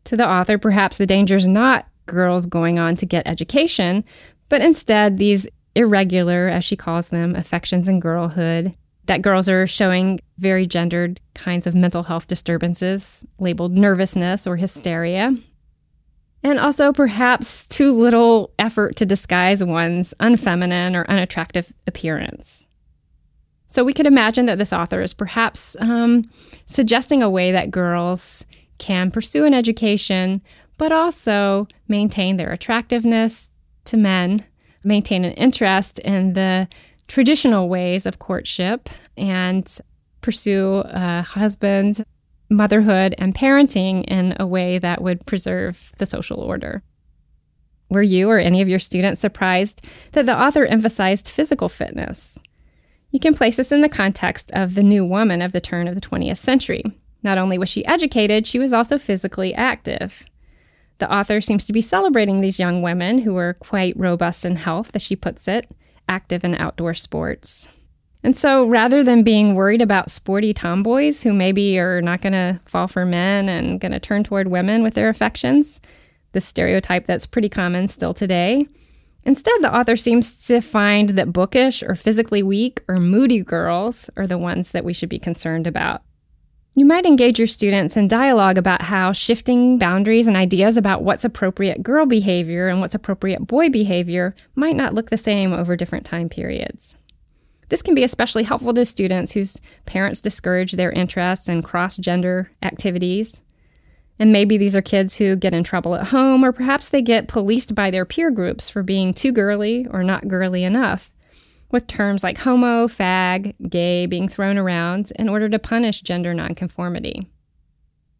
To 0.05 0.17
the 0.17 0.27
author, 0.27 0.57
perhaps 0.57 0.97
the 0.97 1.05
danger 1.05 1.37
is 1.37 1.47
not 1.47 1.87
girls 2.05 2.45
going 2.45 2.77
on 2.77 2.95
to 2.97 3.05
get 3.05 3.27
education, 3.27 4.03
but 4.49 4.61
instead 4.61 5.17
these 5.17 5.47
irregular, 5.75 6.47
as 6.47 6.63
she 6.63 6.75
calls 6.75 7.09
them, 7.09 7.35
affections 7.35 7.87
in 7.87 7.99
girlhood, 7.99 8.75
that 9.07 9.21
girls 9.21 9.49
are 9.49 9.65
showing 9.65 10.19
very 10.37 10.65
gendered 10.65 11.19
kinds 11.33 11.65
of 11.65 11.75
mental 11.75 12.03
health 12.03 12.27
disturbances 12.27 13.25
labeled 13.39 13.73
nervousness 13.73 14.45
or 14.45 14.55
hysteria, 14.57 15.35
and 16.43 16.59
also 16.59 16.93
perhaps 16.93 17.65
too 17.65 17.93
little 17.93 18.53
effort 18.59 18.95
to 18.97 19.05
disguise 19.05 19.63
one's 19.63 20.13
unfeminine 20.19 20.95
or 20.95 21.09
unattractive 21.09 21.73
appearance. 21.87 22.67
So 23.67 23.83
we 23.83 23.93
could 23.93 24.05
imagine 24.07 24.45
that 24.45 24.57
this 24.57 24.71
author 24.71 25.01
is 25.01 25.13
perhaps 25.13 25.75
um, 25.79 26.29
suggesting 26.65 27.21
a 27.21 27.29
way 27.29 27.51
that 27.51 27.71
girls 27.71 28.45
can 28.77 29.11
pursue 29.11 29.45
an 29.45 29.53
education, 29.53 30.41
but 30.77 30.91
also 30.91 31.67
maintain 31.87 32.37
their 32.37 32.51
attractiveness 32.51 33.49
to 33.85 33.97
men, 33.97 34.45
maintain 34.83 35.25
an 35.25 35.33
interest 35.33 35.99
in 35.99 36.33
the 36.33 36.67
traditional 37.07 37.69
ways 37.69 38.05
of 38.05 38.19
courtship, 38.19 38.89
and 39.15 39.77
pursue 40.21 40.83
a 40.85 41.21
husband 41.21 42.03
motherhood 42.49 43.15
and 43.17 43.35
parenting 43.35 44.03
in 44.05 44.35
a 44.39 44.47
way 44.47 44.79
that 44.79 45.01
would 45.01 45.25
preserve 45.25 45.93
the 45.97 46.05
social 46.05 46.39
order. 46.39 46.81
Were 47.89 48.03
you 48.03 48.29
or 48.29 48.39
any 48.39 48.61
of 48.61 48.67
your 48.67 48.79
students 48.79 49.21
surprised 49.21 49.85
that 50.11 50.25
the 50.25 50.37
author 50.37 50.65
emphasized 50.65 51.27
physical 51.27 51.69
fitness? 51.69 52.37
You 53.11 53.19
can 53.19 53.33
place 53.33 53.55
this 53.55 53.71
in 53.71 53.81
the 53.81 53.89
context 53.89 54.51
of 54.51 54.73
the 54.73 54.83
new 54.83 55.05
woman 55.05 55.41
of 55.41 55.53
the 55.53 55.61
turn 55.61 55.87
of 55.87 55.95
the 55.95 56.01
20th 56.01 56.37
century. 56.37 56.83
Not 57.23 57.37
only 57.37 57.57
was 57.57 57.69
she 57.69 57.85
educated, 57.85 58.45
she 58.45 58.59
was 58.59 58.73
also 58.73 58.97
physically 58.97 59.53
active. 59.53 60.25
The 60.99 61.11
author 61.11 61.39
seems 61.39 61.65
to 61.65 61.73
be 61.73 61.81
celebrating 61.81 62.41
these 62.41 62.59
young 62.59 62.81
women 62.81 63.19
who 63.19 63.33
were 63.33 63.53
quite 63.53 63.97
robust 63.97 64.43
in 64.43 64.57
health, 64.57 64.91
as 64.93 65.01
she 65.01 65.15
puts 65.15 65.47
it, 65.47 65.69
active 66.07 66.43
in 66.43 66.55
outdoor 66.55 66.93
sports. 66.93 67.67
And 68.23 68.35
so 68.35 68.65
rather 68.65 69.03
than 69.03 69.23
being 69.23 69.55
worried 69.55 69.81
about 69.81 70.09
sporty 70.09 70.53
tomboys 70.53 71.21
who 71.21 71.33
maybe 71.33 71.79
are 71.79 72.01
not 72.01 72.21
going 72.21 72.33
to 72.33 72.59
fall 72.65 72.87
for 72.87 73.05
men 73.05 73.47
and 73.47 73.79
going 73.79 73.91
to 73.91 73.99
turn 73.99 74.23
toward 74.23 74.47
women 74.47 74.83
with 74.83 74.95
their 74.95 75.09
affections, 75.09 75.79
the 76.33 76.41
stereotype 76.41 77.05
that's 77.05 77.25
pretty 77.25 77.49
common 77.49 77.87
still 77.87 78.13
today, 78.13 78.65
instead 79.23 79.53
the 79.61 79.73
author 79.73 79.95
seems 79.95 80.45
to 80.47 80.61
find 80.61 81.11
that 81.11 81.31
bookish 81.31 81.83
or 81.83 81.95
physically 81.95 82.43
weak 82.43 82.81
or 82.87 82.97
moody 82.97 83.41
girls 83.43 84.09
are 84.17 84.27
the 84.27 84.37
ones 84.37 84.71
that 84.71 84.83
we 84.83 84.93
should 84.93 85.09
be 85.09 85.19
concerned 85.19 85.67
about. 85.67 86.01
You 86.77 86.85
might 86.85 87.07
engage 87.07 87.39
your 87.39 87.47
students 87.47 87.97
in 87.97 88.07
dialogue 88.07 88.59
about 88.59 88.83
how 88.83 89.11
shifting 89.11 89.79
boundaries 89.79 90.27
and 90.27 90.37
ideas 90.37 90.77
about 90.77 91.01
what's 91.01 91.25
appropriate 91.25 91.81
girl 91.81 92.05
behavior 92.05 92.67
and 92.67 92.79
what's 92.79 92.93
appropriate 92.93 93.47
boy 93.47 93.69
behavior 93.69 94.35
might 94.53 94.75
not 94.75 94.93
look 94.93 95.09
the 95.09 95.17
same 95.17 95.53
over 95.53 95.75
different 95.75 96.05
time 96.05 96.29
periods. 96.29 96.95
This 97.69 97.81
can 97.81 97.95
be 97.95 98.03
especially 98.03 98.43
helpful 98.43 98.75
to 98.75 98.85
students 98.85 99.31
whose 99.31 99.59
parents 99.87 100.21
discourage 100.21 100.73
their 100.73 100.91
interests 100.91 101.49
in 101.49 101.63
cross 101.63 101.97
gender 101.97 102.51
activities. 102.61 103.41
And 104.19 104.31
maybe 104.31 104.55
these 104.55 104.75
are 104.75 104.81
kids 104.83 105.15
who 105.15 105.35
get 105.35 105.55
in 105.55 105.63
trouble 105.63 105.95
at 105.95 106.09
home, 106.09 106.45
or 106.45 106.51
perhaps 106.51 106.89
they 106.89 107.01
get 107.01 107.27
policed 107.27 107.73
by 107.73 107.89
their 107.89 108.05
peer 108.05 108.29
groups 108.29 108.69
for 108.69 108.83
being 108.83 109.15
too 109.15 109.31
girly 109.31 109.87
or 109.89 110.03
not 110.03 110.27
girly 110.27 110.63
enough, 110.63 111.11
with 111.71 111.87
terms 111.87 112.23
like 112.23 112.37
homo, 112.37 112.87
fag, 112.87 113.53
gay 113.69 114.05
being 114.05 114.27
thrown 114.27 114.57
around 114.57 115.11
in 115.17 115.29
order 115.29 115.49
to 115.49 115.59
punish 115.59 116.01
gender 116.01 116.33
nonconformity. 116.33 117.27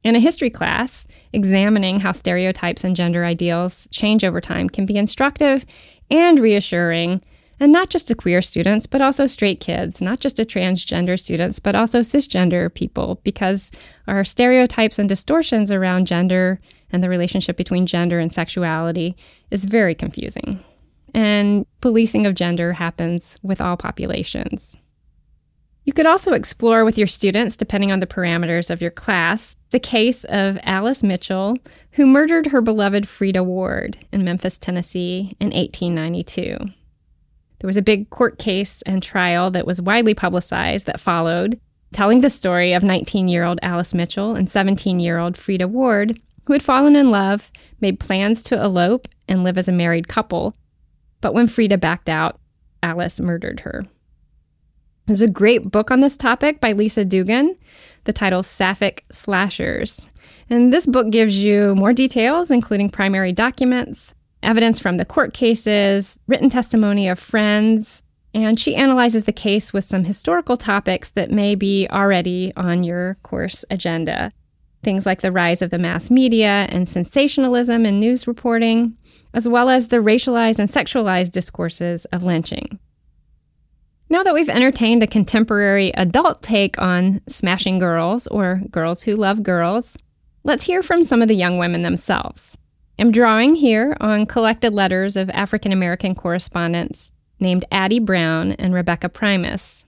In 0.04 0.16
a 0.16 0.20
history 0.20 0.50
class, 0.50 1.08
examining 1.34 2.00
how 2.00 2.12
stereotypes 2.12 2.84
and 2.84 2.95
gender 2.95 3.26
ideals 3.26 3.88
change 3.91 4.24
over 4.24 4.39
time 4.39 4.70
can 4.70 4.86
be 4.86 4.98
instructive 4.98 5.66
and 6.10 6.39
reassuring 6.39 7.22
and 7.60 7.72
not 7.72 7.89
just 7.89 8.08
to 8.08 8.16
queer 8.16 8.41
students, 8.41 8.86
but 8.86 9.02
also 9.02 9.26
straight 9.26 9.60
kids, 9.60 10.02
not 10.02 10.20
just 10.20 10.36
to 10.36 10.45
transgender 10.45 11.20
students, 11.20 11.58
but 11.60 11.76
also 11.76 12.02
cisgender 12.02 12.72
people, 12.72 13.20
because 13.24 13.72
our 14.08 14.24
stereotypes 14.24 15.00
and 15.00 15.10
distortions 15.10 15.72
around 15.72 16.06
gender 16.06 16.60
and 16.91 17.04
the 17.04 17.10
relationship 17.10 17.58
between 17.58 17.88
gender 17.88 18.20
and 18.20 18.32
sexuality 18.32 19.18
is 19.50 19.66
very 19.66 19.95
confusing. 19.95 20.64
And 21.14 21.66
policing 21.82 22.26
of 22.26 22.36
gender 22.36 22.74
happens 22.74 23.38
with 23.41 23.62
all 23.62 23.78
populations. 23.78 24.76
You 25.88 25.93
could 25.93 26.05
also 26.05 26.34
explore 26.34 26.84
with 26.84 26.97
your 26.97 27.08
students, 27.08 27.55
depending 27.55 27.93
on 27.93 28.01
the 28.01 28.05
parameters 28.05 28.70
of 28.70 28.82
your 28.82 28.91
class, 28.91 29.55
the 29.70 29.80
case 29.80 30.26
of 30.26 30.60
Alice 30.64 31.01
Mitchell, 31.01 31.55
who 31.91 32.05
murdered 32.05 32.47
her 32.47 32.60
beloved 32.60 33.05
Freda 33.05 33.45
Ward 33.45 33.97
in 34.12 34.26
Memphis, 34.26 34.58
Tennessee 34.58 35.38
in 35.39 35.51
1892. 35.51 36.58
There 37.60 37.68
was 37.68 37.78
a 37.78 37.82
big 37.82 38.10
court 38.10 38.38
case 38.38 38.82
and 38.82 39.01
trial 39.01 39.49
that 39.51 39.66
was 39.66 39.82
widely 39.82 40.14
publicized 40.14 40.88
that 40.88 40.99
followed, 40.99 41.58
telling 41.93 42.20
the 42.20 42.30
story 42.30 42.74
of 42.74 42.84
19 42.84 43.30
year 43.30 43.45
old 43.45 43.60
Alice 43.64 43.93
Mitchell 43.93 44.36
and 44.36 44.49
17 44.49 44.99
year 44.99 45.18
old 45.18 45.36
Freda 45.36 45.70
Ward, 45.70 46.20
who 46.45 46.53
had 46.53 46.64
fallen 46.64 46.97
in 46.97 47.12
love, 47.12 47.49
made 47.80 47.97
plans 47.99 48.43
to 48.43 48.62
elope, 48.62 49.08
and 49.28 49.43
live 49.43 49.58
as 49.58 49.70
a 49.70 49.74
married 49.74 50.10
couple. 50.10 50.53
But 51.22 51.34
when 51.34 51.47
Freda 51.47 51.80
backed 51.80 52.09
out, 52.09 52.39
Alice 52.84 53.20
murdered 53.20 53.61
her. 53.61 53.86
There's 55.07 55.22
a 55.22 55.30
great 55.30 55.72
book 55.72 55.89
on 55.89 56.01
this 56.01 56.18
topic 56.18 56.59
by 56.59 56.74
Lisa 56.74 57.05
Duggan. 57.05 57.57
The 58.03 58.13
title 58.13 58.43
Sapphic 58.43 59.05
Slashers. 59.11 60.09
And 60.49 60.72
this 60.72 60.86
book 60.86 61.09
gives 61.09 61.43
you 61.43 61.76
more 61.76 61.93
details, 61.93 62.51
including 62.51 62.89
primary 62.89 63.34
documents, 63.34 64.13
evidence 64.43 64.80
from 64.80 64.97
the 64.97 65.05
court 65.05 65.34
cases, 65.34 66.20
written 66.28 66.49
testimony 66.49 67.09
of 67.09 67.20
friends, 67.20 68.03
and 68.34 68.59
she 68.59 68.76
analyzes 68.76 69.24
the 69.24 69.34
case 69.34 69.74
with 69.74 69.84
some 69.84 70.03
historical 70.03 70.57
topics 70.57 71.09
that 71.11 71.32
may 71.32 71.55
be 71.55 71.88
already 71.89 72.53
on 72.55 72.84
your 72.84 73.18
course 73.24 73.65
agenda. 73.70 74.32
Things 74.84 75.05
like 75.05 75.22
the 75.22 75.32
rise 75.32 75.61
of 75.61 75.70
the 75.70 75.80
mass 75.80 76.11
media 76.11 76.68
and 76.70 76.88
sensationalism 76.88 77.86
in 77.86 77.99
news 77.99 78.28
reporting, 78.28 78.95
as 79.34 79.48
well 79.48 79.70
as 79.70 79.88
the 79.88 79.98
racialized 79.98 80.60
and 80.60 80.70
sexualized 80.70 81.32
discourses 81.32 82.06
of 82.06 82.24
lynching. 82.24 82.80
Now 84.10 84.24
that 84.24 84.34
we've 84.34 84.50
entertained 84.50 85.04
a 85.04 85.08
contemporary 85.08 85.94
adult 85.96 86.42
take 86.42 86.80
on 86.80 87.22
smashing 87.28 87.78
girls 87.78 88.26
or 88.28 88.62
girls 88.72 89.04
who 89.04 89.16
love 89.16 89.44
girls, 89.44 89.98
let's 90.44 90.64
hear 90.64 90.82
from 90.82 91.04
some 91.04 91.22
of 91.22 91.28
the 91.28 91.36
young 91.36 91.58
women 91.58 91.82
themselves. 91.82 92.58
I'm 92.98 93.12
drawing 93.12 93.56
here 93.56 93.98
on 94.00 94.26
collected 94.26 94.74
letters 94.74 95.18
of 95.18 95.30
African 95.32 95.72
American 95.72 96.16
correspondents 96.16 97.12
named 97.40 97.66
Addie 97.72 98.00
Brown 98.00 98.54
and 98.54 98.74
Rebecca 98.74 99.10
Primus. 99.10 99.86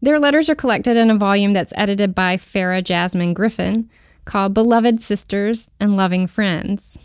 Their 0.00 0.18
letters 0.18 0.48
are 0.48 0.54
collected 0.54 0.96
in 0.96 1.10
a 1.10 1.16
volume 1.16 1.52
that's 1.52 1.72
edited 1.76 2.14
by 2.14 2.36
Farah 2.36 2.82
Jasmine 2.82 3.34
Griffin 3.34 3.90
called 4.24 4.54
Beloved 4.54 5.02
Sisters 5.02 5.70
and 5.78 5.96
Loving 5.96 6.26
Friends. 6.26 6.98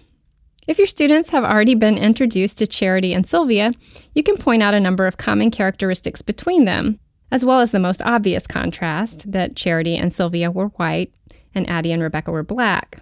If 0.66 0.78
your 0.78 0.88
students 0.88 1.32
have 1.32 1.44
already 1.44 1.76
been 1.76 1.98
introduced 1.98 2.58
to 2.60 2.68
Charity 2.68 3.14
and 3.14 3.28
Sylvia, 3.28 3.74
you 4.16 4.24
can 4.24 4.38
point 4.38 4.64
out 4.64 4.74
a 4.74 4.80
number 4.80 5.06
of 5.06 5.18
common 5.18 5.52
characteristics 5.52 6.22
between 6.22 6.64
them, 6.64 7.00
as 7.32 7.44
well 7.44 7.60
as 7.60 7.72
the 7.72 7.80
most 7.80 8.02
obvious 8.04 8.48
contrast 8.48 9.30
that 9.32 9.56
Charity 9.58 9.98
and 9.98 10.14
Sylvia 10.14 10.50
were 10.50 10.68
white 10.68 11.14
and 11.54 11.70
Addie 11.70 11.92
and 11.92 12.02
Rebecca 12.02 12.32
were 12.32 12.44
black. 12.44 13.02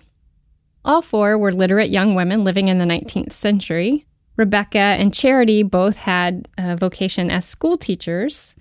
All 0.83 1.01
four 1.01 1.37
were 1.37 1.53
literate 1.53 1.91
young 1.91 2.15
women 2.15 2.43
living 2.43 2.67
in 2.67 2.79
the 2.79 2.85
19th 2.85 3.33
century. 3.33 4.05
Rebecca 4.37 4.79
and 4.79 5.13
Charity 5.13 5.61
both 5.61 5.95
had 5.97 6.47
a 6.57 6.75
vocation 6.75 7.29
as 7.29 7.45
school 7.45 7.77
teachers, 7.77 8.55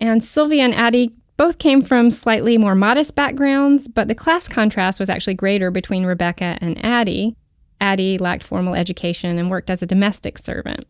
and 0.00 0.22
Sylvia 0.22 0.62
and 0.62 0.74
Addie 0.74 1.12
both 1.36 1.58
came 1.58 1.82
from 1.82 2.12
slightly 2.12 2.56
more 2.56 2.76
modest 2.76 3.16
backgrounds, 3.16 3.88
but 3.88 4.06
the 4.06 4.14
class 4.14 4.46
contrast 4.46 5.00
was 5.00 5.08
actually 5.08 5.34
greater 5.34 5.72
between 5.72 6.06
Rebecca 6.06 6.56
and 6.60 6.82
Addie. 6.84 7.34
Addie 7.84 8.16
lacked 8.16 8.42
formal 8.42 8.74
education 8.74 9.38
and 9.38 9.50
worked 9.50 9.68
as 9.68 9.82
a 9.82 9.86
domestic 9.86 10.38
servant. 10.38 10.86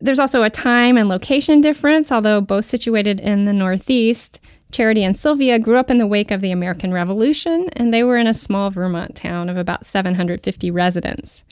There's 0.00 0.20
also 0.20 0.44
a 0.44 0.50
time 0.50 0.96
and 0.96 1.08
location 1.08 1.60
difference, 1.60 2.12
although 2.12 2.40
both 2.40 2.64
situated 2.64 3.18
in 3.18 3.44
the 3.44 3.52
Northeast. 3.52 4.38
Charity 4.70 5.02
and 5.02 5.16
Sylvia 5.16 5.58
grew 5.58 5.76
up 5.76 5.90
in 5.90 5.98
the 5.98 6.06
wake 6.06 6.30
of 6.30 6.40
the 6.40 6.52
American 6.52 6.92
Revolution, 6.92 7.68
and 7.74 7.92
they 7.92 8.04
were 8.04 8.16
in 8.16 8.28
a 8.28 8.34
small 8.34 8.70
Vermont 8.70 9.16
town 9.16 9.48
of 9.48 9.56
about 9.56 9.84
750 9.84 10.70
residents. 10.70 11.44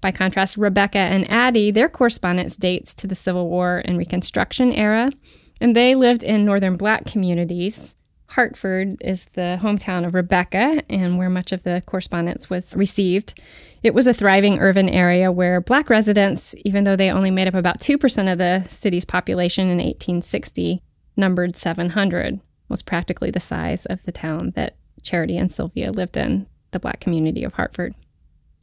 By 0.00 0.12
contrast, 0.12 0.56
Rebecca 0.56 0.98
and 0.98 1.28
Addie, 1.30 1.70
their 1.72 1.88
correspondence 1.88 2.56
dates 2.56 2.94
to 2.94 3.06
the 3.06 3.14
Civil 3.14 3.48
War 3.48 3.82
and 3.84 3.98
Reconstruction 3.98 4.72
era, 4.72 5.12
and 5.60 5.74
they 5.74 5.94
lived 5.94 6.22
in 6.22 6.44
northern 6.44 6.76
black 6.76 7.06
communities. 7.06 7.94
Hartford 8.32 8.96
is 9.02 9.26
the 9.34 9.58
hometown 9.60 10.06
of 10.06 10.14
Rebecca 10.14 10.82
and 10.88 11.18
where 11.18 11.28
much 11.28 11.52
of 11.52 11.64
the 11.64 11.82
correspondence 11.84 12.48
was 12.48 12.74
received. 12.74 13.38
It 13.82 13.92
was 13.92 14.06
a 14.06 14.14
thriving 14.14 14.58
urban 14.58 14.88
area 14.88 15.30
where 15.30 15.60
black 15.60 15.90
residents, 15.90 16.54
even 16.64 16.84
though 16.84 16.96
they 16.96 17.10
only 17.10 17.30
made 17.30 17.46
up 17.46 17.54
about 17.54 17.80
2% 17.80 18.32
of 18.32 18.38
the 18.38 18.66
city's 18.68 19.04
population 19.04 19.64
in 19.64 19.76
1860, 19.76 20.80
numbered 21.14 21.56
700, 21.56 22.40
was 22.70 22.80
practically 22.80 23.30
the 23.30 23.38
size 23.38 23.84
of 23.86 24.02
the 24.04 24.12
town 24.12 24.52
that 24.56 24.76
Charity 25.02 25.36
and 25.36 25.52
Sylvia 25.52 25.92
lived 25.92 26.16
in, 26.16 26.46
the 26.70 26.80
black 26.80 27.00
community 27.00 27.44
of 27.44 27.52
Hartford. 27.54 27.94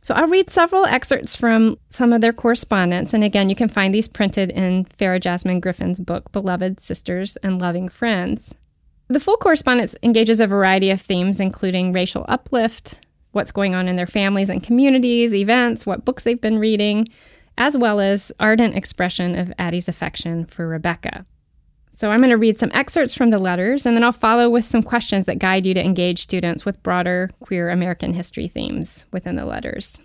So 0.01 0.15
I'll 0.15 0.27
read 0.27 0.49
several 0.49 0.85
excerpts 0.85 1.35
from 1.35 1.77
some 1.91 2.11
of 2.11 2.21
their 2.21 2.33
correspondence. 2.33 3.13
And 3.13 3.23
again, 3.23 3.49
you 3.49 3.55
can 3.55 3.69
find 3.69 3.93
these 3.93 4.07
printed 4.07 4.49
in 4.49 4.85
Farah 4.85 5.19
Jasmine 5.19 5.59
Griffin's 5.59 5.99
book, 5.99 6.31
Beloved 6.31 6.79
Sisters 6.79 7.35
and 7.37 7.61
Loving 7.61 7.87
Friends. 7.87 8.55
The 9.11 9.19
full 9.19 9.37
correspondence 9.37 9.95
engages 10.03 10.39
a 10.39 10.45
variety 10.45 10.91
of 10.91 11.01
themes, 11.01 11.39
including 11.39 11.93
racial 11.93 12.25
uplift, 12.29 12.99
what's 13.31 13.51
going 13.51 13.73
on 13.73 13.87
in 13.87 13.95
their 13.95 14.05
families 14.05 14.51
and 14.51 14.61
communities, 14.61 15.33
events, 15.33 15.83
what 15.83 16.05
books 16.05 16.23
they've 16.23 16.39
been 16.39 16.59
reading, 16.59 17.07
as 17.57 17.75
well 17.75 17.99
as 17.99 18.31
ardent 18.39 18.75
expression 18.75 19.35
of 19.35 19.51
Addie's 19.57 19.89
affection 19.89 20.45
for 20.45 20.67
Rebecca. 20.67 21.25
So 21.89 22.11
I'm 22.11 22.19
going 22.19 22.29
to 22.29 22.37
read 22.37 22.59
some 22.59 22.69
excerpts 22.71 23.15
from 23.15 23.31
the 23.31 23.39
letters, 23.39 23.87
and 23.87 23.97
then 23.97 24.03
I'll 24.03 24.11
follow 24.11 24.47
with 24.47 24.63
some 24.63 24.83
questions 24.83 25.25
that 25.25 25.39
guide 25.39 25.65
you 25.65 25.73
to 25.73 25.83
engage 25.83 26.19
students 26.19 26.63
with 26.63 26.83
broader 26.83 27.31
queer 27.39 27.71
American 27.71 28.13
history 28.13 28.47
themes 28.47 29.05
within 29.11 29.35
the 29.35 29.45
letters. 29.45 30.03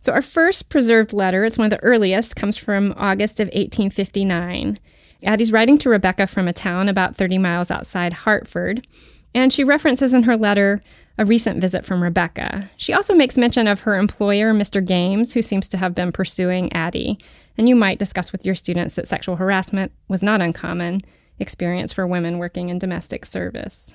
So 0.00 0.10
our 0.12 0.22
first 0.22 0.70
preserved 0.70 1.12
letter, 1.12 1.44
it's 1.44 1.58
one 1.58 1.66
of 1.66 1.70
the 1.70 1.84
earliest, 1.84 2.34
comes 2.34 2.56
from 2.56 2.94
August 2.96 3.40
of 3.40 3.48
1859. 3.48 4.78
Addie's 5.24 5.52
writing 5.52 5.78
to 5.78 5.90
Rebecca 5.90 6.26
from 6.26 6.48
a 6.48 6.52
town 6.52 6.88
about 6.88 7.16
30 7.16 7.38
miles 7.38 7.70
outside 7.70 8.12
Hartford, 8.12 8.86
and 9.34 9.52
she 9.52 9.64
references 9.64 10.14
in 10.14 10.24
her 10.24 10.36
letter 10.36 10.82
a 11.18 11.24
recent 11.24 11.60
visit 11.60 11.84
from 11.84 12.02
Rebecca. 12.02 12.70
She 12.76 12.92
also 12.92 13.14
makes 13.14 13.36
mention 13.36 13.66
of 13.66 13.80
her 13.80 13.96
employer, 13.96 14.52
Mr. 14.52 14.84
Games, 14.84 15.34
who 15.34 15.42
seems 15.42 15.68
to 15.68 15.76
have 15.76 15.94
been 15.94 16.12
pursuing 16.12 16.72
Addie. 16.72 17.18
And 17.58 17.68
you 17.68 17.76
might 17.76 17.98
discuss 17.98 18.32
with 18.32 18.46
your 18.46 18.54
students 18.54 18.94
that 18.94 19.08
sexual 19.08 19.36
harassment 19.36 19.92
was 20.08 20.22
not 20.22 20.40
uncommon 20.40 21.02
experience 21.38 21.92
for 21.92 22.06
women 22.06 22.38
working 22.38 22.70
in 22.70 22.78
domestic 22.78 23.26
service. 23.26 23.94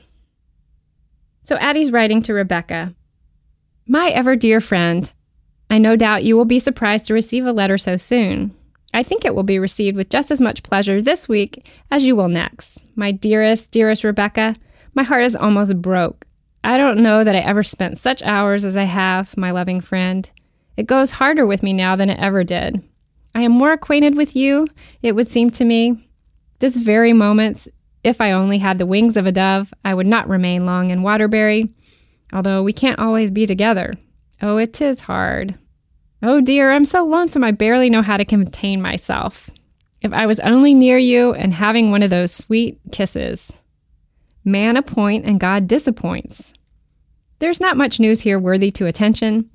So 1.42 1.56
Addie's 1.58 1.92
writing 1.92 2.22
to 2.24 2.34
Rebecca 2.34 2.94
My 3.88 4.10
ever 4.10 4.36
dear 4.36 4.62
friend, 4.62 5.12
I 5.70 5.80
no 5.80 5.96
doubt 5.96 6.24
you 6.24 6.38
will 6.38 6.46
be 6.46 6.60
surprised 6.60 7.08
to 7.08 7.14
receive 7.14 7.46
a 7.46 7.52
letter 7.52 7.78
so 7.78 7.98
soon. 7.98 8.54
I 8.98 9.04
think 9.04 9.24
it 9.24 9.36
will 9.36 9.44
be 9.44 9.60
received 9.60 9.96
with 9.96 10.10
just 10.10 10.32
as 10.32 10.42
much 10.42 10.64
pleasure 10.64 11.04
this 11.04 11.30
week 11.30 11.70
as 11.92 12.04
you 12.04 12.16
will 12.16 12.30
next. 12.30 12.84
My 12.96 13.12
dearest, 13.12 13.70
dearest 13.70 14.04
Rebecca, 14.04 14.56
my 14.96 15.04
heart 15.04 15.22
is 15.22 15.36
almost 15.36 15.80
broke. 15.80 16.26
I 16.64 16.80
don't 16.80 17.04
know 17.04 17.24
that 17.24 17.36
I 17.36 17.40
ever 17.42 17.62
spent 17.62 18.00
such 18.00 18.24
hours 18.24 18.66
as 18.66 18.76
I 18.76 18.86
have, 18.86 19.38
my 19.38 19.52
loving 19.52 19.82
friend. 19.82 20.28
It 20.78 20.88
goes 20.88 21.12
harder 21.12 21.46
with 21.46 21.62
me 21.62 21.74
now 21.74 21.96
than 21.96 22.10
it 22.10 22.18
ever 22.20 22.44
did. 22.44 22.82
I 23.36 23.44
am 23.44 23.52
more 23.52 23.72
acquainted 23.72 24.18
with 24.18 24.36
you, 24.36 24.68
it 25.04 25.14
would 25.14 25.28
seem 25.28 25.52
to 25.52 25.64
me. 25.64 26.10
This 26.58 26.76
very 26.76 27.14
moment, 27.14 27.68
if 28.04 28.20
I 28.20 28.32
only 28.32 28.58
had 28.58 28.80
the 28.80 28.88
wings 28.88 29.16
of 29.16 29.28
a 29.28 29.32
dove, 29.32 29.72
I 29.86 29.94
would 29.94 30.08
not 30.08 30.28
remain 30.28 30.66
long 30.66 30.90
in 30.90 31.04
Waterbury, 31.04 31.72
although 32.34 32.64
we 32.64 32.74
can't 32.74 32.98
always 32.98 33.30
be 33.30 33.46
together. 33.46 33.94
Oh, 34.42 34.58
it 34.58 34.82
is 34.82 35.02
hard. 35.02 35.54
Oh 36.30 36.42
dear, 36.42 36.74
I'm 36.74 36.84
so 36.84 37.06
lonesome 37.06 37.46
I 37.46 37.52
barely 37.52 37.90
know 37.90 38.02
how 38.02 38.18
to 38.18 38.26
contain 38.26 38.82
myself. 38.82 39.50
If 40.02 40.12
I 40.12 40.26
was 40.26 40.42
only 40.42 40.74
near 40.74 40.98
you 40.98 41.34
and 41.34 41.54
having 41.54 41.90
one 41.90 42.04
of 42.04 42.10
those 42.10 42.34
sweet 42.34 42.82
kisses. 42.92 43.56
Man 44.44 44.76
appoint 44.76 45.24
and 45.24 45.40
God 45.40 45.70
disappoints. 45.70 46.52
There's 47.40 47.62
not 47.62 47.78
much 47.78 48.02
news 48.02 48.20
here 48.20 48.40
worthy 48.40 48.72
to 48.72 48.88
attention. 48.88 49.50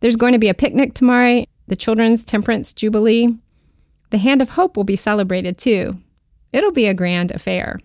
There's 0.00 0.16
going 0.16 0.34
to 0.34 0.38
be 0.38 0.50
a 0.50 0.54
picnic 0.54 0.92
tomorrow, 0.92 1.46
the 1.66 1.76
Children's 1.76 2.26
Temperance 2.26 2.74
Jubilee. 2.74 3.34
The 4.10 4.18
Band 4.18 4.42
of 4.42 4.50
Hope 4.50 4.76
will 4.76 4.84
be 4.84 4.96
celebrated 4.96 5.56
too. 5.56 5.96
It'll 6.52 6.72
be 6.72 6.88
a 6.88 6.92
grand 6.92 7.30
affair. 7.30 7.80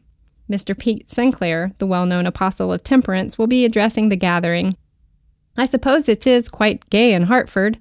Mr. 0.51 0.77
Pete 0.77 1.09
Sinclair, 1.09 1.71
the 1.77 1.87
well 1.87 2.05
known 2.05 2.25
apostle 2.25 2.73
of 2.73 2.83
temperance, 2.83 3.37
will 3.37 3.47
be 3.47 3.63
addressing 3.63 4.09
the 4.09 4.17
gathering. 4.17 4.75
I 5.55 5.65
suppose 5.65 6.09
it 6.09 6.27
is 6.27 6.49
quite 6.49 6.89
gay 6.89 7.13
in 7.13 7.23
Hartford. 7.23 7.79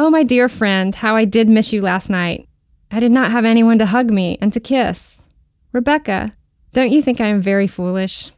Oh, 0.00 0.10
my 0.10 0.22
dear 0.22 0.48
friend, 0.48 0.94
how 0.94 1.16
I 1.16 1.24
did 1.24 1.48
miss 1.48 1.72
you 1.72 1.82
last 1.82 2.08
night. 2.08 2.48
I 2.88 3.00
did 3.00 3.10
not 3.10 3.32
have 3.32 3.44
anyone 3.44 3.78
to 3.78 3.86
hug 3.86 4.12
me 4.12 4.38
and 4.40 4.52
to 4.52 4.60
kiss. 4.60 5.28
Rebecca, 5.72 6.36
don't 6.72 6.92
you 6.92 7.02
think 7.02 7.20
I 7.20 7.26
am 7.26 7.42
very 7.42 7.66
foolish? 7.66 8.30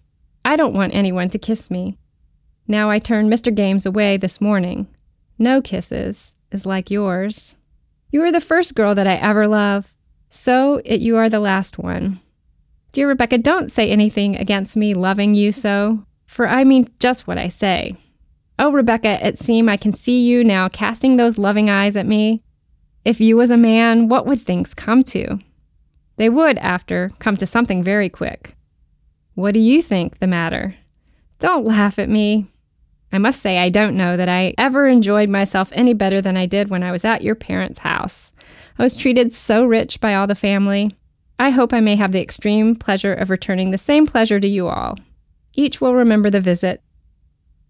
I 0.43 0.57
don't 0.57 0.73
want 0.73 0.95
anyone 0.95 1.29
to 1.29 1.39
kiss 1.39 1.71
me. 1.71 1.99
Now 2.67 2.89
I 2.89 2.99
turned 2.99 3.31
Mr. 3.31 3.55
Games 3.55 3.85
away 3.85 4.17
this 4.17 4.41
morning. 4.41 4.87
No 5.39 5.61
kisses 5.61 6.35
is 6.51 6.65
like 6.65 6.91
yours. 6.91 7.59
You 8.11 8.23
are 8.23 8.33
the 8.33 8.41
first 8.41 8.75
girl 8.75 8.95
that 8.95 9.07
I 9.07 9.17
ever 9.17 9.47
loved, 9.47 9.93
so 10.31 10.81
it 10.87 11.03
you 11.03 11.19
are 11.19 11.29
the 11.29 11.41
last 11.41 11.77
one. 11.77 12.21
Dear 12.93 13.09
Rebecca, 13.09 13.37
don't 13.37 13.71
say 13.71 13.91
anything 13.91 14.35
against 14.35 14.79
me 14.79 14.95
loving 14.95 15.35
you 15.35 15.53
so, 15.53 16.07
for 16.27 16.49
I 16.49 16.65
mean 16.65 16.89
just 17.01 17.27
what 17.27 17.37
I 17.37 17.49
say. 17.49 17.99
Oh, 18.63 18.71
Rebecca, 18.71 19.27
it 19.27 19.39
seem 19.39 19.71
I 19.71 19.79
can 19.79 19.95
see 19.95 20.23
you 20.23 20.45
now 20.45 20.69
casting 20.69 21.17
those 21.17 21.39
loving 21.39 21.71
eyes 21.71 21.97
at 21.97 22.05
me. 22.05 22.43
If 23.07 23.19
you 23.19 23.39
was 23.39 23.51
a 23.51 23.57
man, 23.57 24.11
what 24.11 24.27
would 24.27 24.43
things 24.43 24.75
come 24.75 25.03
to? 25.05 25.39
They 26.19 26.29
would, 26.29 26.59
after, 26.59 27.11
come 27.19 27.39
to 27.39 27.47
something 27.47 27.83
very 27.83 28.11
quick. 28.11 28.55
What 29.35 29.55
do 29.55 29.61
you 29.61 29.81
think 29.81 30.19
the 30.19 30.27
matter? 30.27 30.75
Don't 31.39 31.65
laugh 31.65 31.99
at 31.99 32.11
me. 32.11 32.49
I 33.11 33.17
must 33.17 33.41
say, 33.41 33.57
I 33.57 33.71
don't 33.71 33.97
know 33.97 34.19
that 34.19 34.29
I 34.29 34.53
ever 34.59 34.87
enjoyed 34.87 35.31
myself 35.31 35.71
any 35.73 35.95
better 35.95 36.21
than 36.21 36.37
I 36.37 36.45
did 36.45 36.69
when 36.69 36.83
I 36.83 36.93
was 36.93 37.07
at 37.07 37.23
your 37.23 37.35
parents' 37.35 37.79
house. 37.79 38.31
I 38.79 38.83
was 38.83 38.95
treated 38.95 39.33
so 39.33 39.65
rich 39.65 40.03
by 40.03 40.15
all 40.15 40.27
the 40.27 40.35
family. 40.35 40.95
I 41.39 41.49
hope 41.49 41.73
I 41.73 41.81
may 41.81 41.97
have 41.97 42.13
the 42.13 42.21
extreme 42.21 42.77
pleasure 42.77 43.15
of 43.15 43.31
returning 43.31 43.71
the 43.71 43.79
same 43.79 44.07
pleasure 44.07 44.39
to 44.39 44.47
you 44.47 44.69
all. 44.69 44.99
Each 45.55 45.81
will 45.81 45.95
remember 45.95 46.29
the 46.29 46.43
visit 46.43 46.83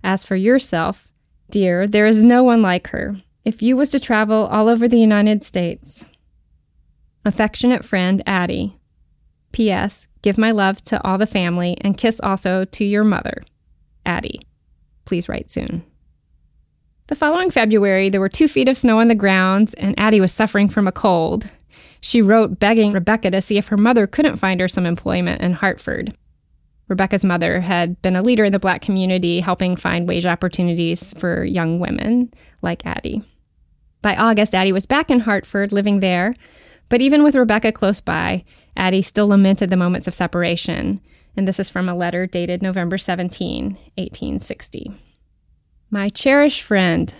as 0.02 0.24
for 0.24 0.36
yourself, 0.36 1.12
dear, 1.50 1.86
there 1.86 2.06
is 2.06 2.24
no 2.24 2.42
one 2.42 2.62
like 2.62 2.88
her. 2.88 3.16
If 3.44 3.62
you 3.62 3.76
was 3.76 3.90
to 3.90 4.00
travel 4.00 4.46
all 4.46 4.68
over 4.68 4.86
the 4.86 4.98
United 4.98 5.42
States. 5.42 6.04
Affectionate 7.24 7.84
friend 7.84 8.22
Addie. 8.26 8.76
P.S. 9.52 10.06
Give 10.22 10.38
my 10.38 10.50
love 10.50 10.82
to 10.84 11.02
all 11.04 11.18
the 11.18 11.26
family 11.26 11.76
and 11.80 11.96
kiss 11.96 12.20
also 12.20 12.64
to 12.66 12.84
your 12.84 13.04
mother, 13.04 13.42
Addie. 14.06 14.46
Please 15.04 15.28
write 15.28 15.50
soon. 15.50 15.84
The 17.08 17.16
following 17.16 17.50
February, 17.50 18.08
there 18.08 18.20
were 18.20 18.28
two 18.28 18.46
feet 18.46 18.68
of 18.68 18.78
snow 18.78 19.00
on 19.00 19.08
the 19.08 19.14
ground, 19.16 19.74
and 19.78 19.98
Addie 19.98 20.20
was 20.20 20.32
suffering 20.32 20.68
from 20.68 20.86
a 20.86 20.92
cold. 20.92 21.48
She 22.00 22.22
wrote 22.22 22.60
begging 22.60 22.92
Rebecca 22.92 23.30
to 23.32 23.42
see 23.42 23.58
if 23.58 23.68
her 23.68 23.76
mother 23.76 24.06
couldn't 24.06 24.36
find 24.36 24.60
her 24.60 24.68
some 24.68 24.86
employment 24.86 25.42
in 25.42 25.54
Hartford. 25.54 26.16
Rebecca's 26.90 27.24
mother 27.24 27.60
had 27.60 28.02
been 28.02 28.16
a 28.16 28.20
leader 28.20 28.44
in 28.44 28.52
the 28.52 28.58
black 28.58 28.82
community, 28.82 29.38
helping 29.38 29.76
find 29.76 30.08
wage 30.08 30.26
opportunities 30.26 31.14
for 31.16 31.44
young 31.44 31.78
women 31.78 32.34
like 32.62 32.84
Addie. 32.84 33.22
By 34.02 34.16
August, 34.16 34.56
Addie 34.56 34.72
was 34.72 34.86
back 34.86 35.08
in 35.08 35.20
Hartford, 35.20 35.70
living 35.70 36.00
there. 36.00 36.34
But 36.88 37.00
even 37.00 37.22
with 37.22 37.36
Rebecca 37.36 37.70
close 37.70 38.00
by, 38.00 38.44
Addie 38.76 39.02
still 39.02 39.28
lamented 39.28 39.70
the 39.70 39.76
moments 39.76 40.08
of 40.08 40.14
separation. 40.14 41.00
And 41.36 41.46
this 41.46 41.60
is 41.60 41.70
from 41.70 41.88
a 41.88 41.94
letter 41.94 42.26
dated 42.26 42.60
November 42.60 42.98
17, 42.98 43.66
1860. 43.96 44.92
My 45.90 46.08
cherished 46.08 46.62
friend, 46.62 47.14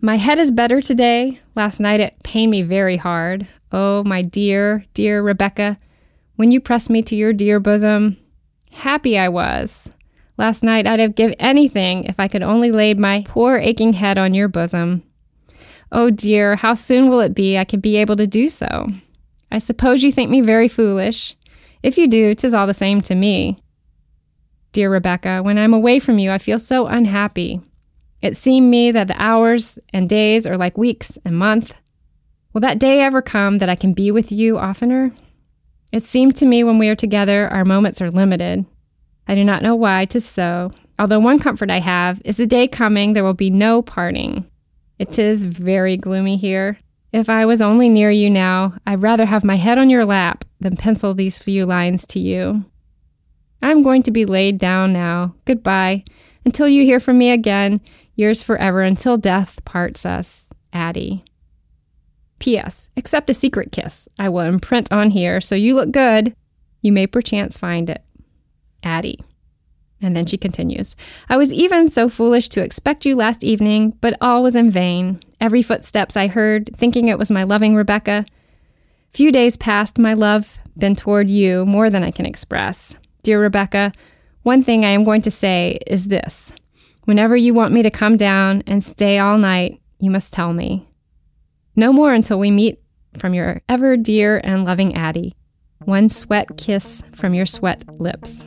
my 0.00 0.16
head 0.16 0.38
is 0.38 0.50
better 0.50 0.80
today. 0.80 1.38
Last 1.54 1.80
night 1.80 2.00
it 2.00 2.22
pained 2.22 2.50
me 2.50 2.62
very 2.62 2.96
hard. 2.96 3.46
Oh, 3.70 4.02
my 4.04 4.22
dear, 4.22 4.86
dear 4.94 5.22
Rebecca, 5.22 5.78
when 6.36 6.50
you 6.50 6.60
pressed 6.60 6.88
me 6.88 7.02
to 7.02 7.14
your 7.14 7.34
dear 7.34 7.60
bosom, 7.60 8.16
happy 8.72 9.18
I 9.18 9.28
was. 9.28 9.90
Last 10.38 10.62
night 10.62 10.86
I'd 10.86 11.00
have 11.00 11.14
given 11.14 11.36
anything 11.38 12.04
if 12.04 12.18
I 12.18 12.28
could 12.28 12.42
only 12.42 12.70
lay 12.70 12.94
my 12.94 13.24
poor 13.26 13.58
aching 13.58 13.92
head 13.92 14.18
on 14.18 14.34
your 14.34 14.48
bosom. 14.48 15.02
Oh 15.90 16.10
dear, 16.10 16.56
how 16.56 16.74
soon 16.74 17.08
will 17.08 17.20
it 17.20 17.34
be 17.34 17.58
I 17.58 17.64
can 17.64 17.80
be 17.80 17.96
able 17.96 18.16
to 18.16 18.26
do 18.26 18.48
so? 18.48 18.86
I 19.50 19.58
suppose 19.58 20.02
you 20.02 20.10
think 20.10 20.30
me 20.30 20.40
very 20.40 20.68
foolish. 20.68 21.36
If 21.82 21.98
you 21.98 22.08
do, 22.08 22.34
'tis 22.34 22.54
all 22.54 22.66
the 22.66 22.74
same 22.74 23.00
to 23.02 23.14
me. 23.14 23.58
Dear 24.72 24.90
Rebecca, 24.90 25.42
when 25.42 25.58
I'm 25.58 25.74
away 25.74 25.98
from 25.98 26.18
you, 26.18 26.30
I 26.30 26.38
feel 26.38 26.58
so 26.58 26.86
unhappy. 26.86 27.60
It 28.22 28.36
seemed 28.36 28.70
me 28.70 28.90
that 28.92 29.08
the 29.08 29.22
hours 29.22 29.78
and 29.92 30.08
days 30.08 30.46
are 30.46 30.56
like 30.56 30.78
weeks 30.78 31.18
and 31.24 31.36
months. 31.36 31.74
Will 32.52 32.62
that 32.62 32.78
day 32.78 33.00
ever 33.00 33.20
come 33.20 33.58
that 33.58 33.68
I 33.68 33.74
can 33.74 33.92
be 33.92 34.10
with 34.10 34.32
you 34.32 34.56
oftener? 34.56 35.12
It 35.92 36.02
seemed 36.02 36.34
to 36.36 36.46
me 36.46 36.64
when 36.64 36.78
we 36.78 36.88
are 36.88 36.96
together, 36.96 37.48
our 37.48 37.64
moments 37.64 38.00
are 38.00 38.10
limited. 38.10 38.64
I 39.28 39.34
do 39.34 39.44
not 39.44 39.62
know 39.62 39.74
why 39.74 40.06
to 40.06 40.20
so, 40.20 40.72
although 40.98 41.20
one 41.20 41.38
comfort 41.38 41.70
I 41.70 41.80
have 41.80 42.20
is 42.24 42.38
the 42.38 42.46
day 42.46 42.66
coming 42.66 43.12
there 43.12 43.22
will 43.22 43.34
be 43.34 43.50
no 43.50 43.82
parting. 43.82 44.46
It 44.98 45.18
is 45.18 45.44
very 45.44 45.96
gloomy 45.96 46.36
here. 46.36 46.78
If 47.12 47.28
I 47.28 47.44
was 47.44 47.60
only 47.60 47.90
near 47.90 48.10
you 48.10 48.30
now, 48.30 48.74
I'd 48.86 49.02
rather 49.02 49.26
have 49.26 49.44
my 49.44 49.56
head 49.56 49.76
on 49.76 49.90
your 49.90 50.06
lap 50.06 50.44
than 50.60 50.76
pencil 50.76 51.12
these 51.12 51.38
few 51.38 51.66
lines 51.66 52.06
to 52.08 52.20
you. 52.20 52.64
I'm 53.60 53.82
going 53.82 54.02
to 54.04 54.10
be 54.10 54.24
laid 54.24 54.58
down 54.58 54.92
now. 54.92 55.34
Goodbye. 55.44 56.04
Until 56.44 56.68
you 56.68 56.84
hear 56.84 57.00
from 57.00 57.18
me 57.18 57.30
again, 57.30 57.80
yours 58.16 58.42
forever 58.42 58.80
until 58.80 59.18
death 59.18 59.62
parts 59.64 60.06
us, 60.06 60.48
Addie. 60.72 61.24
P.S. 62.42 62.90
Accept 62.96 63.30
a 63.30 63.34
secret 63.34 63.70
kiss. 63.70 64.08
I 64.18 64.28
will 64.28 64.40
imprint 64.40 64.90
on 64.92 65.10
here 65.10 65.40
so 65.40 65.54
you 65.54 65.76
look 65.76 65.92
good. 65.92 66.34
You 66.80 66.90
may 66.90 67.06
perchance 67.06 67.56
find 67.56 67.88
it. 67.88 68.02
Addie. 68.82 69.20
And 70.02 70.16
then 70.16 70.26
she 70.26 70.36
continues 70.36 70.96
I 71.28 71.36
was 71.36 71.52
even 71.52 71.88
so 71.88 72.08
foolish 72.08 72.48
to 72.48 72.60
expect 72.60 73.06
you 73.06 73.14
last 73.14 73.44
evening, 73.44 73.96
but 74.00 74.16
all 74.20 74.42
was 74.42 74.56
in 74.56 74.72
vain. 74.72 75.20
Every 75.40 75.62
footsteps 75.62 76.16
I 76.16 76.26
heard, 76.26 76.72
thinking 76.76 77.06
it 77.06 77.16
was 77.16 77.30
my 77.30 77.44
loving 77.44 77.76
Rebecca. 77.76 78.26
Few 79.10 79.30
days 79.30 79.56
past, 79.56 79.96
my 79.96 80.12
love 80.12 80.58
been 80.76 80.96
toward 80.96 81.30
you 81.30 81.64
more 81.64 81.90
than 81.90 82.02
I 82.02 82.10
can 82.10 82.26
express. 82.26 82.96
Dear 83.22 83.40
Rebecca, 83.40 83.92
one 84.42 84.64
thing 84.64 84.84
I 84.84 84.88
am 84.88 85.04
going 85.04 85.22
to 85.22 85.30
say 85.30 85.78
is 85.86 86.08
this 86.08 86.52
Whenever 87.04 87.36
you 87.36 87.54
want 87.54 87.72
me 87.72 87.84
to 87.84 87.90
come 87.90 88.16
down 88.16 88.64
and 88.66 88.82
stay 88.82 89.20
all 89.20 89.38
night, 89.38 89.80
you 90.00 90.10
must 90.10 90.32
tell 90.32 90.52
me. 90.52 90.88
No 91.74 91.90
more 91.90 92.12
until 92.12 92.38
we 92.38 92.50
meet 92.50 92.82
from 93.16 93.32
your 93.32 93.62
ever 93.66 93.96
dear 93.96 94.42
and 94.44 94.64
loving 94.64 94.94
Addie. 94.94 95.34
One 95.84 96.10
sweat 96.10 96.58
kiss 96.58 97.02
from 97.14 97.32
your 97.32 97.46
sweat 97.46 97.82
lips. 97.98 98.46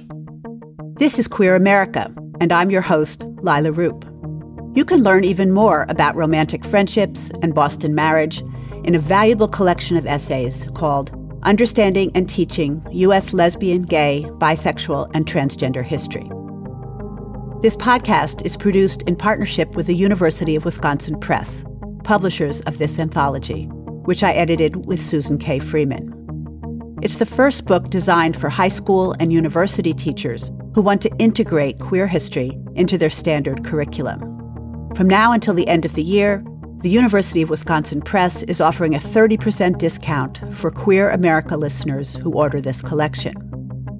This 0.97 1.17
is 1.17 1.27
Queer 1.27 1.55
America, 1.55 2.13
and 2.39 2.51
I'm 2.51 2.69
your 2.69 2.83
host, 2.83 3.25
Leila 3.41 3.71
Rupp. 3.71 4.05
You 4.75 4.85
can 4.85 5.01
learn 5.01 5.23
even 5.23 5.51
more 5.51 5.87
about 5.89 6.15
romantic 6.15 6.63
friendships 6.63 7.31
and 7.41 7.55
Boston 7.55 7.95
marriage 7.95 8.43
in 8.83 8.93
a 8.93 8.99
valuable 8.99 9.47
collection 9.47 9.97
of 9.97 10.05
essays 10.05 10.67
called 10.75 11.11
Understanding 11.41 12.11
and 12.13 12.29
Teaching 12.29 12.85
U.S. 12.91 13.33
Lesbian, 13.33 13.81
Gay, 13.81 14.23
Bisexual, 14.37 15.09
and 15.15 15.25
Transgender 15.25 15.83
History. 15.83 16.29
This 17.63 17.75
podcast 17.75 18.45
is 18.45 18.55
produced 18.55 19.01
in 19.03 19.15
partnership 19.15 19.75
with 19.75 19.87
the 19.87 19.95
University 19.95 20.55
of 20.55 20.63
Wisconsin 20.63 21.19
Press, 21.19 21.65
publishers 22.05 22.61
of 22.61 22.77
this 22.77 22.99
anthology, 22.99 23.65
which 24.05 24.23
I 24.23 24.31
edited 24.31 24.85
with 24.85 25.03
Susan 25.03 25.37
K. 25.37 25.59
Freeman. 25.59 26.11
It's 27.01 27.17
the 27.17 27.25
first 27.25 27.65
book 27.65 27.89
designed 27.89 28.37
for 28.37 28.49
high 28.49 28.69
school 28.69 29.15
and 29.19 29.33
university 29.33 29.93
teachers 29.93 30.49
who 30.73 30.81
want 30.81 31.01
to 31.01 31.11
integrate 31.17 31.79
queer 31.79 32.07
history 32.07 32.57
into 32.75 32.97
their 32.97 33.09
standard 33.09 33.65
curriculum. 33.65 34.19
From 34.95 35.07
now 35.07 35.33
until 35.33 35.53
the 35.53 35.67
end 35.67 35.83
of 35.83 35.95
the 35.95 36.03
year, 36.03 36.43
the 36.83 36.89
University 36.89 37.41
of 37.41 37.49
Wisconsin 37.49 38.01
Press 38.01 38.43
is 38.43 38.61
offering 38.61 38.95
a 38.95 38.99
30% 38.99 39.77
discount 39.77 40.39
for 40.53 40.71
Queer 40.71 41.09
America 41.09 41.57
listeners 41.57 42.15
who 42.15 42.31
order 42.31 42.61
this 42.61 42.81
collection. 42.81 43.33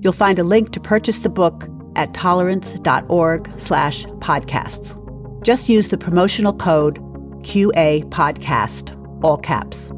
You'll 0.01 0.13
find 0.13 0.37
a 0.37 0.43
link 0.43 0.71
to 0.71 0.79
purchase 0.79 1.19
the 1.19 1.29
book 1.29 1.67
at 1.95 2.13
tolerance.org 2.13 3.51
slash 3.57 4.05
podcasts. 4.05 5.01
Just 5.43 5.67
use 5.67 5.87
the 5.87 5.97
promotional 5.97 6.53
code 6.53 6.99
QA 7.45 8.03
Podcast, 8.09 8.99
all 9.23 9.37
caps. 9.37 9.91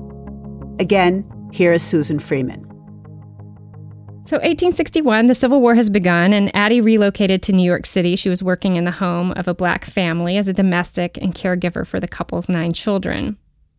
Again, 0.79 1.25
here 1.53 1.71
is 1.71 1.81
Susan 1.81 2.19
Freeman. 2.19 2.61
So, 4.23 4.35
1861, 4.35 5.27
the 5.27 5.33
Civil 5.33 5.61
War 5.61 5.73
has 5.73 5.89
begun, 5.89 6.33
and 6.33 6.53
Addie 6.53 6.81
relocated 6.81 7.41
to 7.43 7.53
New 7.53 7.63
York 7.63 7.85
City. 7.85 8.17
She 8.17 8.27
was 8.27 8.43
working 8.43 8.75
in 8.75 8.83
the 8.83 8.91
home 8.91 9.31
of 9.31 9.47
a 9.47 9.53
black 9.53 9.85
family 9.85 10.35
as 10.35 10.49
a 10.49 10.53
domestic 10.53 11.17
and 11.21 11.33
caregiver 11.33 11.87
for 11.87 12.01
the 12.01 12.07
couple's 12.09 12.49
nine 12.49 12.73
children. 12.73 13.37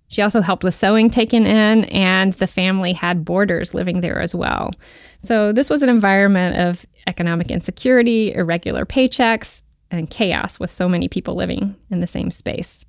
She 0.08 0.22
also 0.22 0.40
helped 0.40 0.64
with 0.64 0.72
sewing 0.72 1.10
taken 1.10 1.46
in, 1.46 1.84
and 1.84 2.32
the 2.32 2.46
family 2.46 2.94
had 2.94 3.26
boarders 3.26 3.74
living 3.74 4.00
there 4.00 4.22
as 4.22 4.34
well. 4.34 4.70
So, 5.18 5.52
this 5.52 5.68
was 5.68 5.82
an 5.82 5.90
environment 5.90 6.56
of 6.56 6.86
economic 7.06 7.50
insecurity, 7.50 8.32
irregular 8.32 8.86
paychecks, 8.86 9.60
and 9.90 10.08
chaos 10.08 10.58
with 10.58 10.70
so 10.70 10.88
many 10.88 11.08
people 11.08 11.34
living 11.34 11.76
in 11.90 12.00
the 12.00 12.06
same 12.06 12.30
space. 12.30 12.86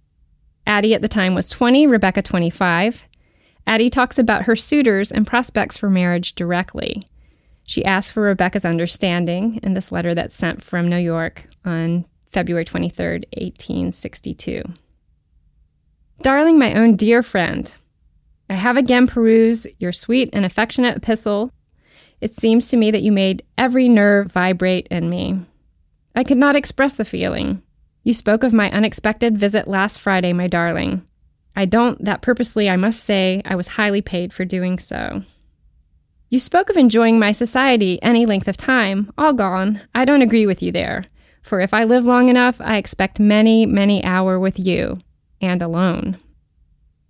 Addie 0.70 0.94
at 0.94 1.02
the 1.02 1.08
time 1.08 1.34
was 1.34 1.50
20, 1.50 1.88
Rebecca 1.88 2.22
25. 2.22 3.04
Addie 3.66 3.90
talks 3.90 4.20
about 4.20 4.44
her 4.44 4.56
suitors 4.56 5.12
and 5.12 5.26
prospects 5.26 5.78
for 5.78 5.90
marriage 5.90 6.36
directly. 6.36 7.08
She 7.64 7.84
asks 7.84 8.12
for 8.12 8.22
Rebecca's 8.22 8.66
understanding 8.66 9.60
in 9.64 9.74
this 9.74 9.92
letter 9.92 10.14
that's 10.14 10.36
sent 10.36 10.64
from 10.64 10.88
New 10.88 11.00
York 11.00 11.50
on 11.66 12.06
February 12.32 12.66
23rd, 12.66 13.26
1862. 13.34 14.62
Darling, 16.22 16.60
my 16.60 16.76
own 16.76 16.96
dear 16.96 17.24
friend, 17.24 17.74
I 18.48 18.54
have 18.54 18.78
again 18.78 19.08
perused 19.08 19.66
your 19.80 19.92
sweet 19.92 20.30
and 20.34 20.46
affectionate 20.46 20.98
epistle. 20.98 21.52
It 22.22 22.32
seems 22.36 22.70
to 22.70 22.78
me 22.78 22.92
that 22.92 23.02
you 23.02 23.12
made 23.12 23.42
every 23.58 23.90
nerve 23.90 24.32
vibrate 24.32 24.88
in 24.92 25.10
me. 25.10 25.40
I 26.16 26.24
could 26.24 26.38
not 26.38 26.56
express 26.56 26.94
the 26.94 27.06
feeling. 27.06 27.64
You 28.10 28.14
spoke 28.14 28.44
of 28.44 28.54
my 28.54 28.72
unexpected 28.72 29.38
visit 29.38 29.68
last 29.68 30.00
Friday, 30.00 30.34
my 30.34 30.48
darling. 30.48 31.06
I 31.56 31.66
don't 31.66 32.04
that 32.04 32.24
purposely, 32.24 32.68
I 32.68 32.76
must 32.76 33.04
say, 33.04 33.44
I 33.46 33.56
was 33.56 33.68
highly 33.68 34.02
paid 34.02 34.34
for 34.34 34.46
doing 34.46 34.80
so. 34.80 35.22
You 36.30 36.40
spoke 36.40 36.72
of 36.72 36.76
enjoying 36.76 37.20
my 37.20 37.32
society 37.32 38.02
any 38.02 38.26
length 38.26 38.48
of 38.48 38.58
time, 38.58 39.14
all 39.16 39.34
gone. 39.34 39.82
I 39.94 40.06
don't 40.06 40.24
agree 40.24 40.48
with 40.48 40.64
you 40.64 40.72
there, 40.72 41.06
for 41.44 41.60
if 41.60 41.72
I 41.72 41.84
live 41.84 42.04
long 42.04 42.30
enough, 42.30 42.60
I 42.60 42.78
expect 42.78 43.20
many, 43.20 43.68
many 43.68 44.04
hour 44.04 44.40
with 44.40 44.58
you, 44.58 44.98
and 45.40 45.62
alone. 45.62 46.18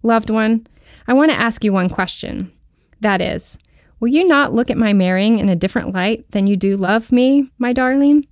Loved 0.04 0.30
one, 0.30 0.68
I 1.08 1.14
want 1.14 1.32
to 1.32 1.40
ask 1.40 1.64
you 1.64 1.72
one 1.72 1.88
question. 1.88 2.52
That 3.00 3.22
is, 3.22 3.58
will 4.02 4.10
you 4.10 4.28
not 4.28 4.54
look 4.54 4.70
at 4.70 4.78
my 4.78 4.92
marrying 4.92 5.40
in 5.40 5.48
a 5.48 5.56
different 5.56 5.94
light 5.94 6.30
than 6.32 6.46
you 6.46 6.58
do 6.58 6.76
love 6.76 7.14
me, 7.14 7.50
my 7.58 7.72
darling? 7.72 8.28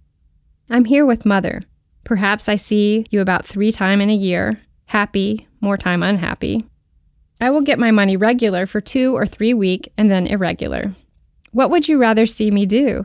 I'm 0.70 0.84
here 0.84 1.06
with 1.06 1.26
mother. 1.26 1.62
Perhaps 2.08 2.48
I 2.48 2.56
see 2.56 3.06
you 3.10 3.20
about 3.20 3.46
three 3.46 3.70
time 3.70 4.00
in 4.00 4.10
a 4.10 4.16
year, 4.16 4.62
happy, 4.86 5.46
more 5.60 5.76
time 5.76 6.02
unhappy. 6.02 6.66
I 7.42 7.50
will 7.50 7.60
get 7.60 7.78
my 7.78 7.92
money 7.92 8.16
regular 8.16 8.66
for 8.66 8.80
two 8.80 9.14
or 9.14 9.26
three 9.26 9.54
week 9.54 9.92
and 9.98 10.10
then 10.10 10.26
irregular. 10.26 10.96
What 11.52 11.70
would 11.70 11.90
you 11.90 11.98
rather 11.98 12.26
see 12.26 12.50
me 12.50 12.66
do? 12.66 13.04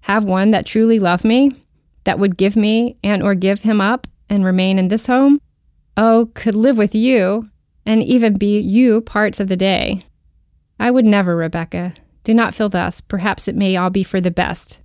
Have 0.00 0.24
one 0.24 0.50
that 0.52 0.64
truly 0.64 0.98
love 0.98 1.26
me, 1.26 1.62
that 2.04 2.18
would 2.18 2.38
give 2.38 2.56
me 2.56 2.96
and 3.04 3.22
or 3.22 3.34
give 3.34 3.60
him 3.60 3.82
up 3.82 4.06
and 4.30 4.46
remain 4.46 4.78
in 4.78 4.88
this 4.88 5.08
home? 5.08 5.42
Oh, 5.98 6.30
could 6.32 6.56
live 6.56 6.78
with 6.78 6.94
you 6.94 7.50
and 7.84 8.02
even 8.02 8.38
be 8.38 8.58
you 8.58 9.02
parts 9.02 9.40
of 9.40 9.48
the 9.48 9.58
day. 9.58 10.06
I 10.80 10.90
would 10.90 11.04
never, 11.04 11.36
Rebecca. 11.36 11.92
Do 12.24 12.32
not 12.32 12.54
feel 12.54 12.70
thus. 12.70 13.02
Perhaps 13.02 13.46
it 13.46 13.56
may 13.56 13.76
all 13.76 13.90
be 13.90 14.04
for 14.04 14.22
the 14.22 14.30
best. 14.30 14.80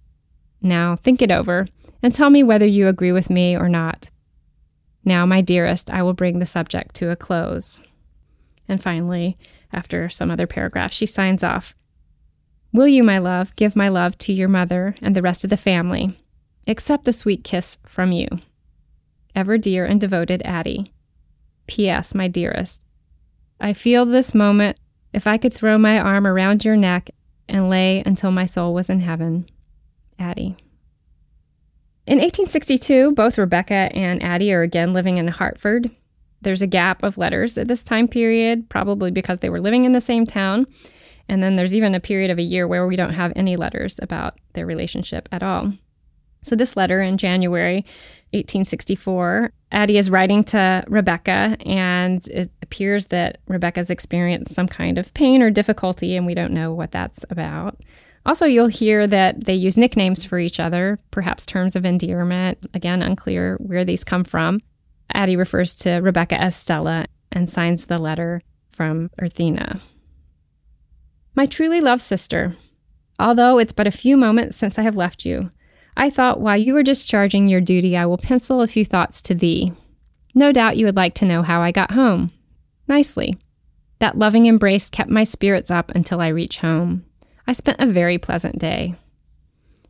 Now, 0.62 0.98
think 0.98 1.22
it 1.22 1.32
over 1.32 1.68
and 2.04 2.14
tell 2.14 2.30
me 2.30 2.44
whether 2.44 2.66
you 2.66 2.88
agree 2.88 3.14
with 3.14 3.30
me 3.30 3.58
or 3.58 3.70
not. 3.70 4.12
Now, 5.06 5.26
my 5.26 5.42
dearest, 5.42 5.90
I 5.90 6.04
will 6.04 6.14
bring 6.14 6.40
the 6.40 6.46
subject 6.46 6.94
to 6.96 7.10
a 7.10 7.16
close. 7.16 7.82
And 8.68 8.82
finally, 8.82 9.38
after 9.72 10.10
some 10.10 10.30
other 10.30 10.48
paragraph, 10.48 10.92
she 10.92 11.06
signs 11.06 11.44
off 11.44 11.74
Will 12.72 12.88
you, 12.88 13.04
my 13.04 13.20
love, 13.20 13.56
give 13.56 13.76
my 13.76 13.88
love 13.88 14.18
to 14.20 14.34
your 14.34 14.48
mother 14.48 14.96
and 15.00 15.16
the 15.16 15.22
rest 15.22 15.44
of 15.44 15.52
the 15.52 15.58
family? 15.58 16.20
Accept 16.68 17.08
a 17.08 17.14
sweet 17.14 17.44
kiss 17.44 17.78
from 17.86 18.12
you. 18.12 18.28
Ever 19.36 19.60
dear 19.60 19.86
and 19.86 20.02
devoted 20.02 20.42
Addie. 20.44 20.92
P.S., 21.68 22.16
my 22.16 22.28
dearest. 22.28 22.84
I 23.60 23.74
feel 23.74 24.06
this 24.06 24.34
moment 24.34 24.78
if 25.14 25.28
I 25.28 25.38
could 25.38 25.54
throw 25.54 25.78
my 25.78 26.00
arm 26.00 26.26
around 26.26 26.66
your 26.66 26.76
neck 26.76 27.12
and 27.48 27.70
lay 27.70 28.02
until 28.06 28.32
my 28.32 28.46
soul 28.46 28.74
was 28.74 28.90
in 28.90 29.02
heaven. 29.02 29.48
Addie. 30.18 30.58
In 32.06 32.18
1862, 32.18 33.14
both 33.14 33.38
Rebecca 33.38 33.90
and 33.94 34.22
Addie 34.22 34.52
are 34.52 34.62
again 34.62 34.92
living 34.92 35.18
in 35.18 35.30
Hartford. 35.30 35.90
There's 36.42 36.62
a 36.62 36.68
gap 36.68 37.02
of 37.02 37.18
letters 37.18 37.58
at 37.58 37.70
this 37.70 37.82
time 37.82 38.10
period, 38.10 38.68
probably 38.68 39.10
because 39.10 39.40
they 39.40 39.50
were 39.50 39.62
living 39.62 39.86
in 39.86 39.94
the 39.94 40.02
same 40.02 40.26
town. 40.26 40.68
And 41.30 41.42
then 41.42 41.56
there's 41.56 41.74
even 41.74 41.96
a 41.96 42.02
period 42.02 42.30
of 42.30 42.38
a 42.38 42.44
year 42.44 42.68
where 42.68 42.86
we 42.86 42.98
don't 42.98 43.14
have 43.14 43.32
any 43.38 43.56
letters 43.56 44.02
about 44.02 44.38
their 44.52 44.66
relationship 44.66 45.30
at 45.32 45.42
all. 45.42 45.72
So, 46.42 46.58
this 46.58 46.76
letter 46.76 47.02
in 47.02 47.18
January 47.18 47.86
1864, 48.32 49.54
Addie 49.72 49.98
is 49.98 50.10
writing 50.10 50.44
to 50.44 50.84
Rebecca, 50.90 51.56
and 51.66 52.28
it 52.28 52.52
appears 52.62 53.08
that 53.08 53.38
Rebecca's 53.48 53.90
experienced 53.90 54.54
some 54.54 54.68
kind 54.68 54.98
of 54.98 55.14
pain 55.14 55.42
or 55.42 55.50
difficulty, 55.50 56.18
and 56.18 56.26
we 56.26 56.34
don't 56.34 56.54
know 56.54 56.74
what 56.74 56.92
that's 56.92 57.24
about. 57.30 57.80
Also, 58.26 58.46
you'll 58.46 58.68
hear 58.68 59.06
that 59.06 59.46
they 59.46 59.54
use 59.54 59.78
nicknames 59.78 60.24
for 60.24 60.40
each 60.40 60.60
other, 60.60 61.00
perhaps 61.12 61.46
terms 61.46 61.76
of 61.76 61.86
endearment. 61.86 62.66
Again, 62.74 63.02
unclear 63.02 63.58
where 63.60 63.84
these 63.84 64.04
come 64.04 64.24
from. 64.24 64.62
Addie 65.14 65.36
refers 65.36 65.76
to 65.76 65.96
Rebecca 65.98 66.40
as 66.40 66.56
Stella 66.56 67.06
and 67.32 67.50
signs 67.50 67.86
the 67.86 67.98
letter 67.98 68.42
from 68.70 69.10
Earthina. 69.22 69.82
My 71.36 71.46
truly 71.46 71.82
loved 71.82 72.02
sister, 72.02 72.56
although 73.20 73.58
it's 73.58 73.74
but 73.74 73.88
a 73.88 73.92
few 73.92 74.16
moments 74.16 74.56
since 74.56 74.80
I 74.80 74.84
have 74.84 74.96
left 74.96 75.26
you, 75.26 75.50
I 75.98 76.10
thought 76.10 76.40
while 76.40 76.58
you 76.58 76.74
were 76.74 76.84
discharging 76.84 77.48
your 77.48 77.62
duty, 77.62 77.98
I 77.98 78.06
will 78.06 78.18
pencil 78.18 78.62
a 78.62 78.68
few 78.68 78.86
thoughts 78.86 79.22
to 79.24 79.36
thee. 79.36 79.74
No 80.34 80.52
doubt 80.52 80.78
you 80.78 80.86
would 80.86 80.96
like 80.96 81.14
to 81.16 81.26
know 81.26 81.44
how 81.44 81.62
I 81.62 81.72
got 81.72 81.92
home. 81.92 82.32
Nicely. 82.88 83.38
That 84.00 84.18
loving 84.18 84.46
embrace 84.48 84.90
kept 84.90 85.10
my 85.10 85.24
spirits 85.24 85.70
up 85.72 85.92
until 85.92 86.20
I 86.20 86.30
reach 86.30 86.58
home. 86.58 87.06
I 87.48 87.54
spent 87.54 87.80
a 87.80 87.86
very 87.86 88.18
pleasant 88.18 88.60
day. 88.60 88.96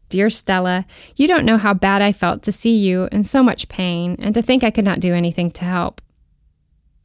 Dear 0.09 0.29
Stella, 0.29 0.85
you 1.15 1.27
don't 1.27 1.45
know 1.45 1.57
how 1.57 1.73
bad 1.73 2.01
I 2.01 2.11
felt 2.11 2.43
to 2.43 2.51
see 2.51 2.77
you 2.77 3.07
in 3.11 3.23
so 3.23 3.41
much 3.41 3.67
pain 3.67 4.15
and 4.19 4.35
to 4.35 4.41
think 4.41 4.63
I 4.63 4.71
could 4.71 4.85
not 4.85 4.99
do 4.99 5.13
anything 5.13 5.49
to 5.51 5.65
help. 5.65 6.01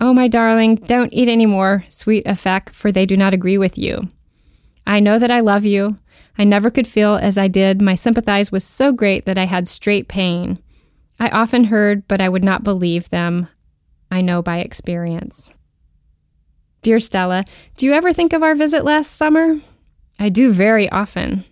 Oh, 0.01 0.13
my 0.13 0.29
darling, 0.29 0.77
don't 0.77 1.13
eat 1.13 1.29
any 1.29 1.47
more, 1.47 1.85
sweet 1.89 2.27
effect, 2.27 2.75
for 2.75 2.93
they 2.93 3.07
do 3.07 3.17
not 3.17 3.35
agree 3.35 3.59
with 3.59 3.79
you. 3.79 4.09
I 4.87 5.01
know 5.01 5.19
that 5.19 5.31
I 5.31 5.41
love 5.41 5.65
you. 5.65 5.97
I 6.37 6.45
never 6.45 6.71
could 6.71 6.87
feel 6.87 7.17
as 7.17 7.37
I 7.37 7.49
did. 7.49 7.83
My 7.83 7.95
sympathize 7.95 8.53
was 8.53 8.63
so 8.63 8.93
great 8.93 9.25
that 9.25 9.39
I 9.39 9.47
had 9.47 9.69
straight 9.69 10.07
pain. 10.07 10.59
I 11.19 11.29
often 11.31 11.65
heard, 11.65 12.07
but 12.07 12.21
I 12.21 12.29
would 12.29 12.45
not 12.45 12.63
believe 12.63 13.11
them. 13.11 13.49
I 14.11 14.21
know 14.21 14.41
by 14.41 14.59
experience. 14.59 15.53
Dear 16.83 17.01
Stella, 17.01 17.45
do 17.77 17.87
you 17.87 17.93
ever 17.93 18.13
think 18.13 18.33
of 18.33 18.43
our 18.43 18.55
visit 18.55 18.85
last 18.85 19.13
summer? 19.13 19.61
I 20.19 20.29
do 20.29 20.53
very 20.53 20.89
often. 20.91 21.45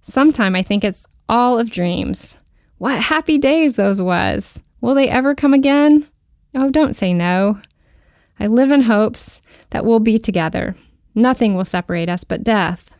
Sometime 0.00 0.54
I 0.54 0.62
think 0.62 0.84
it's 0.84 1.06
all 1.28 1.58
of 1.58 1.70
dreams. 1.70 2.36
What 2.78 3.00
happy 3.00 3.38
days 3.38 3.74
those 3.74 4.02
was. 4.02 4.60
Will 4.80 4.94
they 4.94 5.08
ever 5.08 5.34
come 5.34 5.54
again? 5.54 6.08
Oh, 6.54 6.70
don't 6.70 6.94
say 6.94 7.14
no. 7.14 7.60
I 8.38 8.46
live 8.46 8.70
in 8.70 8.82
hopes 8.82 9.40
that 9.70 9.84
we'll 9.84 10.00
be 10.00 10.18
together. 10.18 10.76
Nothing 11.14 11.54
will 11.54 11.64
separate 11.64 12.08
us 12.08 12.24
but 12.24 12.42
death. 12.42 12.90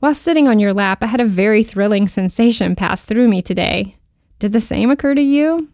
While 0.00 0.14
sitting 0.14 0.46
on 0.48 0.60
your 0.60 0.72
lap, 0.72 1.02
I 1.02 1.06
had 1.06 1.20
a 1.20 1.26
very 1.26 1.62
thrilling 1.62 2.08
sensation 2.08 2.76
pass 2.76 3.04
through 3.04 3.28
me 3.28 3.42
today. 3.42 3.96
Did 4.38 4.52
the 4.52 4.60
same 4.60 4.90
occur 4.90 5.14
to 5.14 5.22
you? 5.22 5.68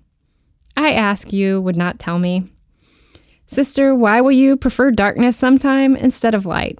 I 0.77 0.93
ask 0.93 1.33
you, 1.33 1.61
would 1.61 1.77
not 1.77 1.99
tell 1.99 2.19
me. 2.19 2.51
Sister, 3.47 3.95
why 3.95 4.21
will 4.21 4.33
you 4.33 4.57
prefer 4.57 4.91
darkness 4.91 5.37
sometime 5.37 5.95
instead 5.95 6.35
of 6.35 6.47
light? 6.47 6.79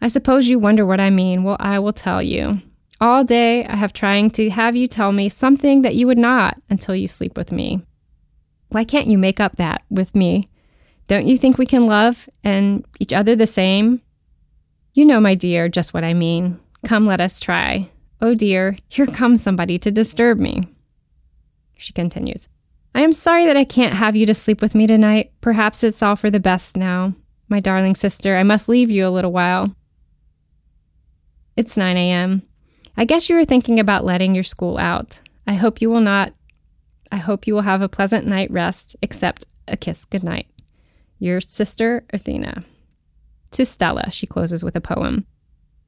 I 0.00 0.08
suppose 0.08 0.48
you 0.48 0.58
wonder 0.58 0.84
what 0.84 1.00
I 1.00 1.10
mean. 1.10 1.42
Well, 1.42 1.56
I 1.58 1.78
will 1.78 1.92
tell 1.92 2.22
you. 2.22 2.60
All 3.00 3.24
day 3.24 3.64
I 3.66 3.76
have 3.76 3.92
trying 3.92 4.30
to 4.32 4.50
have 4.50 4.76
you 4.76 4.88
tell 4.88 5.12
me 5.12 5.28
something 5.28 5.82
that 5.82 5.94
you 5.94 6.06
would 6.06 6.18
not 6.18 6.60
until 6.70 6.94
you 6.94 7.08
sleep 7.08 7.36
with 7.36 7.52
me. 7.52 7.82
Why 8.68 8.84
can't 8.84 9.08
you 9.08 9.18
make 9.18 9.40
up 9.40 9.56
that 9.56 9.82
with 9.90 10.14
me? 10.14 10.48
Don't 11.06 11.26
you 11.26 11.36
think 11.36 11.56
we 11.56 11.66
can 11.66 11.86
love 11.86 12.28
and 12.42 12.84
each 12.98 13.12
other 13.12 13.36
the 13.36 13.46
same? 13.46 14.00
You 14.94 15.04
know, 15.04 15.20
my 15.20 15.34
dear, 15.34 15.68
just 15.68 15.94
what 15.94 16.04
I 16.04 16.14
mean. 16.14 16.58
Come, 16.84 17.06
let 17.06 17.20
us 17.20 17.38
try. 17.38 17.90
Oh 18.20 18.34
dear, 18.34 18.78
here 18.88 19.06
comes 19.06 19.42
somebody 19.42 19.78
to 19.80 19.90
disturb 19.90 20.38
me. 20.38 20.68
She 21.76 21.92
continues. 21.92 22.48
I 22.94 23.02
am 23.02 23.12
sorry 23.12 23.44
that 23.44 23.58
I 23.58 23.64
can't 23.64 23.94
have 23.94 24.16
you 24.16 24.24
to 24.24 24.34
sleep 24.34 24.62
with 24.62 24.74
me 24.74 24.86
tonight. 24.86 25.32
Perhaps 25.42 25.84
it's 25.84 26.02
all 26.02 26.16
for 26.16 26.30
the 26.30 26.40
best 26.40 26.76
now. 26.76 27.14
My 27.48 27.60
darling 27.60 27.94
sister, 27.94 28.36
I 28.36 28.42
must 28.42 28.68
leave 28.68 28.90
you 28.90 29.06
a 29.06 29.10
little 29.10 29.32
while. 29.32 29.76
It's 31.56 31.76
9 31.76 31.96
a.m. 31.96 32.42
I 32.96 33.06
guess 33.06 33.28
you 33.30 33.36
are 33.38 33.44
thinking 33.44 33.80
about 33.80 34.04
letting 34.04 34.34
your 34.34 34.44
school 34.44 34.76
out. 34.76 35.20
I 35.46 35.54
hope 35.54 35.80
you 35.80 35.88
will 35.88 36.00
not. 36.00 36.34
I 37.10 37.16
hope 37.16 37.46
you 37.46 37.54
will 37.54 37.62
have 37.62 37.80
a 37.80 37.88
pleasant 37.88 38.26
night 38.26 38.50
rest, 38.50 38.94
except 39.00 39.46
a 39.66 39.76
kiss 39.76 40.04
goodnight. 40.04 40.48
Your 41.18 41.40
sister, 41.40 42.04
Athena. 42.12 42.64
To 43.52 43.64
Stella, 43.64 44.10
she 44.10 44.26
closes 44.26 44.62
with 44.62 44.76
a 44.76 44.80
poem. 44.82 45.24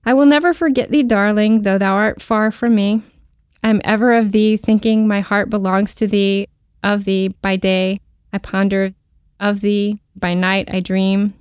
I 0.06 0.14
will 0.14 0.26
never 0.26 0.54
forget 0.54 0.90
thee, 0.90 1.02
darling, 1.02 1.62
though 1.62 1.76
thou 1.76 1.94
art 1.94 2.22
far 2.22 2.50
from 2.50 2.74
me. 2.74 3.02
I 3.62 3.68
am 3.68 3.82
ever 3.84 4.14
of 4.14 4.32
thee, 4.32 4.56
thinking 4.56 5.06
my 5.06 5.20
heart 5.20 5.50
belongs 5.50 5.94
to 5.96 6.06
thee. 6.06 6.48
Of 6.82 7.04
thee 7.04 7.28
by 7.28 7.56
day 7.56 8.00
I 8.32 8.38
ponder, 8.38 8.94
of 9.40 9.60
thee 9.60 10.00
by 10.16 10.32
night 10.34 10.68
I 10.72 10.80
dream. 10.80 11.34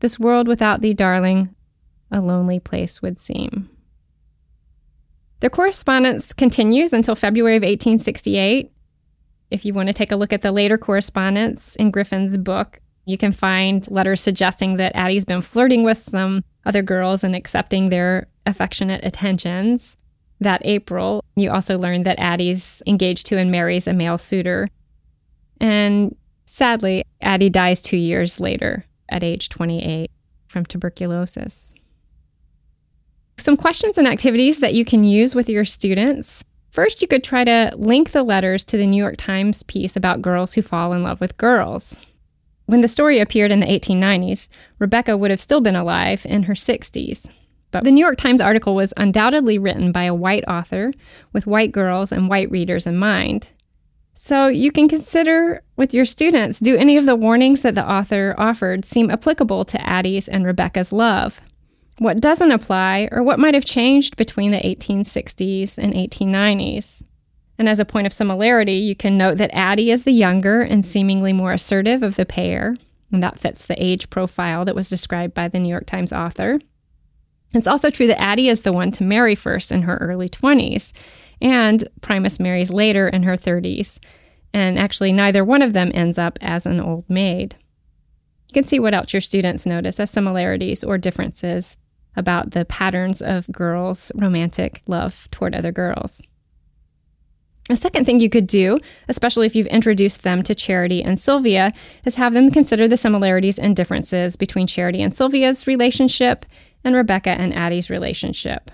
This 0.00 0.18
world 0.18 0.46
without 0.46 0.80
thee, 0.80 0.94
darling, 0.94 1.54
a 2.10 2.20
lonely 2.20 2.60
place 2.60 3.02
would 3.02 3.18
seem. 3.18 3.68
The 5.40 5.50
correspondence 5.50 6.32
continues 6.32 6.92
until 6.92 7.14
February 7.14 7.56
of 7.56 7.62
1868. 7.62 8.72
If 9.50 9.64
you 9.64 9.72
want 9.72 9.86
to 9.86 9.92
take 9.92 10.10
a 10.10 10.16
look 10.16 10.32
at 10.32 10.42
the 10.42 10.50
later 10.50 10.76
correspondence 10.76 11.76
in 11.76 11.90
Griffin's 11.90 12.36
book, 12.36 12.80
you 13.04 13.16
can 13.16 13.32
find 13.32 13.88
letters 13.90 14.20
suggesting 14.20 14.76
that 14.76 14.94
Addie's 14.94 15.24
been 15.24 15.40
flirting 15.40 15.82
with 15.82 15.96
some 15.96 16.42
other 16.66 16.82
girls 16.82 17.24
and 17.24 17.34
accepting 17.34 17.88
their 17.88 18.26
affectionate 18.44 19.04
attentions. 19.04 19.96
That 20.40 20.60
April, 20.64 21.24
you 21.34 21.50
also 21.50 21.78
learn 21.78 22.02
that 22.02 22.18
Addie's 22.18 22.82
engaged 22.86 23.26
to 23.26 23.38
and 23.38 23.50
marries 23.50 23.86
a 23.86 23.92
male 23.92 24.18
suitor. 24.18 24.68
And 25.60 26.14
sadly, 26.44 27.04
Addie 27.22 27.50
dies 27.50 27.80
two 27.80 27.96
years 27.96 28.38
later 28.38 28.84
at 29.08 29.24
age 29.24 29.48
28 29.48 30.10
from 30.46 30.66
tuberculosis. 30.66 31.74
Some 33.38 33.56
questions 33.56 33.96
and 33.96 34.08
activities 34.08 34.58
that 34.58 34.74
you 34.74 34.84
can 34.84 35.04
use 35.04 35.34
with 35.36 35.48
your 35.48 35.64
students. 35.64 36.42
First, 36.70 37.00
you 37.00 37.06
could 37.06 37.22
try 37.22 37.44
to 37.44 37.72
link 37.76 38.10
the 38.10 38.24
letters 38.24 38.64
to 38.64 38.76
the 38.76 38.86
New 38.86 39.00
York 39.00 39.14
Times 39.16 39.62
piece 39.62 39.94
about 39.94 40.20
girls 40.20 40.54
who 40.54 40.62
fall 40.62 40.92
in 40.92 41.04
love 41.04 41.20
with 41.20 41.36
girls. 41.36 41.98
When 42.66 42.80
the 42.80 42.88
story 42.88 43.20
appeared 43.20 43.52
in 43.52 43.60
the 43.60 43.66
1890s, 43.66 44.48
Rebecca 44.80 45.16
would 45.16 45.30
have 45.30 45.40
still 45.40 45.60
been 45.60 45.76
alive 45.76 46.26
in 46.26 46.42
her 46.42 46.54
60s. 46.54 47.26
But 47.70 47.84
the 47.84 47.92
New 47.92 48.00
York 48.00 48.18
Times 48.18 48.40
article 48.40 48.74
was 48.74 48.92
undoubtedly 48.96 49.56
written 49.56 49.92
by 49.92 50.04
a 50.04 50.14
white 50.14 50.44
author 50.48 50.92
with 51.32 51.46
white 51.46 51.70
girls 51.70 52.10
and 52.10 52.28
white 52.28 52.50
readers 52.50 52.86
in 52.86 52.96
mind. 52.96 53.50
So 54.14 54.48
you 54.48 54.72
can 54.72 54.88
consider 54.88 55.62
with 55.76 55.94
your 55.94 56.04
students 56.04 56.58
do 56.58 56.76
any 56.76 56.96
of 56.96 57.06
the 57.06 57.14
warnings 57.14 57.62
that 57.62 57.76
the 57.76 57.88
author 57.88 58.34
offered 58.36 58.84
seem 58.84 59.10
applicable 59.10 59.64
to 59.66 59.88
Addie's 59.88 60.28
and 60.28 60.44
Rebecca's 60.44 60.92
love? 60.92 61.40
What 61.98 62.20
doesn't 62.20 62.52
apply, 62.52 63.08
or 63.10 63.24
what 63.24 63.40
might 63.40 63.54
have 63.54 63.64
changed 63.64 64.16
between 64.16 64.52
the 64.52 64.58
1860s 64.58 65.78
and 65.78 65.92
1890s? 65.92 67.02
And 67.58 67.68
as 67.68 67.80
a 67.80 67.84
point 67.84 68.06
of 68.06 68.12
similarity, 68.12 68.74
you 68.74 68.94
can 68.94 69.18
note 69.18 69.38
that 69.38 69.50
Addie 69.52 69.90
is 69.90 70.04
the 70.04 70.12
younger 70.12 70.62
and 70.62 70.84
seemingly 70.84 71.32
more 71.32 71.52
assertive 71.52 72.04
of 72.04 72.14
the 72.14 72.24
pair, 72.24 72.76
and 73.10 73.20
that 73.20 73.40
fits 73.40 73.64
the 73.64 73.84
age 73.84 74.10
profile 74.10 74.64
that 74.64 74.76
was 74.76 74.88
described 74.88 75.34
by 75.34 75.48
the 75.48 75.58
New 75.58 75.68
York 75.68 75.86
Times 75.86 76.12
author. 76.12 76.60
It's 77.52 77.66
also 77.66 77.90
true 77.90 78.06
that 78.06 78.20
Addie 78.20 78.48
is 78.48 78.62
the 78.62 78.72
one 78.72 78.92
to 78.92 79.02
marry 79.02 79.34
first 79.34 79.72
in 79.72 79.82
her 79.82 79.96
early 79.96 80.28
20s, 80.28 80.92
and 81.40 81.82
Primus 82.00 82.38
marries 82.38 82.70
later 82.70 83.08
in 83.08 83.24
her 83.24 83.36
30s. 83.36 83.98
And 84.54 84.78
actually, 84.78 85.12
neither 85.12 85.44
one 85.44 85.62
of 85.62 85.72
them 85.72 85.90
ends 85.94 86.16
up 86.16 86.38
as 86.40 86.64
an 86.64 86.78
old 86.78 87.10
maid. 87.10 87.56
You 88.48 88.54
can 88.54 88.66
see 88.66 88.78
what 88.78 88.94
else 88.94 89.12
your 89.12 89.20
students 89.20 89.66
notice 89.66 89.98
as 89.98 90.12
similarities 90.12 90.84
or 90.84 90.96
differences 90.96 91.76
about 92.16 92.50
the 92.50 92.64
patterns 92.64 93.22
of 93.22 93.50
girls' 93.52 94.10
romantic 94.14 94.82
love 94.86 95.28
toward 95.30 95.54
other 95.54 95.72
girls. 95.72 96.20
A 97.70 97.76
second 97.76 98.06
thing 98.06 98.18
you 98.18 98.30
could 98.30 98.46
do, 98.46 98.78
especially 99.08 99.46
if 99.46 99.54
you've 99.54 99.66
introduced 99.66 100.22
them 100.22 100.42
to 100.44 100.54
Charity 100.54 101.02
and 101.02 101.20
Sylvia, 101.20 101.74
is 102.04 102.14
have 102.14 102.32
them 102.32 102.50
consider 102.50 102.88
the 102.88 102.96
similarities 102.96 103.58
and 103.58 103.76
differences 103.76 104.36
between 104.36 104.66
Charity 104.66 105.02
and 105.02 105.14
Sylvia's 105.14 105.66
relationship 105.66 106.46
and 106.82 106.94
Rebecca 106.94 107.30
and 107.30 107.54
Addie's 107.54 107.90
relationship. 107.90 108.70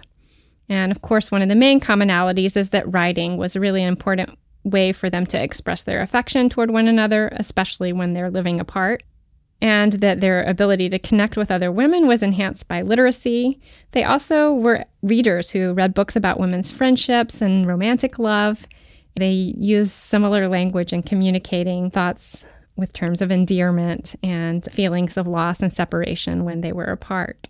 And 0.68 0.92
of 0.92 1.02
course, 1.02 1.32
one 1.32 1.42
of 1.42 1.48
the 1.48 1.56
main 1.56 1.80
commonalities 1.80 2.56
is 2.56 2.70
that 2.70 2.90
writing 2.92 3.36
was 3.36 3.56
a 3.56 3.60
really 3.60 3.82
important 3.82 4.38
way 4.62 4.92
for 4.92 5.10
them 5.10 5.26
to 5.26 5.42
express 5.42 5.82
their 5.82 6.00
affection 6.00 6.48
toward 6.48 6.70
one 6.70 6.86
another, 6.86 7.28
especially 7.32 7.92
when 7.92 8.12
they're 8.12 8.30
living 8.30 8.60
apart. 8.60 9.02
And 9.64 9.94
that 9.94 10.20
their 10.20 10.42
ability 10.42 10.90
to 10.90 10.98
connect 10.98 11.38
with 11.38 11.50
other 11.50 11.72
women 11.72 12.06
was 12.06 12.22
enhanced 12.22 12.68
by 12.68 12.82
literacy. 12.82 13.58
They 13.92 14.04
also 14.04 14.52
were 14.52 14.84
readers 15.02 15.52
who 15.52 15.72
read 15.72 15.94
books 15.94 16.16
about 16.16 16.38
women's 16.38 16.70
friendships 16.70 17.40
and 17.40 17.64
romantic 17.66 18.18
love. 18.18 18.68
They 19.16 19.30
used 19.30 19.92
similar 19.92 20.48
language 20.48 20.92
in 20.92 21.02
communicating 21.02 21.90
thoughts 21.90 22.44
with 22.76 22.92
terms 22.92 23.22
of 23.22 23.30
endearment 23.30 24.16
and 24.22 24.62
feelings 24.70 25.16
of 25.16 25.26
loss 25.26 25.62
and 25.62 25.72
separation 25.72 26.44
when 26.44 26.60
they 26.60 26.72
were 26.72 26.84
apart. 26.84 27.48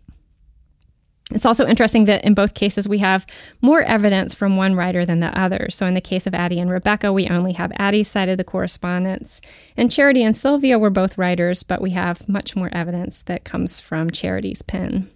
It's 1.34 1.44
also 1.44 1.66
interesting 1.66 2.04
that 2.04 2.24
in 2.24 2.32
both 2.32 2.54
cases 2.54 2.88
we 2.88 2.98
have 2.98 3.26
more 3.60 3.82
evidence 3.82 4.34
from 4.34 4.56
one 4.56 4.76
writer 4.76 5.04
than 5.04 5.18
the 5.18 5.36
other. 5.36 5.66
So 5.68 5.84
in 5.84 5.94
the 5.94 6.00
case 6.00 6.28
of 6.28 6.34
Addie 6.34 6.60
and 6.60 6.70
Rebecca, 6.70 7.12
we 7.12 7.28
only 7.28 7.52
have 7.54 7.72
Addie's 7.76 8.08
side 8.08 8.28
of 8.28 8.38
the 8.38 8.44
correspondence. 8.44 9.40
And 9.76 9.90
Charity 9.90 10.22
and 10.22 10.36
Sylvia 10.36 10.78
were 10.78 10.90
both 10.90 11.18
writers, 11.18 11.64
but 11.64 11.82
we 11.82 11.90
have 11.90 12.26
much 12.28 12.54
more 12.54 12.70
evidence 12.72 13.22
that 13.22 13.44
comes 13.44 13.80
from 13.80 14.10
Charity's 14.10 14.62
pen. 14.62 15.10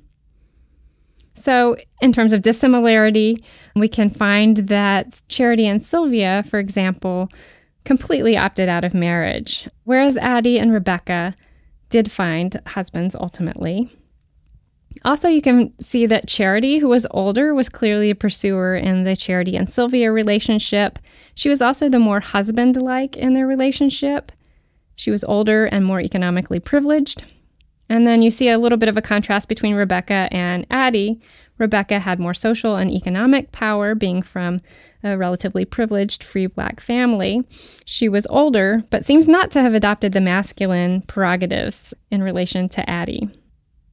So, 1.37 1.77
in 2.01 2.13
terms 2.13 2.33
of 2.33 2.43
dissimilarity, 2.43 3.45
we 3.77 3.87
can 3.87 4.11
find 4.11 4.57
that 4.57 5.23
Charity 5.29 5.69
and 5.69 5.85
Sylvia, 5.85 6.43
for 6.51 6.59
example, 6.59 7.29
completely 7.85 8.37
opted 8.37 8.69
out 8.69 8.83
of 8.83 8.93
marriage, 8.93 9.69
whereas 9.85 10.17
Addie 10.17 10.59
and 10.59 10.73
Rebecca 10.73 11.37
did 11.91 12.11
find 12.11 12.61
husbands 12.67 13.15
ultimately. 13.15 13.97
Also, 15.05 15.29
you 15.29 15.41
can 15.41 15.73
see 15.81 16.07
that 16.07 16.27
Charity, 16.27 16.79
who 16.79 16.89
was 16.89 17.07
older, 17.11 17.55
was 17.55 17.69
clearly 17.69 18.11
a 18.11 18.15
pursuer 18.15 18.75
in 18.75 19.05
the 19.05 19.17
Charity 19.17 19.57
and 19.57 19.71
Sylvia 19.71 20.11
relationship. 20.11 20.99
She 21.35 21.49
was 21.49 21.63
also 21.63 21.89
the 21.89 21.99
more 21.99 22.21
husband 22.21 22.77
like 22.77 23.17
in 23.17 23.33
their 23.33 23.47
relationship. 23.47 24.33
She 24.97 25.11
was 25.11 25.25
older 25.25 25.67
and 25.67 25.85
more 25.85 26.01
economically 26.01 26.59
privileged. 26.59 27.25
And 27.89 28.07
then 28.07 28.23
you 28.23 28.31
see 28.31 28.49
a 28.49 28.59
little 28.59 28.79
bit 28.79 28.89
of 28.89 28.97
a 28.97 29.03
contrast 29.03 29.49
between 29.49 29.75
Rebecca 29.75 30.29
and 30.31 30.67
Addie. 30.71 31.21
Rebecca 31.57 32.01
had 32.01 32.21
more 32.21 32.35
social 32.35 32.77
and 32.77 32.91
economic 32.91 33.53
power, 33.53 33.95
being 33.95 34.23
from 34.23 34.61
a 35.03 35.17
relatively 35.17 35.65
privileged 35.65 36.23
free 36.23 36.47
black 36.47 36.81
family. 36.81 37.45
She 37.85 38.09
was 38.09 38.27
older, 38.29 38.85
but 38.91 39.05
seems 39.05 39.29
not 39.29 39.51
to 39.53 39.63
have 39.63 39.75
adopted 39.75 40.13
the 40.13 40.21
masculine 40.21 41.03
prerogatives 41.03 41.95
in 42.11 42.23
relation 42.23 42.69
to 42.71 42.89
Addie. 42.89 43.31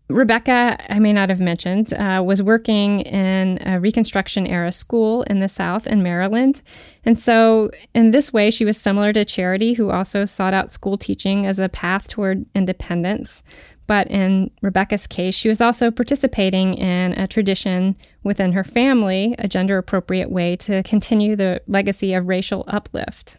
Rebecca, 0.07 0.77
I 0.87 0.99
may 0.99 1.13
not 1.13 1.29
have 1.29 1.39
mentioned, 1.39 1.91
uh, 1.93 2.21
was 2.23 2.43
working 2.43 2.99
in 2.99 3.57
a 3.65 3.79
Reconstruction 3.79 4.45
era 4.45 4.71
school 4.71 5.23
in 5.23 5.39
the 5.39 5.49
South 5.49 5.87
in 5.87 6.03
Maryland. 6.03 6.61
And 7.05 7.17
so, 7.17 7.71
in 7.95 8.11
this 8.11 8.31
way, 8.31 8.51
she 8.51 8.65
was 8.65 8.77
similar 8.77 9.13
to 9.13 9.25
Charity, 9.25 9.73
who 9.73 9.89
also 9.89 10.25
sought 10.25 10.53
out 10.53 10.71
school 10.71 10.97
teaching 10.97 11.47
as 11.47 11.57
a 11.57 11.69
path 11.69 12.07
toward 12.07 12.45
independence. 12.53 13.41
But 13.87 14.07
in 14.07 14.51
Rebecca's 14.61 15.07
case, 15.07 15.35
she 15.35 15.49
was 15.49 15.61
also 15.61 15.89
participating 15.89 16.75
in 16.75 17.13
a 17.13 17.27
tradition 17.27 17.95
within 18.23 18.53
her 18.53 18.63
family, 18.63 19.35
a 19.39 19.47
gender 19.47 19.77
appropriate 19.77 20.31
way 20.31 20.55
to 20.57 20.83
continue 20.83 21.35
the 21.35 21.61
legacy 21.67 22.13
of 22.13 22.27
racial 22.27 22.63
uplift. 22.67 23.37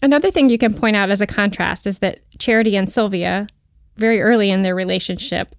Another 0.00 0.30
thing 0.30 0.48
you 0.48 0.58
can 0.58 0.74
point 0.74 0.96
out 0.96 1.10
as 1.10 1.20
a 1.20 1.26
contrast 1.26 1.86
is 1.86 1.98
that 1.98 2.20
Charity 2.38 2.76
and 2.76 2.90
Sylvia, 2.90 3.46
very 3.96 4.20
early 4.20 4.50
in 4.50 4.62
their 4.62 4.74
relationship, 4.74 5.54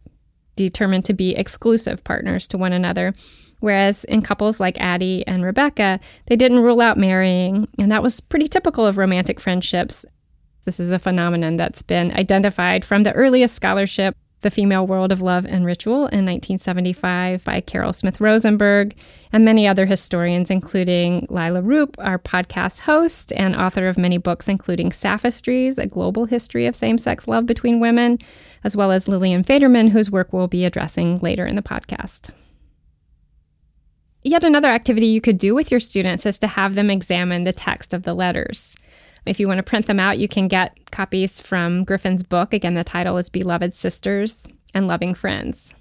determined 0.55 1.05
to 1.05 1.13
be 1.13 1.35
exclusive 1.35 2.03
partners 2.03 2.47
to 2.49 2.57
one 2.57 2.73
another. 2.73 3.13
Whereas 3.59 4.03
in 4.05 4.21
couples 4.21 4.59
like 4.59 4.79
Addie 4.79 5.25
and 5.25 5.43
Rebecca, 5.43 5.99
they 6.25 6.35
didn't 6.35 6.59
rule 6.59 6.81
out 6.81 6.97
marrying, 6.97 7.67
and 7.79 7.89
that 7.91 8.03
was 8.03 8.19
pretty 8.19 8.47
typical 8.47 8.85
of 8.85 8.97
romantic 8.97 9.39
friendships 9.39 10.05
this 10.65 10.79
is 10.79 10.91
a 10.91 10.99
phenomenon 10.99 11.57
that's 11.57 11.81
been 11.81 12.13
identified 12.13 12.85
from 12.85 13.03
the 13.03 13.11
earliest 13.13 13.53
scholarship, 13.53 14.15
The 14.41 14.51
Female 14.51 14.87
World 14.87 15.11
of 15.11 15.21
Love 15.21 15.45
and 15.45 15.65
Ritual, 15.65 16.07
in 16.07 16.25
1975 16.25 17.43
by 17.43 17.59
Carroll 17.59 17.91
Smith 17.91 18.21
Rosenberg, 18.21 18.95
and 19.33 19.43
many 19.43 19.67
other 19.67 19.85
historians, 19.85 20.49
including 20.49 21.27
Leila 21.29 21.61
Rupp, 21.61 21.97
our 21.99 22.17
podcast 22.17 22.81
host 22.81 23.33
and 23.33 23.55
author 23.55 23.89
of 23.89 23.97
many 23.97 24.17
books, 24.17 24.47
including 24.47 24.93
Sapphistries, 24.93 25.77
A 25.77 25.85
Global 25.85 26.25
History 26.25 26.65
of 26.65 26.75
Same 26.75 26.97
Sex 26.97 27.27
Love 27.27 27.45
Between 27.45 27.81
Women, 27.81 28.19
as 28.63 28.75
well 28.75 28.91
as 28.91 29.07
Lillian 29.07 29.43
Faderman, 29.43 29.89
whose 29.89 30.11
work 30.11 30.31
we'll 30.31 30.47
be 30.47 30.65
addressing 30.65 31.19
later 31.19 31.45
in 31.45 31.55
the 31.55 31.61
podcast. 31.61 32.29
Yet 34.23 34.43
another 34.43 34.69
activity 34.69 35.07
you 35.07 35.19
could 35.19 35.37
do 35.37 35.53
with 35.53 35.69
your 35.69 35.81
students 35.81 36.25
is 36.25 36.37
to 36.39 36.47
have 36.47 36.75
them 36.75 36.89
examine 36.89 37.41
the 37.41 37.51
text 37.51 37.93
of 37.93 38.03
the 38.03 38.13
letters. 38.13 38.75
If 39.25 39.39
you 39.39 39.47
want 39.47 39.59
to 39.59 39.63
print 39.63 39.85
them 39.85 39.99
out, 39.99 40.17
you 40.17 40.27
can 40.27 40.47
get 40.47 40.91
copies 40.91 41.41
from 41.41 41.83
Griffin's 41.83 42.23
book. 42.23 42.53
Again, 42.53 42.73
the 42.73 42.83
title 42.83 43.17
is 43.17 43.29
Beloved 43.29 43.73
Sisters 43.73 44.43
and 44.73 44.87
Loving 44.87 45.13
Friends. 45.13 45.73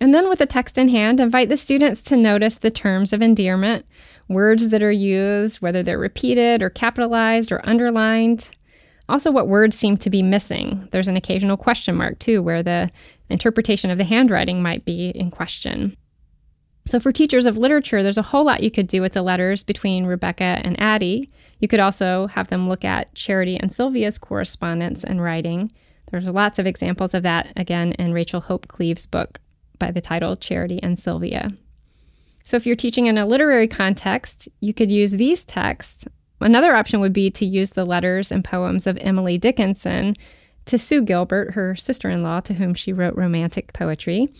And 0.00 0.14
then, 0.14 0.28
with 0.28 0.40
the 0.40 0.46
text 0.46 0.76
in 0.76 0.90
hand, 0.90 1.20
invite 1.20 1.48
the 1.48 1.56
students 1.56 2.02
to 2.02 2.16
notice 2.16 2.58
the 2.58 2.70
terms 2.70 3.14
of 3.14 3.22
endearment, 3.22 3.86
words 4.28 4.68
that 4.68 4.82
are 4.82 4.92
used, 4.92 5.62
whether 5.62 5.82
they're 5.82 5.98
repeated 5.98 6.62
or 6.62 6.68
capitalized 6.68 7.50
or 7.50 7.66
underlined. 7.66 8.50
Also, 9.08 9.30
what 9.30 9.48
words 9.48 9.76
seem 9.76 9.96
to 9.98 10.10
be 10.10 10.22
missing. 10.22 10.88
There's 10.90 11.08
an 11.08 11.16
occasional 11.16 11.56
question 11.56 11.94
mark, 11.94 12.18
too, 12.18 12.42
where 12.42 12.62
the 12.62 12.90
interpretation 13.28 13.90
of 13.90 13.98
the 13.98 14.04
handwriting 14.04 14.62
might 14.62 14.84
be 14.84 15.10
in 15.10 15.30
question. 15.30 15.96
So, 16.86 17.00
for 17.00 17.12
teachers 17.12 17.46
of 17.46 17.56
literature, 17.56 18.02
there's 18.02 18.18
a 18.18 18.22
whole 18.22 18.44
lot 18.44 18.62
you 18.62 18.70
could 18.70 18.86
do 18.86 19.00
with 19.00 19.14
the 19.14 19.22
letters 19.22 19.64
between 19.64 20.06
Rebecca 20.06 20.60
and 20.62 20.80
Addie. 20.80 21.30
You 21.58 21.68
could 21.68 21.80
also 21.80 22.28
have 22.28 22.48
them 22.48 22.68
look 22.68 22.84
at 22.84 23.14
Charity 23.14 23.58
and 23.58 23.72
Sylvia's 23.72 24.18
correspondence 24.18 25.02
and 25.02 25.22
writing. 25.22 25.72
There's 26.10 26.28
lots 26.28 26.60
of 26.60 26.66
examples 26.66 27.14
of 27.14 27.24
that, 27.24 27.52
again, 27.56 27.92
in 27.92 28.12
Rachel 28.12 28.40
Hope 28.40 28.68
Cleves' 28.68 29.06
book 29.06 29.40
by 29.78 29.90
the 29.90 30.00
title 30.00 30.36
Charity 30.36 30.80
and 30.80 30.98
Sylvia. 30.98 31.50
So, 32.44 32.56
if 32.56 32.66
you're 32.66 32.76
teaching 32.76 33.06
in 33.06 33.18
a 33.18 33.26
literary 33.26 33.66
context, 33.66 34.48
you 34.60 34.72
could 34.72 34.92
use 34.92 35.12
these 35.12 35.44
texts. 35.44 36.04
Another 36.40 36.74
option 36.74 37.00
would 37.00 37.12
be 37.12 37.30
to 37.30 37.46
use 37.46 37.70
the 37.70 37.84
letters 37.84 38.30
and 38.30 38.44
poems 38.44 38.86
of 38.86 38.98
Emily 39.00 39.38
Dickinson 39.38 40.16
to 40.66 40.78
Sue 40.78 41.02
Gilbert, 41.02 41.52
her 41.54 41.74
sister 41.76 42.10
in 42.10 42.22
law, 42.22 42.40
to 42.40 42.54
whom 42.54 42.74
she 42.74 42.92
wrote 42.92 43.16
romantic 43.16 43.72
poetry. 43.72 44.32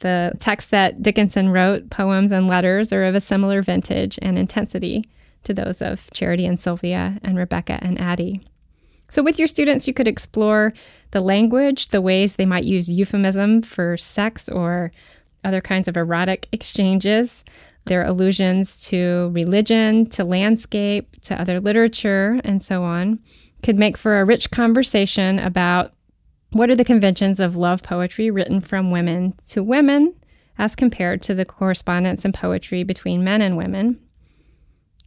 The 0.00 0.32
texts 0.38 0.70
that 0.70 1.02
Dickinson 1.02 1.48
wrote, 1.48 1.90
poems 1.90 2.30
and 2.30 2.46
letters, 2.46 2.92
are 2.92 3.04
of 3.04 3.14
a 3.14 3.20
similar 3.20 3.62
vintage 3.62 4.18
and 4.20 4.38
intensity 4.38 5.04
to 5.44 5.54
those 5.54 5.80
of 5.80 6.08
Charity 6.12 6.46
and 6.46 6.58
Sylvia 6.58 7.18
and 7.22 7.36
Rebecca 7.36 7.78
and 7.82 8.00
Addie. 8.00 8.46
So, 9.08 9.22
with 9.22 9.38
your 9.38 9.48
students, 9.48 9.86
you 9.86 9.94
could 9.94 10.08
explore 10.08 10.72
the 11.12 11.20
language, 11.20 11.88
the 11.88 12.00
ways 12.00 12.36
they 12.36 12.46
might 12.46 12.64
use 12.64 12.90
euphemism 12.90 13.62
for 13.62 13.96
sex 13.96 14.48
or 14.48 14.92
other 15.44 15.60
kinds 15.60 15.88
of 15.88 15.96
erotic 15.96 16.48
exchanges, 16.52 17.44
their 17.86 18.04
allusions 18.04 18.86
to 18.88 19.30
religion, 19.32 20.06
to 20.10 20.24
landscape, 20.24 21.20
to 21.22 21.40
other 21.40 21.60
literature, 21.60 22.40
and 22.44 22.62
so 22.62 22.82
on. 22.82 23.18
Could 23.62 23.76
make 23.76 23.96
for 23.96 24.20
a 24.20 24.24
rich 24.24 24.50
conversation 24.50 25.38
about 25.38 25.92
what 26.50 26.70
are 26.70 26.76
the 26.76 26.84
conventions 26.84 27.40
of 27.40 27.56
love 27.56 27.82
poetry 27.82 28.30
written 28.30 28.60
from 28.60 28.90
women 28.90 29.34
to 29.48 29.62
women 29.62 30.14
as 30.56 30.76
compared 30.76 31.20
to 31.22 31.34
the 31.34 31.44
correspondence 31.44 32.24
and 32.24 32.32
poetry 32.32 32.84
between 32.84 33.24
men 33.24 33.42
and 33.42 33.56
women? 33.56 33.98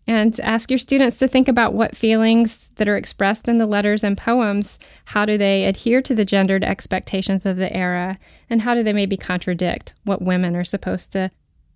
And 0.05 0.39
ask 0.39 0.71
your 0.71 0.77
students 0.77 1.19
to 1.19 1.27
think 1.27 1.49
about 1.49 1.73
what 1.73 1.95
feelings 1.95 2.69
that 2.75 2.87
are 2.87 2.95
expressed 2.95 3.49
in 3.49 3.57
the 3.57 3.65
letters 3.65 4.03
and 4.05 4.17
poems, 4.17 4.79
how 5.05 5.25
do 5.25 5.37
they 5.37 5.65
adhere 5.65 6.01
to 6.01 6.15
the 6.15 6.23
gendered 6.23 6.63
expectations 6.63 7.45
of 7.45 7.57
the 7.57 7.73
era, 7.75 8.17
and 8.49 8.61
how 8.61 8.73
do 8.73 8.83
they 8.83 8.93
maybe 8.93 9.17
contradict 9.17 9.93
what 10.05 10.21
women 10.21 10.55
are 10.55 10.63
supposed 10.63 11.11
to 11.11 11.29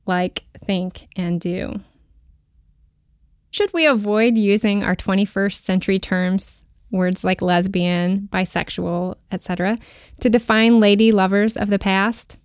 like, 0.05 0.43
think, 0.65 1.07
and 1.15 1.39
do? 1.39 1.81
Should 3.51 3.73
we 3.73 3.85
avoid 3.85 4.37
using 4.37 4.83
our 4.83 4.95
21st 4.95 5.55
century 5.55 5.99
terms 5.99 6.63
words 6.91 7.23
like 7.23 7.41
lesbian, 7.41 8.27
bisexual, 8.31 9.15
etc., 9.31 9.77
to 10.19 10.29
define 10.29 10.79
lady 10.79 11.11
lovers 11.11 11.57
of 11.57 11.69
the 11.69 11.79
past? 11.79 12.37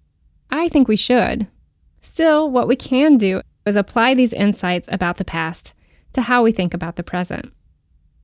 I 0.51 0.69
think 0.69 0.89
we 0.89 0.97
should. 0.97 1.47
Still, 2.01 2.51
what 2.51 2.69
we 2.69 2.77
can 2.77 3.17
do 3.17 3.41
is 3.67 3.77
apply 3.77 4.15
these 4.15 4.33
insights 4.33 4.89
about 4.91 5.17
the 5.17 5.25
past 5.25 5.75
to 6.13 6.23
how 6.23 6.43
we 6.43 6.53
think 6.53 6.73
about 6.73 6.97
the 6.97 7.03
present. 7.03 7.53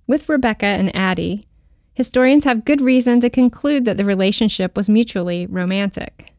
With 0.06 0.28
Rebecca 0.28 0.66
and 0.66 0.94
Addie, 0.94 1.46
historians 1.94 2.44
have 2.44 2.64
good 2.64 2.80
reason 2.80 3.20
to 3.20 3.30
conclude 3.30 3.84
that 3.84 3.96
the 3.96 4.04
relationship 4.04 4.76
was 4.76 4.88
mutually 4.88 5.46
romantic. 5.46 6.31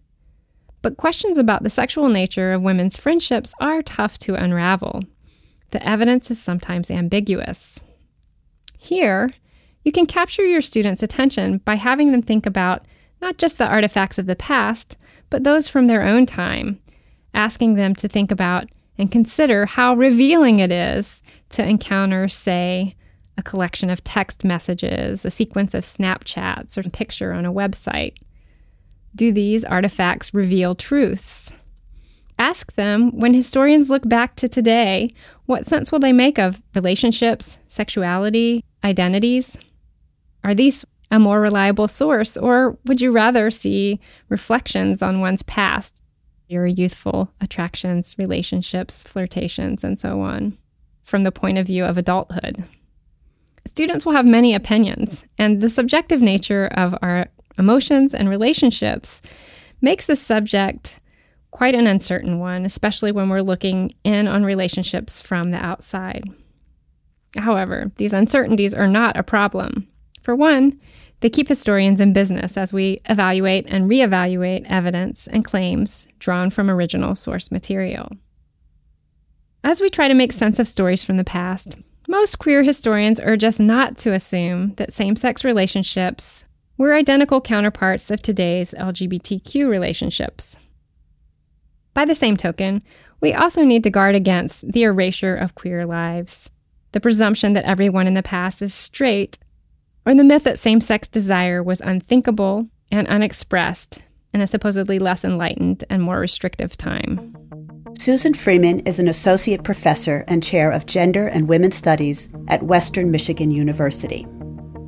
But 0.84 0.98
questions 0.98 1.38
about 1.40 1.64
the 1.64 1.70
sexual 1.70 2.10
nature 2.10 2.52
of 2.52 2.62
women's 2.62 2.98
friendships 2.98 3.56
are 3.60 3.82
tough 3.82 4.20
to 4.20 4.36
unravel. 4.36 5.02
The 5.72 5.84
evidence 5.88 6.30
is 6.30 6.40
sometimes 6.40 6.92
ambiguous. 6.92 7.80
Here, 8.78 9.32
you 9.84 9.94
can 9.94 10.06
capture 10.06 10.46
your 10.46 10.62
students' 10.62 11.02
attention 11.02 11.60
by 11.60 11.76
having 11.76 12.12
them 12.12 12.22
think 12.22 12.46
about 12.46 12.86
not 13.22 13.38
just 13.38 13.58
the 13.58 13.68
artifacts 13.68 14.20
of 14.20 14.26
the 14.26 14.36
past, 14.36 14.98
but 15.30 15.46
those 15.46 15.70
from 15.70 15.88
their 15.88 16.04
own 16.04 16.26
time, 16.26 16.80
asking 17.34 17.76
them 17.76 17.96
to 17.96 18.10
think 18.10 18.30
about 18.30 18.68
and 18.98 19.10
consider 19.10 19.66
how 19.66 19.96
revealing 19.96 20.60
it 20.60 20.72
is 20.72 21.24
to 21.50 21.66
encounter, 21.66 22.28
say, 22.28 22.96
a 23.38 23.42
collection 23.42 23.90
of 23.90 24.04
text 24.04 24.44
messages, 24.44 25.24
a 25.26 25.32
sequence 25.32 25.74
of 25.74 25.84
Snapchats, 25.84 26.78
or 26.78 26.86
a 26.86 26.92
picture 26.92 27.32
on 27.32 27.46
a 27.46 27.54
website. 27.54 28.16
Do 29.16 29.32
these 29.32 29.64
artifacts 29.64 30.34
reveal 30.34 30.76
truths? 30.76 31.54
Ask 32.40 32.74
them 32.74 33.12
when 33.12 33.34
historians 33.34 33.90
look 33.90 34.08
back 34.08 34.36
to 34.38 34.48
today, 34.48 35.14
what 35.46 35.68
sense 35.68 35.92
will 35.92 36.00
they 36.00 36.14
make 36.14 36.40
of 36.40 36.62
relationships, 36.74 37.60
sexuality, 37.68 38.64
identities? 38.84 39.58
Are 40.44 40.56
these 40.56 40.84
a 41.12 41.20
more 41.20 41.40
reliable 41.40 41.88
source, 41.88 42.38
or 42.38 42.76
would 42.86 43.00
you 43.00 43.12
rather 43.12 43.52
see 43.52 44.00
reflections 44.30 45.04
on 45.04 45.22
one's 45.22 45.44
past, 45.44 45.94
your 46.48 46.66
youthful 46.66 47.32
attractions, 47.40 48.16
relationships, 48.18 49.04
flirtations, 49.04 49.84
and 49.84 50.00
so 50.00 50.22
on, 50.22 50.58
from 51.04 51.24
the 51.24 51.32
point 51.32 51.60
of 51.60 51.68
view 51.68 51.86
of 51.86 52.00
adulthood? 52.00 52.64
Students 53.66 54.06
will 54.06 54.14
have 54.14 54.26
many 54.26 54.56
opinions, 54.56 55.24
and 55.38 55.62
the 55.62 55.70
subjective 55.70 56.22
nature 56.22 56.66
of 56.74 56.96
our 57.04 57.28
emotions 57.58 58.14
and 58.14 58.30
relationships 58.30 59.22
makes 59.82 60.06
the 60.08 60.16
subject 60.16 61.00
quite 61.52 61.76
an 61.76 61.88
uncertain 61.88 62.40
one, 62.40 62.66
especially 62.66 63.12
when 63.12 63.30
we're 63.30 63.42
looking 63.42 63.94
in 64.04 64.28
on 64.28 64.44
relationships 64.44 65.22
from 65.22 65.52
the 65.52 65.64
outside. 65.64 66.24
However, 67.38 67.92
these 67.98 68.14
uncertainties 68.14 68.74
are 68.74 68.88
not 68.88 69.18
a 69.18 69.24
problem. 69.24 69.88
For 70.22 70.36
one, 70.36 70.80
they 71.20 71.30
keep 71.30 71.48
historians 71.48 72.02
in 72.02 72.12
business 72.12 72.58
as 72.58 72.74
we 72.74 73.02
evaluate 73.06 73.66
and 73.70 73.90
reevaluate 73.90 74.66
evidence 74.68 75.28
and 75.28 75.46
claims 75.46 76.08
drawn 76.20 76.50
from 76.50 76.70
original 76.70 77.16
source 77.16 77.52
material. 77.52 78.10
As 79.64 79.80
we 79.80 79.90
try 79.90 80.08
to 80.08 80.14
make 80.14 80.34
sense 80.34 80.60
of 80.60 80.68
stories 80.68 81.04
from 81.04 81.18
the 81.18 81.24
past, 81.24 81.78
most 82.10 82.40
queer 82.40 82.64
historians 82.64 83.22
urge 83.24 83.44
us 83.46 83.60
not 83.60 83.98
to 84.00 84.14
assume 84.14 84.74
that 84.76 84.94
same 84.94 85.16
sex 85.16 85.44
relationships 85.46 86.44
were 86.84 86.94
identical 86.94 87.40
counterparts 87.40 88.12
of 88.12 88.22
today's 88.22 88.74
LGBTQ 88.78 89.70
relationships. 89.70 90.58
By 91.94 92.04
the 92.04 92.14
same 92.14 92.36
token, 92.36 92.84
we 93.22 93.34
also 93.34 93.64
need 93.64 93.84
to 93.86 93.90
guard 93.90 94.16
against 94.16 94.70
the 94.70 94.84
erasure 94.84 95.34
of 95.34 95.56
queer 95.56 95.86
lives, 95.86 96.52
the 96.92 97.00
presumption 97.00 97.54
that 97.54 97.64
everyone 97.64 98.06
in 98.06 98.16
the 98.16 98.22
past 98.22 98.62
is 98.62 98.74
straight, 98.74 99.40
or 100.06 100.14
the 100.14 100.26
myth 100.26 100.44
that 100.44 100.60
same 100.60 100.82
sex 100.82 101.08
desire 101.08 101.64
was 101.64 101.80
unthinkable 101.80 102.68
and 102.92 103.08
unexpressed 103.08 104.00
in 104.34 104.42
a 104.42 104.48
supposedly 104.48 105.00
less 105.00 105.24
enlightened 105.24 105.86
and 105.90 106.04
more 106.04 106.20
restrictive 106.20 106.76
time. 106.76 107.34
Susan 107.98 108.34
Freeman 108.34 108.82
is 108.82 109.00
an 109.00 109.08
associate 109.08 109.64
professor 109.64 110.26
and 110.28 110.44
chair 110.44 110.70
of 110.70 110.86
gender 110.86 111.28
and 111.28 111.48
women's 111.48 111.78
studies 111.78 112.28
at 112.50 112.64
Western 112.64 113.10
Michigan 113.10 113.52
University. 113.52 114.28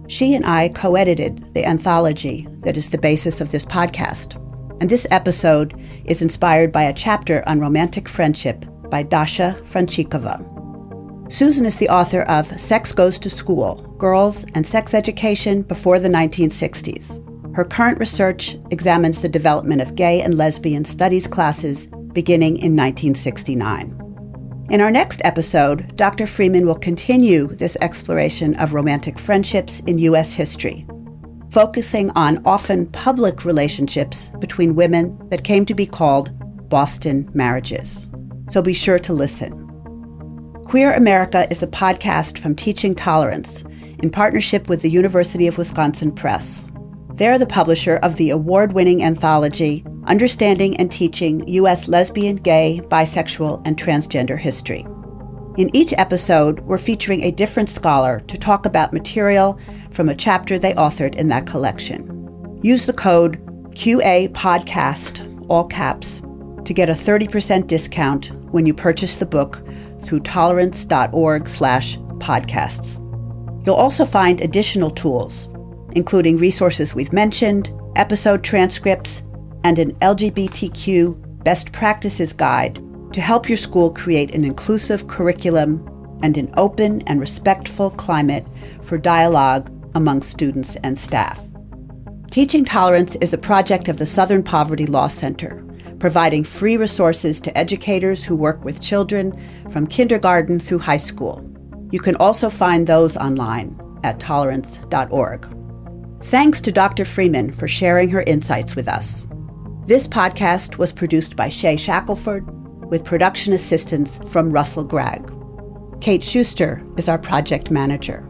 She 0.07 0.35
and 0.35 0.45
I 0.45 0.69
co 0.69 0.95
edited 0.95 1.53
the 1.53 1.65
anthology 1.65 2.47
that 2.61 2.77
is 2.77 2.89
the 2.89 2.97
basis 2.97 3.41
of 3.41 3.51
this 3.51 3.65
podcast. 3.65 4.41
And 4.79 4.89
this 4.89 5.07
episode 5.09 5.79
is 6.05 6.21
inspired 6.21 6.71
by 6.71 6.83
a 6.83 6.93
chapter 6.93 7.47
on 7.47 7.59
romantic 7.59 8.07
friendship 8.07 8.65
by 8.89 9.03
Dasha 9.03 9.57
Franchikova. 9.63 10.51
Susan 11.31 11.65
is 11.65 11.77
the 11.77 11.89
author 11.89 12.21
of 12.23 12.59
Sex 12.59 12.91
Goes 12.91 13.17
to 13.19 13.29
School 13.29 13.75
Girls 13.97 14.45
and 14.53 14.65
Sex 14.65 14.93
Education 14.93 15.63
Before 15.63 15.97
the 15.97 16.09
1960s. 16.09 17.21
Her 17.55 17.65
current 17.65 17.99
research 17.99 18.57
examines 18.69 19.21
the 19.21 19.29
development 19.29 19.81
of 19.81 19.95
gay 19.95 20.21
and 20.21 20.35
lesbian 20.35 20.85
studies 20.85 21.25
classes 21.25 21.87
beginning 22.13 22.57
in 22.57 22.75
1969. 22.75 24.04
In 24.71 24.81
our 24.81 24.89
next 24.89 25.21
episode, 25.23 25.95
Dr. 25.95 26.25
Freeman 26.25 26.65
will 26.65 26.73
continue 26.73 27.45
this 27.47 27.77
exploration 27.81 28.55
of 28.55 28.73
romantic 28.73 29.19
friendships 29.19 29.81
in 29.81 29.99
U.S. 29.99 30.33
history, 30.33 30.87
focusing 31.51 32.09
on 32.11 32.43
often 32.45 32.87
public 32.87 33.45
relationships 33.45 34.31
between 34.39 34.73
women 34.73 35.15
that 35.29 35.43
came 35.43 35.67
to 35.67 35.75
be 35.75 35.85
called 35.85 36.31
Boston 36.67 37.29
marriages. 37.35 38.09
So 38.49 38.63
be 38.63 38.73
sure 38.73 38.97
to 38.97 39.13
listen. 39.13 39.53
Queer 40.65 40.93
America 40.93 41.47
is 41.51 41.61
a 41.61 41.67
podcast 41.67 42.39
from 42.39 42.55
Teaching 42.55 42.95
Tolerance 42.95 43.63
in 43.99 44.09
partnership 44.09 44.67
with 44.67 44.81
the 44.81 44.89
University 44.89 45.45
of 45.45 45.59
Wisconsin 45.59 46.11
Press. 46.11 46.65
They're 47.15 47.39
the 47.39 47.45
publisher 47.45 47.95
of 48.03 48.17
the 48.17 48.31
award 48.31 48.73
winning 48.73 49.01
anthology 49.01 49.85
Understanding 50.03 50.75
and 50.75 50.91
Teaching 50.91 51.47
U.S. 51.47 51.87
Lesbian, 51.87 52.35
Gay, 52.35 52.81
Bisexual, 52.89 53.61
and 53.65 53.77
Transgender 53.77 54.37
History. 54.37 54.85
In 55.57 55.73
each 55.73 55.93
episode, 55.93 56.59
we're 56.59 56.77
featuring 56.77 57.23
a 57.23 57.31
different 57.31 57.69
scholar 57.69 58.19
to 58.19 58.37
talk 58.37 58.65
about 58.65 58.91
material 58.91 59.57
from 59.91 60.09
a 60.09 60.15
chapter 60.15 60.59
they 60.59 60.73
authored 60.73 61.15
in 61.15 61.29
that 61.29 61.47
collection. 61.47 62.59
Use 62.61 62.85
the 62.85 62.91
code 62.91 63.39
QA 63.75 64.27
Podcast, 64.33 65.45
all 65.47 65.65
caps, 65.65 66.21
to 66.65 66.73
get 66.73 66.89
a 66.89 66.93
30% 66.93 67.65
discount 67.67 68.31
when 68.51 68.65
you 68.65 68.73
purchase 68.73 69.15
the 69.15 69.25
book 69.25 69.65
through 70.01 70.19
tolerance.org 70.19 71.47
slash 71.47 71.97
podcasts. 72.17 72.97
You'll 73.65 73.75
also 73.75 74.03
find 74.03 74.41
additional 74.41 74.91
tools 74.91 75.47
including 75.95 76.37
resources 76.37 76.93
we've 76.93 77.13
mentioned, 77.13 77.73
episode 77.95 78.43
transcripts, 78.43 79.23
and 79.63 79.79
an 79.79 79.93
LGBTQ 79.95 81.43
best 81.43 81.71
practices 81.71 82.33
guide 82.33 82.79
to 83.13 83.21
help 83.21 83.47
your 83.47 83.57
school 83.57 83.91
create 83.91 84.33
an 84.33 84.43
inclusive 84.43 85.07
curriculum 85.07 85.83
and 86.21 86.37
an 86.37 86.53
open 86.57 87.01
and 87.07 87.19
respectful 87.19 87.89
climate 87.91 88.45
for 88.81 88.97
dialogue 88.97 89.71
among 89.95 90.21
students 90.21 90.75
and 90.77 90.97
staff. 90.97 91.41
Teaching 92.29 92.65
Tolerance 92.65 93.15
is 93.17 93.33
a 93.33 93.37
project 93.37 93.87
of 93.87 93.97
the 93.97 94.05
Southern 94.05 94.43
Poverty 94.43 94.85
Law 94.85 95.07
Center, 95.07 95.63
providing 95.99 96.43
free 96.43 96.75
resources 96.75 97.39
to 97.39 97.57
educators 97.57 98.25
who 98.25 98.35
work 98.35 98.63
with 98.65 98.81
children 98.81 99.39
from 99.69 99.87
kindergarten 99.87 100.59
through 100.59 100.79
high 100.79 100.97
school. 100.97 101.41
You 101.91 101.99
can 102.01 102.15
also 102.17 102.49
find 102.49 102.85
those 102.85 103.15
online 103.15 103.79
at 104.03 104.19
tolerance.org. 104.19 105.54
Thanks 106.29 106.59
to 106.61 106.71
Dr. 106.71 107.05
Freeman 107.05 107.51
for 107.51 107.67
sharing 107.67 108.09
her 108.09 108.23
insights 108.23 108.75
with 108.75 108.87
us. 108.87 109.23
This 109.85 110.07
podcast 110.07 110.79
was 110.79 110.91
produced 110.91 111.35
by 111.35 111.49
Shay 111.49 111.77
Shackelford 111.77 112.49
with 112.89 113.05
production 113.05 113.53
assistance 113.53 114.19
from 114.25 114.49
Russell 114.49 114.83
Gregg. 114.83 115.31
Kate 116.01 116.23
Shuster 116.23 116.81
is 116.97 117.07
our 117.07 117.19
project 117.19 117.69
manager. 117.69 118.27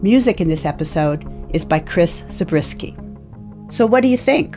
Music 0.00 0.40
in 0.40 0.48
this 0.48 0.64
episode 0.64 1.30
is 1.54 1.66
by 1.66 1.80
Chris 1.80 2.22
Zabriskie. 2.30 2.96
So, 3.68 3.84
what 3.84 4.00
do 4.00 4.08
you 4.08 4.16
think? 4.16 4.56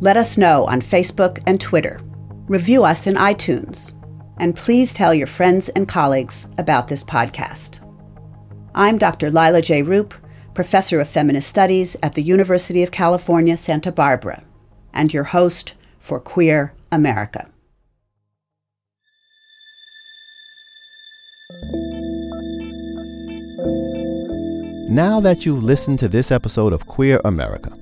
Let 0.00 0.16
us 0.16 0.36
know 0.36 0.64
on 0.66 0.80
Facebook 0.80 1.40
and 1.46 1.60
Twitter. 1.60 2.00
Review 2.48 2.82
us 2.82 3.06
in 3.06 3.14
iTunes. 3.14 3.92
And 4.38 4.56
please 4.56 4.92
tell 4.92 5.14
your 5.14 5.28
friends 5.28 5.68
and 5.70 5.88
colleagues 5.88 6.48
about 6.58 6.88
this 6.88 7.04
podcast. 7.04 7.78
I'm 8.74 8.98
Dr. 8.98 9.30
Leila 9.30 9.62
J. 9.62 9.84
Rupp 9.84 10.12
professor 10.56 10.98
of 11.00 11.06
feminist 11.06 11.46
studies 11.46 11.98
at 12.02 12.14
the 12.14 12.22
University 12.22 12.82
of 12.82 12.90
California, 12.90 13.58
Santa 13.58 13.92
Barbara, 13.92 14.42
and 14.94 15.12
your 15.12 15.24
host 15.24 15.74
for 16.00 16.18
Queer 16.18 16.72
America. 16.90 17.50
Now 24.88 25.20
that 25.20 25.44
you've 25.44 25.62
listened 25.62 25.98
to 25.98 26.08
this 26.08 26.32
episode 26.32 26.72
of 26.72 26.86
Queer 26.86 27.20
America, 27.26 27.76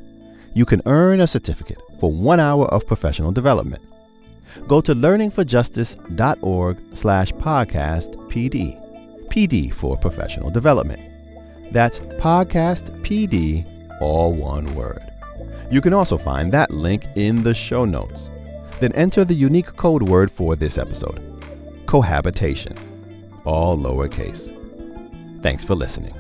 you 0.53 0.65
can 0.65 0.83
earn 0.87 1.21
a 1.21 1.29
certificate 1.29 1.79
for 2.01 2.11
one 2.11 2.41
hour 2.41 2.67
of 2.75 2.89
professional 2.89 3.31
development. 3.31 3.85
Go 4.67 4.81
to 4.81 4.97
learningforjustice.org 4.97 6.79
slash 6.95 7.33
podcast 7.35 8.17
PD, 8.29 9.29
PD 9.29 9.73
for 9.73 9.97
professional 9.97 10.51
development. 10.51 11.14
That's 11.71 11.99
Podcast 11.99 13.03
PD, 13.03 13.65
all 14.01 14.33
one 14.33 14.75
word. 14.75 15.03
You 15.71 15.81
can 15.81 15.93
also 15.93 16.19
find 16.19 16.53
that 16.53 16.71
link 16.71 17.07
in 17.17 17.43
the 17.43 17.55
show 17.55 17.85
notes. 17.85 18.31
Then 18.81 18.93
enter 18.93 19.25
the 19.25 19.35
unique 19.35 19.77
code 19.77 20.09
word 20.09 20.31
for 20.31 20.57
this 20.57 20.79
episode 20.79 21.21
cohabitation, 21.87 22.77
all 23.45 23.79
lowercase. 23.79 24.51
Thanks 25.43 25.63
for 25.63 25.75
listening. 25.75 26.15